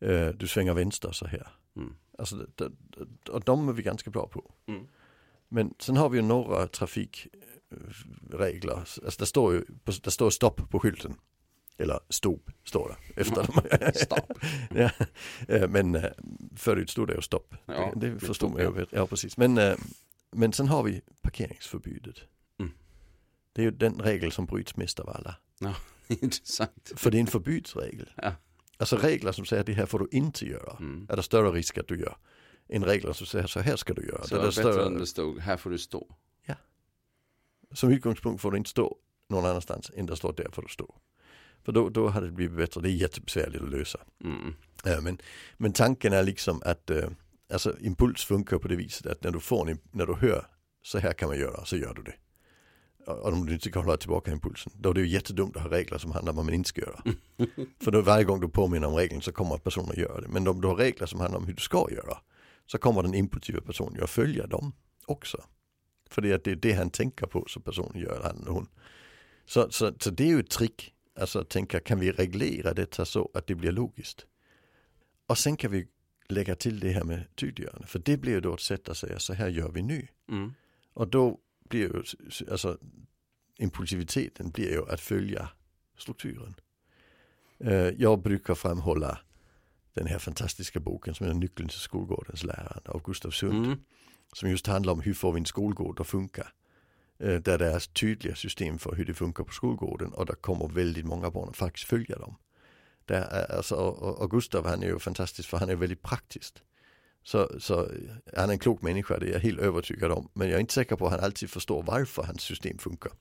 Eh, 0.00 0.28
du 0.28 0.46
svänger 0.48 0.74
vänster 0.74 1.12
så 1.12 1.26
här. 1.26 1.48
Mm, 1.76 1.94
Alltså, 2.18 2.36
det, 2.36 2.46
det, 2.68 3.30
och 3.32 3.40
de 3.44 3.68
är 3.68 3.72
vi 3.72 3.82
ganska 3.82 4.10
bra 4.10 4.28
på. 4.28 4.54
mm. 4.66 4.86
Men 5.48 5.74
sen 5.78 5.96
har 5.96 6.08
vi 6.08 6.18
ju 6.18 6.22
några 6.22 6.66
trafikregler. 6.66 8.76
Alltså 8.76 9.00
det 9.18 9.26
står 9.26 9.52
ju 9.54 9.64
det 10.02 10.10
står 10.10 10.30
stopp 10.30 10.70
på 10.70 10.80
skylten. 10.80 11.14
Eller 11.78 12.00
stop 12.08 12.40
står 12.64 12.88
det 12.88 12.96
efter 13.20 13.34
dem. 13.36 13.46
Stopp. 13.94 14.32
ja. 14.74 14.90
Eh, 15.48 15.68
Men 15.68 15.94
eh, 15.94 16.10
förut 16.56 16.90
stod 16.90 17.08
det 17.08 17.14
ju 17.14 17.22
stopp. 17.22 17.54
Ja, 17.66 17.92
det, 17.96 18.10
det 18.10 18.18
förstår 18.18 18.34
stod 18.34 18.52
man 18.52 18.60
ju. 18.60 18.86
Ja 18.90 19.06
precis. 19.06 19.36
Men, 19.36 19.58
eh, 19.58 19.76
men 20.30 20.52
sen 20.52 20.68
har 20.68 20.82
vi 20.82 21.00
parkeringsförbudet. 21.22 22.16
Mm. 22.60 22.72
Det 23.52 23.62
är 23.62 23.64
ju 23.64 23.70
den 23.70 24.00
regel 24.00 24.32
som 24.32 24.46
bryts 24.46 24.76
mest 24.76 25.00
av 25.00 25.08
alla. 25.08 25.36
Intressant. 26.08 26.92
För 26.96 27.10
det 27.10 27.18
är 27.18 27.20
en 27.20 27.26
förbudsregel. 27.26 28.12
Ja. 28.16 28.32
Alltså 28.82 28.96
regler 28.96 29.32
som 29.32 29.44
säger 29.44 29.64
det 29.64 29.72
här 29.72 29.86
får 29.86 29.98
du 29.98 30.08
inte 30.10 30.46
göra. 30.46 30.76
Mm. 30.80 31.06
Är 31.08 31.16
det 31.16 31.22
större 31.22 31.50
risk 31.50 31.78
att 31.78 31.88
du 31.88 32.00
gör. 32.00 32.16
Än 32.68 32.84
regler 32.84 33.12
som 33.12 33.26
säger 33.26 33.46
så 33.46 33.60
här 33.60 33.76
ska 33.76 33.94
du 33.94 34.06
göra. 34.06 34.24
Så 34.24 34.34
det 34.34 34.40
är 34.40 34.46
bättre 34.46 34.52
större, 34.52 34.84
om 34.84 34.98
det 34.98 35.06
stod, 35.06 35.38
här 35.38 35.56
får 35.56 35.70
du 35.70 35.78
stå. 35.78 36.16
som 37.72 37.90
utgångspunkt 37.90 38.42
får 38.42 38.50
du 38.50 38.58
inte 38.58 38.70
stå 38.70 38.96
någon 39.28 39.46
annanstans 39.46 39.90
än 39.94 40.06
det 40.06 40.16
står 40.16 40.32
där 40.32 40.48
får 40.52 40.62
du 40.62 40.68
stå. 40.68 40.94
För 41.64 41.72
då, 41.72 41.88
då 41.88 42.08
hade 42.08 42.26
det 42.26 42.32
blivit 42.32 42.56
bättre. 42.56 42.80
Det 42.80 42.88
är 42.88 42.92
jättebesvärligt 42.92 43.62
att 43.62 43.70
lösa. 43.70 43.98
Mm. 44.24 44.54
Ja, 44.84 45.00
men, 45.00 45.18
men 45.56 45.72
tanken 45.72 46.12
är 46.12 46.22
liksom 46.22 46.62
att 46.64 46.90
eh, 46.90 47.08
alltså 47.52 47.78
impuls 47.80 48.24
funkar 48.24 48.58
på 48.58 48.68
det 48.68 48.76
viset 48.76 49.06
att 49.06 49.24
när 49.24 49.30
du 49.30 49.40
får 49.40 49.70
en, 49.70 49.78
när 49.90 50.06
du 50.06 50.14
hör 50.14 50.46
så 50.82 50.98
här 50.98 51.12
kan 51.12 51.28
man 51.28 51.38
göra 51.38 51.64
så 51.64 51.76
gör 51.76 51.94
du 51.94 52.02
det. 52.02 52.14
Om 53.06 53.46
du 53.46 53.52
inte 53.52 53.70
kan 53.70 53.84
hålla 53.84 53.96
tillbaka 53.96 54.32
impulsen 54.32 54.72
då 54.76 54.90
är 54.90 54.94
det 54.94 55.00
ju 55.00 55.08
jättedumt 55.08 55.56
att 55.56 55.62
ha 55.62 55.70
regler 55.70 55.98
som 55.98 56.12
handlar 56.12 56.32
om 56.32 56.36
vad 56.36 56.44
man 56.44 56.54
inte 56.54 56.68
ska 56.68 56.80
göra. 56.80 57.02
För 57.80 57.90
då 57.90 58.00
varje 58.00 58.24
gång 58.24 58.40
du 58.40 58.48
påminner 58.48 58.88
om 58.88 58.94
regeln 58.94 59.22
så 59.22 59.32
kommer 59.32 59.58
personen 59.58 59.90
att 59.90 59.96
göra 59.96 60.20
det. 60.20 60.28
Men 60.28 60.48
om 60.48 60.60
du 60.60 60.68
har 60.68 60.76
regler 60.76 61.06
som 61.06 61.20
handlar 61.20 61.38
om 61.38 61.46
hur 61.46 61.54
du 61.54 61.62
ska 61.62 61.86
göra 61.90 62.18
så 62.66 62.78
kommer 62.78 63.02
den 63.02 63.14
impulsiva 63.14 63.60
personen 63.60 64.02
att 64.02 64.10
följa 64.10 64.46
dem 64.46 64.72
också. 65.06 65.44
För 66.10 66.22
det 66.22 66.32
är, 66.32 66.40
det 66.44 66.50
är 66.50 66.56
det 66.56 66.72
han 66.72 66.90
tänker 66.90 67.26
på 67.26 67.44
som 67.48 67.62
personen 67.62 68.00
gör, 68.00 68.20
han 68.22 68.36
eller 68.36 68.50
hon. 68.50 68.68
Så, 69.46 69.70
så, 69.70 69.92
så 70.00 70.10
det 70.10 70.24
är 70.24 70.28
ju 70.28 70.40
ett 70.40 70.50
trick, 70.50 70.94
alltså 71.20 71.38
att 71.38 71.48
tänka 71.48 71.80
kan 71.80 72.00
vi 72.00 72.12
reglera 72.12 72.74
detta 72.74 73.04
så 73.04 73.30
att 73.34 73.46
det 73.46 73.54
blir 73.54 73.72
logiskt. 73.72 74.26
Och 75.26 75.38
sen 75.38 75.56
kan 75.56 75.70
vi 75.70 75.88
lägga 76.28 76.54
till 76.54 76.80
det 76.80 76.90
här 76.90 77.04
med 77.04 77.36
tydliggörande, 77.36 77.86
för 77.86 77.98
det 77.98 78.16
blir 78.16 78.32
ju 78.32 78.40
då 78.40 78.54
ett 78.54 78.60
sätt 78.60 78.88
att 78.88 78.96
säga 78.96 79.18
så 79.18 79.34
här 79.34 79.48
gör 79.48 79.70
vi 79.70 79.82
nu. 79.82 80.08
Mm. 80.28 80.54
Och 80.94 81.08
då 81.08 81.38
blir 81.72 81.80
ju, 81.80 82.02
alltså 82.50 82.78
impulsiviteten 83.58 84.50
blir 84.50 84.70
ju 84.70 84.90
att 84.90 85.00
följa 85.00 85.48
strukturen. 85.98 86.54
Eh, 87.58 87.88
Jag 87.88 88.22
brukar 88.22 88.54
framhålla 88.54 89.18
den 89.94 90.06
här 90.06 90.18
fantastiska 90.18 90.80
boken 90.80 91.14
som 91.14 91.26
är 91.26 91.34
Nyckeln 91.34 91.68
till 91.68 91.78
skolgårdens 91.78 92.44
lärare 92.44 92.80
av 92.84 93.02
Gustav 93.02 93.30
Sund. 93.30 93.66
Mm. 93.66 93.78
Som 94.32 94.50
just 94.50 94.66
handlar 94.66 94.92
om 94.92 95.00
hur 95.00 95.14
får 95.14 95.32
vi 95.32 95.38
en 95.38 95.46
skolgård 95.46 96.00
att 96.00 96.06
funka. 96.06 96.46
Där 97.18 97.58
det 97.58 97.72
är 97.72 97.92
tydliga 97.92 98.34
system 98.34 98.78
för 98.78 98.94
hur 98.94 99.04
det 99.04 99.14
funkar 99.14 99.44
på 99.44 99.52
skolgården 99.52 100.12
och 100.12 100.26
där 100.26 100.34
kommer 100.34 100.68
väldigt 100.68 101.06
många 101.06 101.30
barn 101.30 101.48
att 101.48 101.56
faktiskt 101.56 101.88
följa 101.88 102.18
dem. 102.18 102.36
Där 103.04 103.22
är, 103.22 103.56
alltså, 103.56 103.74
och, 103.74 104.22
och 104.22 104.30
Gustav 104.30 104.66
han 104.66 104.82
är 104.82 104.86
ju 104.86 104.98
fantastisk 104.98 105.48
för 105.48 105.58
han 105.58 105.70
är 105.70 105.76
väldigt 105.76 106.02
praktiskt. 106.02 106.62
Så, 107.24 107.60
så 107.60 107.88
han 108.36 108.48
är 108.48 108.52
en 108.52 108.58
klok 108.58 108.82
människa, 108.82 109.18
det 109.18 109.28
är 109.28 109.32
jag 109.32 109.40
helt 109.40 109.60
övertygad 109.60 110.12
om. 110.12 110.28
Men 110.32 110.48
jag 110.48 110.56
är 110.56 110.60
inte 110.60 110.74
säker 110.74 110.96
på 110.96 111.06
att 111.06 111.12
han 111.12 111.20
alltid 111.20 111.50
förstår 111.50 111.82
varför 111.82 112.22
hans 112.22 112.42
system 112.42 112.78
funkar. 112.78 113.12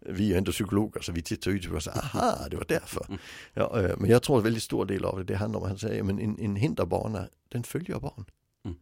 Vi 0.00 0.34
är 0.34 0.38
ändå 0.38 0.52
psykologer 0.52 1.00
så 1.00 1.12
vi 1.12 1.22
tittar 1.22 1.50
ut 1.50 1.70
och 1.70 1.82
säger 1.82 1.98
aha, 1.98 2.48
det 2.50 2.56
var 2.56 2.64
därför. 2.68 3.06
Ja, 3.54 3.80
eh, 3.80 3.96
men 3.98 4.10
jag 4.10 4.22
tror 4.22 4.38
att 4.38 4.44
väldigt 4.44 4.62
stor 4.62 4.86
del 4.86 5.04
av 5.04 5.18
det, 5.18 5.24
det 5.24 5.36
handlar 5.36 5.58
om 5.60 5.64
att 5.64 5.70
han 5.70 5.78
säger, 5.78 6.02
men 6.02 6.18
en, 6.18 6.38
en 6.38 6.56
hinderbana, 6.56 7.28
den 7.48 7.62
följer 7.62 8.00
barn. 8.00 8.24
Mm. 8.64 8.76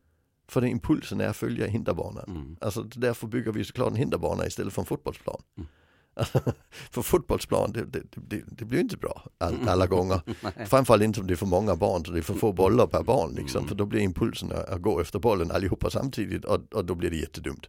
För 0.49 0.61
den 0.61 0.71
impulsen 0.71 1.21
är 1.21 1.29
att 1.29 1.37
följa 1.37 1.67
hinderbanan. 1.67 2.25
Mm. 2.29 2.57
Alltså 2.61 2.83
därför 2.83 3.27
bygger 3.27 3.53
vi 3.53 3.65
såklart 3.65 3.91
en 3.91 3.97
hinderbana 3.97 4.47
istället 4.47 4.73
för 4.73 4.83
en 4.83 4.87
fotbollsplan. 4.87 5.43
Mm. 5.57 5.69
För 6.91 7.03
fotbollsplan, 7.03 7.73
det, 7.73 7.85
det, 7.85 8.03
det, 8.13 8.45
det 8.47 8.65
blir 8.65 8.81
inte 8.81 8.97
bra 8.97 9.23
all, 9.39 9.69
alla 9.69 9.87
gånger. 9.87 10.21
Framförallt 10.67 11.03
inte 11.03 11.21
om 11.21 11.27
det 11.27 11.35
är 11.35 11.37
för 11.37 11.47
många 11.47 11.77
barn, 11.77 12.05
så 12.05 12.13
det 12.13 12.19
är 12.19 12.23
för 12.23 12.35
få 12.35 12.53
bollar 12.53 12.87
per 12.87 13.03
barn 13.03 13.35
liksom. 13.35 13.59
Mm. 13.59 13.69
För 13.69 13.75
då 13.75 13.87
blir 13.87 14.01
impulsen 14.01 14.53
att, 14.53 14.69
att 14.69 14.83
gå 14.83 15.01
efter 15.01 15.19
bollen 15.19 15.51
allihopa 15.51 15.91
samtidigt 15.91 16.45
och, 16.45 16.75
och 16.75 16.85
då 16.85 16.95
blir 16.95 17.11
det 17.11 17.17
jättedumt. 17.17 17.69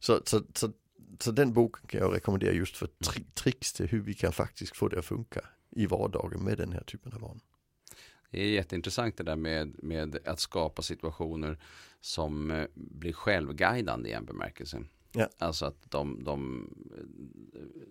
Så, 0.00 0.20
så, 0.24 0.42
så, 0.54 0.72
så 1.20 1.30
den 1.30 1.52
boken 1.52 1.86
kan 1.86 2.00
jag 2.00 2.14
rekommendera 2.14 2.52
just 2.52 2.76
för 2.76 2.86
tri 2.86 3.24
tricks 3.34 3.72
till 3.72 3.86
hur 3.86 4.00
vi 4.00 4.14
kan 4.14 4.32
faktiskt 4.32 4.76
få 4.76 4.88
det 4.88 4.98
att 4.98 5.04
funka 5.04 5.40
i 5.70 5.86
vardagen 5.86 6.44
med 6.44 6.58
den 6.58 6.72
här 6.72 6.82
typen 6.82 7.12
av 7.12 7.20
barn. 7.20 7.40
Det 8.30 8.40
är 8.40 8.46
jätteintressant 8.46 9.16
det 9.16 9.24
där 9.24 9.36
med, 9.36 9.84
med 9.84 10.18
att 10.24 10.40
skapa 10.40 10.82
situationer 10.82 11.58
som 12.00 12.50
eh, 12.50 12.66
blir 12.74 13.12
självguidande 13.12 14.08
i 14.10 14.12
en 14.12 14.24
bemärkelse. 14.24 14.84
Ja. 15.12 15.28
Alltså 15.38 15.66
att 15.66 15.90
de, 15.90 16.24
de 16.24 16.68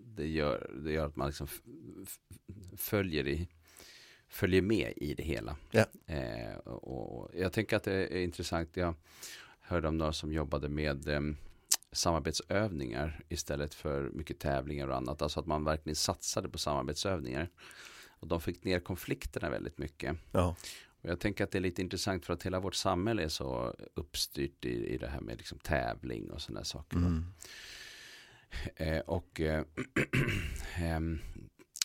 det, 0.04 0.26
gör, 0.26 0.70
det 0.84 0.92
gör 0.92 1.06
att 1.06 1.16
man 1.16 1.26
liksom 1.26 1.48
följer, 2.76 3.28
i, 3.28 3.48
följer 4.28 4.62
med 4.62 4.92
i 4.96 5.14
det 5.14 5.22
hela. 5.22 5.56
Ja. 5.70 5.84
Eh, 6.06 6.56
och 6.66 7.30
jag 7.34 7.52
tänker 7.52 7.76
att 7.76 7.84
det 7.84 7.92
är 7.92 8.22
intressant. 8.22 8.76
Jag 8.76 8.94
hörde 9.60 9.88
om 9.88 9.98
några 9.98 10.12
som 10.12 10.32
jobbade 10.32 10.68
med 10.68 11.08
eh, 11.08 11.20
samarbetsövningar 11.92 13.24
istället 13.28 13.74
för 13.74 14.10
mycket 14.10 14.38
tävlingar 14.38 14.88
och 14.88 14.96
annat. 14.96 15.22
Alltså 15.22 15.40
att 15.40 15.46
man 15.46 15.64
verkligen 15.64 15.96
satsade 15.96 16.48
på 16.48 16.58
samarbetsövningar. 16.58 17.48
Och 18.08 18.28
de 18.28 18.40
fick 18.40 18.64
ner 18.64 18.80
konflikterna 18.80 19.50
väldigt 19.50 19.78
mycket. 19.78 20.16
Ja. 20.32 20.56
Jag 21.02 21.20
tänker 21.20 21.44
att 21.44 21.50
det 21.50 21.58
är 21.58 21.62
lite 21.62 21.82
intressant 21.82 22.26
för 22.26 22.32
att 22.32 22.42
hela 22.42 22.60
vårt 22.60 22.74
samhälle 22.74 23.22
är 23.22 23.28
så 23.28 23.74
uppstyrt 23.94 24.64
i, 24.64 24.94
i 24.94 24.98
det 24.98 25.08
här 25.08 25.20
med 25.20 25.38
liksom 25.38 25.58
tävling 25.58 26.30
och 26.30 26.40
sådana 26.40 26.64
saker. 26.64 26.96
Mm. 26.96 27.24
Eh, 28.76 28.98
och, 28.98 29.40
eh, 29.40 29.64
ehm, 30.76 31.18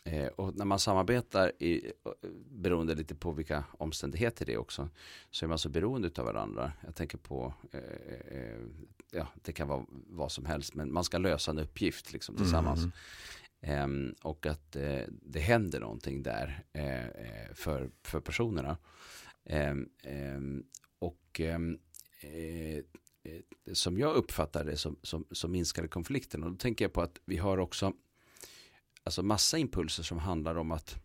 eh, 0.04 0.28
och 0.28 0.56
när 0.56 0.66
man 0.66 0.80
samarbetar, 0.80 1.52
i, 1.64 1.92
beroende 2.52 2.96
lite 2.96 3.16
på 3.16 3.32
vilka 3.32 3.64
omständigheter 3.72 4.46
det 4.46 4.54
är 4.54 4.58
också, 4.58 4.90
så 5.32 5.46
är 5.46 5.50
man 5.50 5.60
så 5.60 5.70
beroende 5.70 6.12
av 6.18 6.26
varandra. 6.26 6.72
Jag 6.86 6.96
tänker 6.96 7.18
på, 7.18 7.54
eh, 7.72 8.38
eh, 8.38 8.62
ja, 9.12 9.28
det 9.44 9.52
kan 9.52 9.68
vara 9.68 9.86
vad 10.08 10.32
som 10.32 10.46
helst, 10.46 10.76
men 10.76 10.94
man 10.94 11.04
ska 11.04 11.18
lösa 11.18 11.52
en 11.52 11.60
uppgift 11.60 12.14
liksom, 12.14 12.36
tillsammans. 12.36 12.80
Mm. 12.80 12.92
Um, 13.62 14.16
och 14.22 14.46
att 14.46 14.76
uh, 14.76 15.02
det 15.10 15.40
händer 15.40 15.80
någonting 15.80 16.24
där 16.24 16.64
uh, 16.76 17.54
för, 17.54 17.92
för 18.04 18.20
personerna. 18.20 18.78
Um, 19.50 19.90
um, 20.04 20.66
och 21.00 21.42
som 23.74 23.98
jag 23.98 24.16
uppfattar 24.16 24.66
det 24.66 24.78
som, 24.78 25.00
som, 25.04 25.26
som 25.32 25.52
minskade 25.52 25.88
konflikten. 25.88 26.44
Och 26.44 26.52
då 26.52 26.58
tänker 26.58 26.86
jag 26.86 26.94
på 26.94 27.02
att 27.02 27.20
vi 27.26 27.38
har 27.38 27.58
också 27.58 27.94
alltså 29.04 29.24
massa 29.24 29.58
impulser 29.58 30.04
som 30.04 30.18
handlar 30.18 30.56
om 30.56 30.72
att 30.72 30.96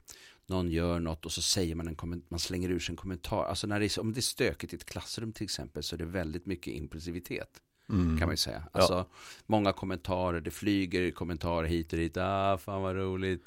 någon 0.47 0.71
gör 0.71 1.01
något 1.01 1.27
och 1.27 1.33
så 1.33 1.43
säger 1.43 1.75
man 1.75 1.89
en 1.89 1.95
kommentar. 1.95 2.27
man 2.29 2.41
slänger 2.41 2.71
ur 2.71 2.79
sig 2.79 2.93
en 2.93 2.97
kommentar. 2.97 3.45
Alltså 3.45 3.67
när 3.67 3.81
det 3.81 3.97
är, 3.97 4.01
om 4.01 4.13
det 4.13 4.21
är 4.21 4.23
stökigt 4.23 4.73
i 4.73 4.77
ett 4.77 4.85
klassrum 4.85 5.33
till 5.33 5.45
exempel 5.45 5.83
så 5.83 5.97
är 5.97 5.99
det 5.99 6.05
väldigt 6.05 6.47
mycket 6.47 6.75
impulsivitet. 6.75 7.61
Mm. 7.93 8.19
Kan 8.19 8.29
man 8.29 8.33
ju 8.33 8.37
säga. 8.37 8.63
Alltså, 8.73 8.93
ja. 8.93 9.07
Många 9.47 9.73
kommentarer, 9.73 10.41
det 10.41 10.51
flyger 10.51 11.11
kommentarer 11.11 11.69
hit 11.69 11.93
och 11.93 11.99
dit. 11.99 12.17
Ah, 12.17 12.59
fan 12.59 12.83
vad 12.83 12.97
roligt. 12.97 13.45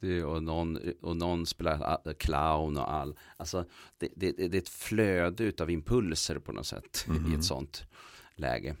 Du, 0.00 0.24
och, 0.24 0.42
någon, 0.42 0.78
och 1.00 1.16
någon 1.16 1.46
spelar 1.46 1.80
ah, 1.82 2.12
clown 2.18 2.76
och 2.76 2.92
all. 2.92 3.18
Alltså, 3.36 3.64
det, 3.98 4.08
det, 4.16 4.32
det 4.32 4.56
är 4.56 4.58
ett 4.58 4.68
flöde 4.68 5.52
av 5.60 5.70
impulser 5.70 6.38
på 6.38 6.52
något 6.52 6.66
sätt 6.66 7.04
mm. 7.08 7.22
i 7.22 7.24
ett 7.24 7.28
mm. 7.28 7.42
sånt 7.42 7.84
läge. 8.34 8.76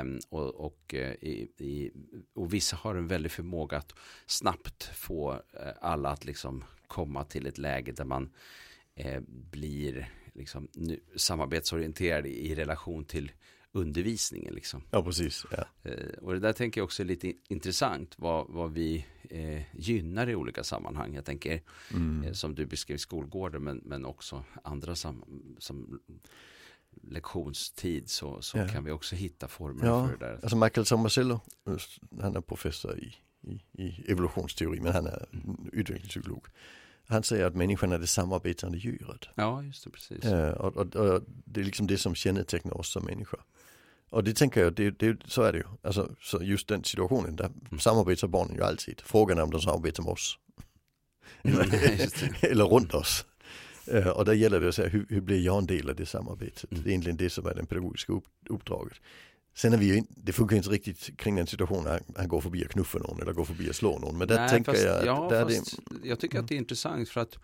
Um, 0.00 0.20
och, 0.28 0.54
och, 0.54 0.94
uh, 0.94 1.00
i, 1.00 1.50
i, 1.58 1.90
och 2.34 2.54
vissa 2.54 2.76
har 2.76 2.94
en 2.94 3.08
väldig 3.08 3.32
förmåga 3.32 3.76
att 3.76 3.94
snabbt 4.26 4.84
få 4.84 5.32
uh, 5.32 5.38
alla 5.80 6.10
att 6.10 6.24
liksom 6.24 6.64
komma 6.86 7.24
till 7.24 7.46
ett 7.46 7.58
läge 7.58 7.92
där 7.92 8.04
man 8.04 8.30
uh, 9.04 9.20
blir 9.26 10.10
liksom, 10.34 10.68
nu, 10.72 11.00
samarbetsorienterad 11.16 12.26
i, 12.26 12.50
i 12.50 12.54
relation 12.54 13.04
till 13.04 13.32
undervisningen. 13.72 14.54
Liksom. 14.54 14.82
Ja, 14.90 15.02
precis. 15.02 15.46
Ja. 15.50 15.90
Eh, 15.90 16.18
och 16.22 16.32
det 16.32 16.40
där 16.40 16.52
tänker 16.52 16.80
jag 16.80 16.84
också 16.84 17.02
är 17.02 17.06
lite 17.06 17.32
intressant 17.48 18.14
vad, 18.18 18.46
vad 18.48 18.72
vi 18.72 19.06
eh, 19.30 19.62
gynnar 19.76 20.28
i 20.28 20.34
olika 20.34 20.64
sammanhang. 20.64 21.14
Jag 21.14 21.24
tänker 21.24 21.62
mm. 21.90 22.24
eh, 22.24 22.32
som 22.32 22.54
du 22.54 22.66
beskrev 22.66 22.96
skolgården 22.96 23.64
men, 23.64 23.80
men 23.84 24.04
också 24.04 24.44
andra 24.64 24.94
sam, 24.94 25.24
som 25.58 26.00
lektionstid 27.02 28.10
så, 28.10 28.42
så 28.42 28.58
ja. 28.58 28.68
kan 28.68 28.84
vi 28.84 28.90
också 28.90 29.16
hitta 29.16 29.48
former 29.48 29.86
ja. 29.86 30.06
för 30.06 30.16
det 30.16 30.26
där. 30.26 30.38
Alltså 30.42 30.56
Michael 30.56 30.86
Tomasello, 30.86 31.40
han 32.20 32.36
är 32.36 32.40
professor 32.40 32.98
i, 32.98 33.16
i, 33.40 33.62
i 33.72 34.04
evolutionsteori 34.12 34.80
men 34.80 34.92
han 34.92 35.06
är 35.06 35.26
mm. 35.32 35.70
utvecklingspsykolog. 35.72 36.46
Han 37.06 37.22
säger 37.22 37.46
att 37.46 37.54
människan 37.54 37.92
är 37.92 37.98
det 37.98 38.06
samarbetande 38.06 38.78
djuret. 38.78 39.28
Ja, 39.34 39.62
just 39.62 39.84
det, 39.84 39.90
precis. 39.90 40.24
Ja, 40.24 40.52
och, 40.52 40.76
och, 40.76 40.96
och, 40.96 41.22
det 41.26 41.60
är 41.60 41.64
liksom 41.64 41.86
det 41.86 41.98
som 41.98 42.14
kännetecknar 42.14 42.76
oss 42.76 42.92
som 42.92 43.04
människor. 43.04 43.40
Och 44.10 44.24
det 44.24 44.32
tänker 44.32 44.62
jag, 44.62 44.74
det, 44.74 44.90
det, 44.90 45.16
så 45.26 45.42
är 45.42 45.52
det 45.52 45.58
ju. 45.58 45.64
Alltså, 45.82 46.14
så 46.20 46.42
just 46.42 46.68
den 46.68 46.84
situationen, 46.84 47.36
där 47.36 47.46
mm. 47.46 47.78
samarbetar 47.78 48.28
barnen 48.28 48.56
ju 48.56 48.62
alltid. 48.62 49.00
Frågan 49.00 49.38
är 49.38 49.42
om 49.42 49.50
de 49.50 49.60
samarbetar 49.60 50.02
med 50.02 50.12
oss. 50.12 50.38
eller, 51.42 52.44
eller 52.50 52.64
runt 52.64 52.94
oss. 52.94 53.26
Uh, 53.94 54.08
och 54.08 54.24
där 54.24 54.32
gäller 54.32 54.60
det 54.60 54.68
att 54.68 54.74
säga, 54.74 54.88
hur, 54.88 55.06
hur, 55.08 55.20
blir 55.20 55.40
jag 55.40 55.58
en 55.58 55.66
del 55.66 55.90
av 55.90 55.96
det 55.96 56.06
samarbetet? 56.06 56.72
Mm. 56.72 56.82
Det 56.82 56.88
är 56.88 56.90
egentligen 56.90 57.16
det 57.16 57.30
som 57.30 57.46
är 57.46 57.54
den 57.54 57.66
pedagogiska 57.66 58.12
upp, 58.12 58.24
uppdraget. 58.48 59.00
Sen 59.54 59.72
är 59.72 59.78
vi 59.78 59.94
ju, 59.94 60.02
det 60.08 60.32
funkar 60.32 60.56
inte 60.56 60.70
riktigt 60.70 61.18
kring 61.18 61.36
den 61.36 61.46
situationen, 61.46 62.00
han 62.16 62.28
går 62.28 62.40
förbi 62.40 62.64
och 62.64 62.70
knuffar 62.70 63.00
någon 63.00 63.22
eller 63.22 63.32
går 63.32 63.44
förbi 63.44 63.70
och 63.70 63.74
slår 63.74 63.98
någon. 63.98 64.18
Men 64.18 64.28
där 64.28 64.36
Nej, 64.36 64.48
tänker 64.48 64.72
fast, 64.72 64.84
jag 64.84 65.06
ja, 65.06 65.28
där 65.30 65.44
det, 65.44 65.62
Jag 66.08 66.20
tycker 66.20 66.34
mm. 66.34 66.44
att 66.44 66.48
det 66.48 66.54
är 66.54 66.58
intressant 66.58 67.08
för 67.08 67.20
att 67.20 67.38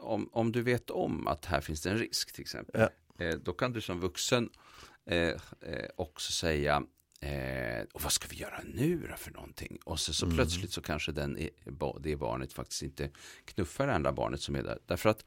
om, 0.00 0.28
om 0.32 0.52
du 0.52 0.62
vet 0.62 0.90
om 0.90 1.26
att 1.26 1.44
här 1.44 1.60
finns 1.60 1.82
det 1.82 1.90
en 1.90 1.98
risk 1.98 2.32
till 2.32 2.42
exempel. 2.42 2.80
Ja. 2.80 3.24
Eh, 3.24 3.34
då 3.44 3.52
kan 3.52 3.72
du 3.72 3.80
som 3.80 4.00
vuxen 4.00 4.50
eh, 5.08 5.28
eh, 5.60 5.88
också 5.96 6.32
säga 6.32 6.82
Eh, 7.20 7.84
och 7.92 8.02
vad 8.02 8.12
ska 8.12 8.28
vi 8.28 8.36
göra 8.36 8.60
nu 8.64 9.06
då 9.10 9.16
för 9.16 9.30
någonting? 9.30 9.78
Och 9.84 10.00
så, 10.00 10.12
så 10.12 10.26
mm. 10.26 10.36
plötsligt 10.36 10.72
så 10.72 10.80
kanske 10.80 11.12
den, 11.12 11.38
det 12.00 12.16
barnet 12.16 12.52
faktiskt 12.52 12.82
inte 12.82 13.10
knuffar 13.44 13.86
det 13.86 13.94
andra 13.94 14.12
barnet 14.12 14.40
som 14.40 14.54
är 14.54 14.62
där. 14.62 14.78
Därför 14.86 15.08
att 15.08 15.24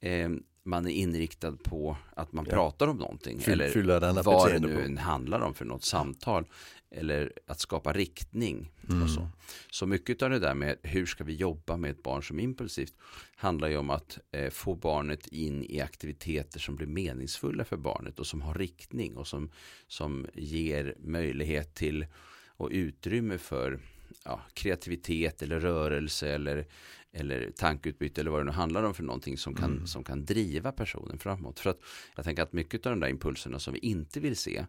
eh, 0.00 0.28
man 0.62 0.86
är 0.86 0.90
inriktad 0.90 1.52
på 1.52 1.96
att 2.16 2.32
man 2.32 2.44
ja. 2.48 2.52
pratar 2.52 2.88
om 2.88 2.96
någonting. 2.96 3.40
Fyll, 3.40 3.60
eller 3.60 4.22
vad 4.22 4.52
det 4.52 4.58
nu 4.58 4.96
på. 4.96 5.00
handlar 5.00 5.40
om 5.40 5.54
för 5.54 5.64
något 5.64 5.84
samtal. 5.84 6.44
Eller 6.90 7.32
att 7.46 7.60
skapa 7.60 7.92
riktning. 7.92 8.72
Mm. 8.88 9.02
Och 9.02 9.10
så. 9.10 9.28
så 9.70 9.86
mycket 9.86 10.22
av 10.22 10.30
det 10.30 10.38
där 10.38 10.54
med 10.54 10.76
hur 10.82 11.06
ska 11.06 11.24
vi 11.24 11.34
jobba 11.34 11.76
med 11.76 11.90
ett 11.90 12.02
barn 12.02 12.22
som 12.22 12.38
är 12.38 12.42
impulsivt 12.42 12.94
handlar 13.36 13.68
ju 13.68 13.76
om 13.76 13.90
att 13.90 14.18
eh, 14.32 14.50
få 14.50 14.74
barnet 14.74 15.26
in 15.26 15.64
i 15.64 15.80
aktiviteter 15.80 16.60
som 16.60 16.76
blir 16.76 16.86
meningsfulla 16.86 17.64
för 17.64 17.76
barnet 17.76 18.18
och 18.18 18.26
som 18.26 18.42
har 18.42 18.54
riktning 18.54 19.16
och 19.16 19.26
som, 19.26 19.50
som 19.86 20.26
ger 20.34 20.94
möjlighet 20.98 21.74
till 21.74 22.06
och 22.46 22.68
utrymme 22.72 23.38
för 23.38 23.80
ja, 24.24 24.40
kreativitet 24.54 25.42
eller 25.42 25.60
rörelse 25.60 26.28
eller, 26.28 26.66
eller 27.12 27.50
tankeutbyte 27.50 28.20
eller 28.20 28.30
vad 28.30 28.40
det 28.40 28.44
nu 28.44 28.50
handlar 28.50 28.82
om 28.82 28.94
för 28.94 29.02
någonting 29.02 29.38
som 29.38 29.54
kan, 29.54 29.72
mm. 29.72 29.86
som 29.86 30.04
kan 30.04 30.24
driva 30.24 30.72
personen 30.72 31.18
framåt. 31.18 31.60
För 31.60 31.70
att 31.70 31.80
jag 32.16 32.24
tänker 32.24 32.42
att 32.42 32.52
mycket 32.52 32.86
av 32.86 32.92
de 32.92 33.00
där 33.00 33.08
impulserna 33.08 33.58
som 33.58 33.74
vi 33.74 33.78
inte 33.78 34.20
vill 34.20 34.36
se 34.36 34.64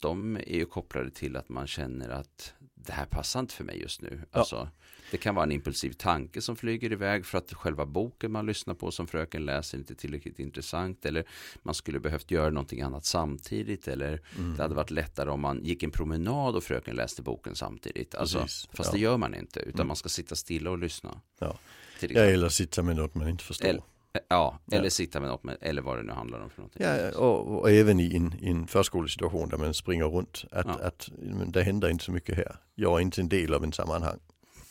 de 0.00 0.36
är 0.36 0.56
ju 0.56 0.66
kopplade 0.66 1.10
till 1.10 1.36
att 1.36 1.48
man 1.48 1.66
känner 1.66 2.08
att 2.08 2.54
det 2.86 2.92
här 2.92 3.06
passar 3.06 3.40
inte 3.40 3.54
för 3.54 3.64
mig 3.64 3.80
just 3.80 4.02
nu. 4.02 4.20
Ja. 4.32 4.38
Alltså, 4.38 4.68
det 5.10 5.16
kan 5.16 5.34
vara 5.34 5.44
en 5.44 5.52
impulsiv 5.52 5.92
tanke 5.92 6.40
som 6.40 6.56
flyger 6.56 6.92
iväg 6.92 7.26
för 7.26 7.38
att 7.38 7.52
själva 7.52 7.86
boken 7.86 8.32
man 8.32 8.46
lyssnar 8.46 8.74
på 8.74 8.90
som 8.90 9.06
fröken 9.06 9.44
läser 9.44 9.78
inte 9.78 9.94
tillräckligt 9.94 10.38
intressant. 10.38 11.06
Eller 11.06 11.24
man 11.62 11.74
skulle 11.74 12.00
behövt 12.00 12.30
göra 12.30 12.50
någonting 12.50 12.80
annat 12.80 13.04
samtidigt. 13.04 13.88
Eller 13.88 14.20
mm. 14.38 14.56
det 14.56 14.62
hade 14.62 14.74
varit 14.74 14.90
lättare 14.90 15.30
om 15.30 15.40
man 15.40 15.64
gick 15.64 15.82
en 15.82 15.90
promenad 15.90 16.56
och 16.56 16.64
fröken 16.64 16.96
läste 16.96 17.22
boken 17.22 17.54
samtidigt. 17.54 18.14
Alltså, 18.14 18.38
fast 18.38 18.70
ja. 18.76 18.92
det 18.92 18.98
gör 18.98 19.16
man 19.16 19.34
inte. 19.34 19.60
Utan 19.60 19.74
mm. 19.74 19.86
man 19.86 19.96
ska 19.96 20.08
sitta 20.08 20.34
stilla 20.34 20.70
och 20.70 20.78
lyssna. 20.78 21.20
Ja, 21.38 21.58
ja 22.00 22.20
eller 22.20 22.48
sitta 22.48 22.82
med 22.82 22.96
något 22.96 23.14
man 23.14 23.28
inte 23.28 23.44
förstår. 23.44 23.68
Eller, 23.68 23.82
Ja, 24.28 24.58
eller 24.72 24.84
ja. 24.84 24.90
sitta 24.90 25.20
med 25.20 25.28
något, 25.28 25.44
med, 25.44 25.56
eller 25.60 25.82
vad 25.82 25.98
det 25.98 26.02
nu 26.02 26.12
handlar 26.12 26.40
om 26.40 26.50
för 26.50 26.58
någonting. 26.58 26.82
Ja, 26.82 27.18
och, 27.18 27.60
och 27.60 27.70
även 27.70 28.00
i 28.00 28.16
en, 28.16 28.34
i 28.40 28.48
en 28.48 28.66
förskolesituation 28.66 29.48
där 29.48 29.58
man 29.58 29.74
springer 29.74 30.04
runt. 30.04 30.44
Att, 30.50 30.66
ja. 30.66 30.78
att 30.82 31.08
det 31.46 31.62
händer 31.62 31.88
inte 31.88 32.04
så 32.04 32.12
mycket 32.12 32.36
här. 32.36 32.56
Jag 32.74 32.96
är 32.96 33.00
inte 33.00 33.20
en 33.20 33.28
del 33.28 33.54
av 33.54 33.64
en 33.64 33.72
sammanhang. 33.72 34.18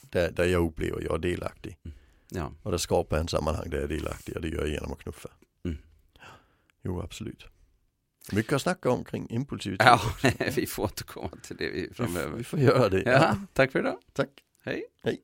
Där, 0.02 0.32
där 0.32 0.46
jag 0.46 0.66
upplever 0.66 1.02
jag 1.02 1.14
är 1.14 1.20
delaktig. 1.20 1.78
Mm. 1.86 1.98
Ja. 2.30 2.52
Och 2.64 2.72
där 2.72 2.78
skapar 2.78 3.16
jag 3.16 3.22
en 3.22 3.28
sammanhang 3.28 3.70
där 3.70 3.78
jag 3.78 3.84
är 3.84 3.96
delaktig 3.96 4.36
och 4.36 4.42
det 4.42 4.48
gör 4.48 4.60
jag 4.60 4.70
genom 4.70 4.92
att 4.92 5.00
knuffa. 5.00 5.30
Mm. 5.66 5.78
Jo, 6.84 7.02
absolut. 7.02 7.46
Mycket 8.32 8.54
att 8.54 8.62
snacka 8.62 8.90
om 8.90 9.04
kring 9.04 9.30
impulsivitet. 9.30 9.88
Ja, 9.88 10.02
vi 10.56 10.66
får 10.66 10.84
återkomma 10.84 11.30
till 11.44 11.58
det 11.58 11.96
framöver. 11.96 12.38
Vi, 12.38 12.44
får 12.44 12.60
göra 12.60 12.90
det. 12.90 13.04
Ja, 13.06 13.36
tack 13.54 13.72
för 13.72 13.80
idag. 13.80 13.98
Tack. 14.14 14.30
Hej. 14.64 14.86
Hej. 15.04 15.22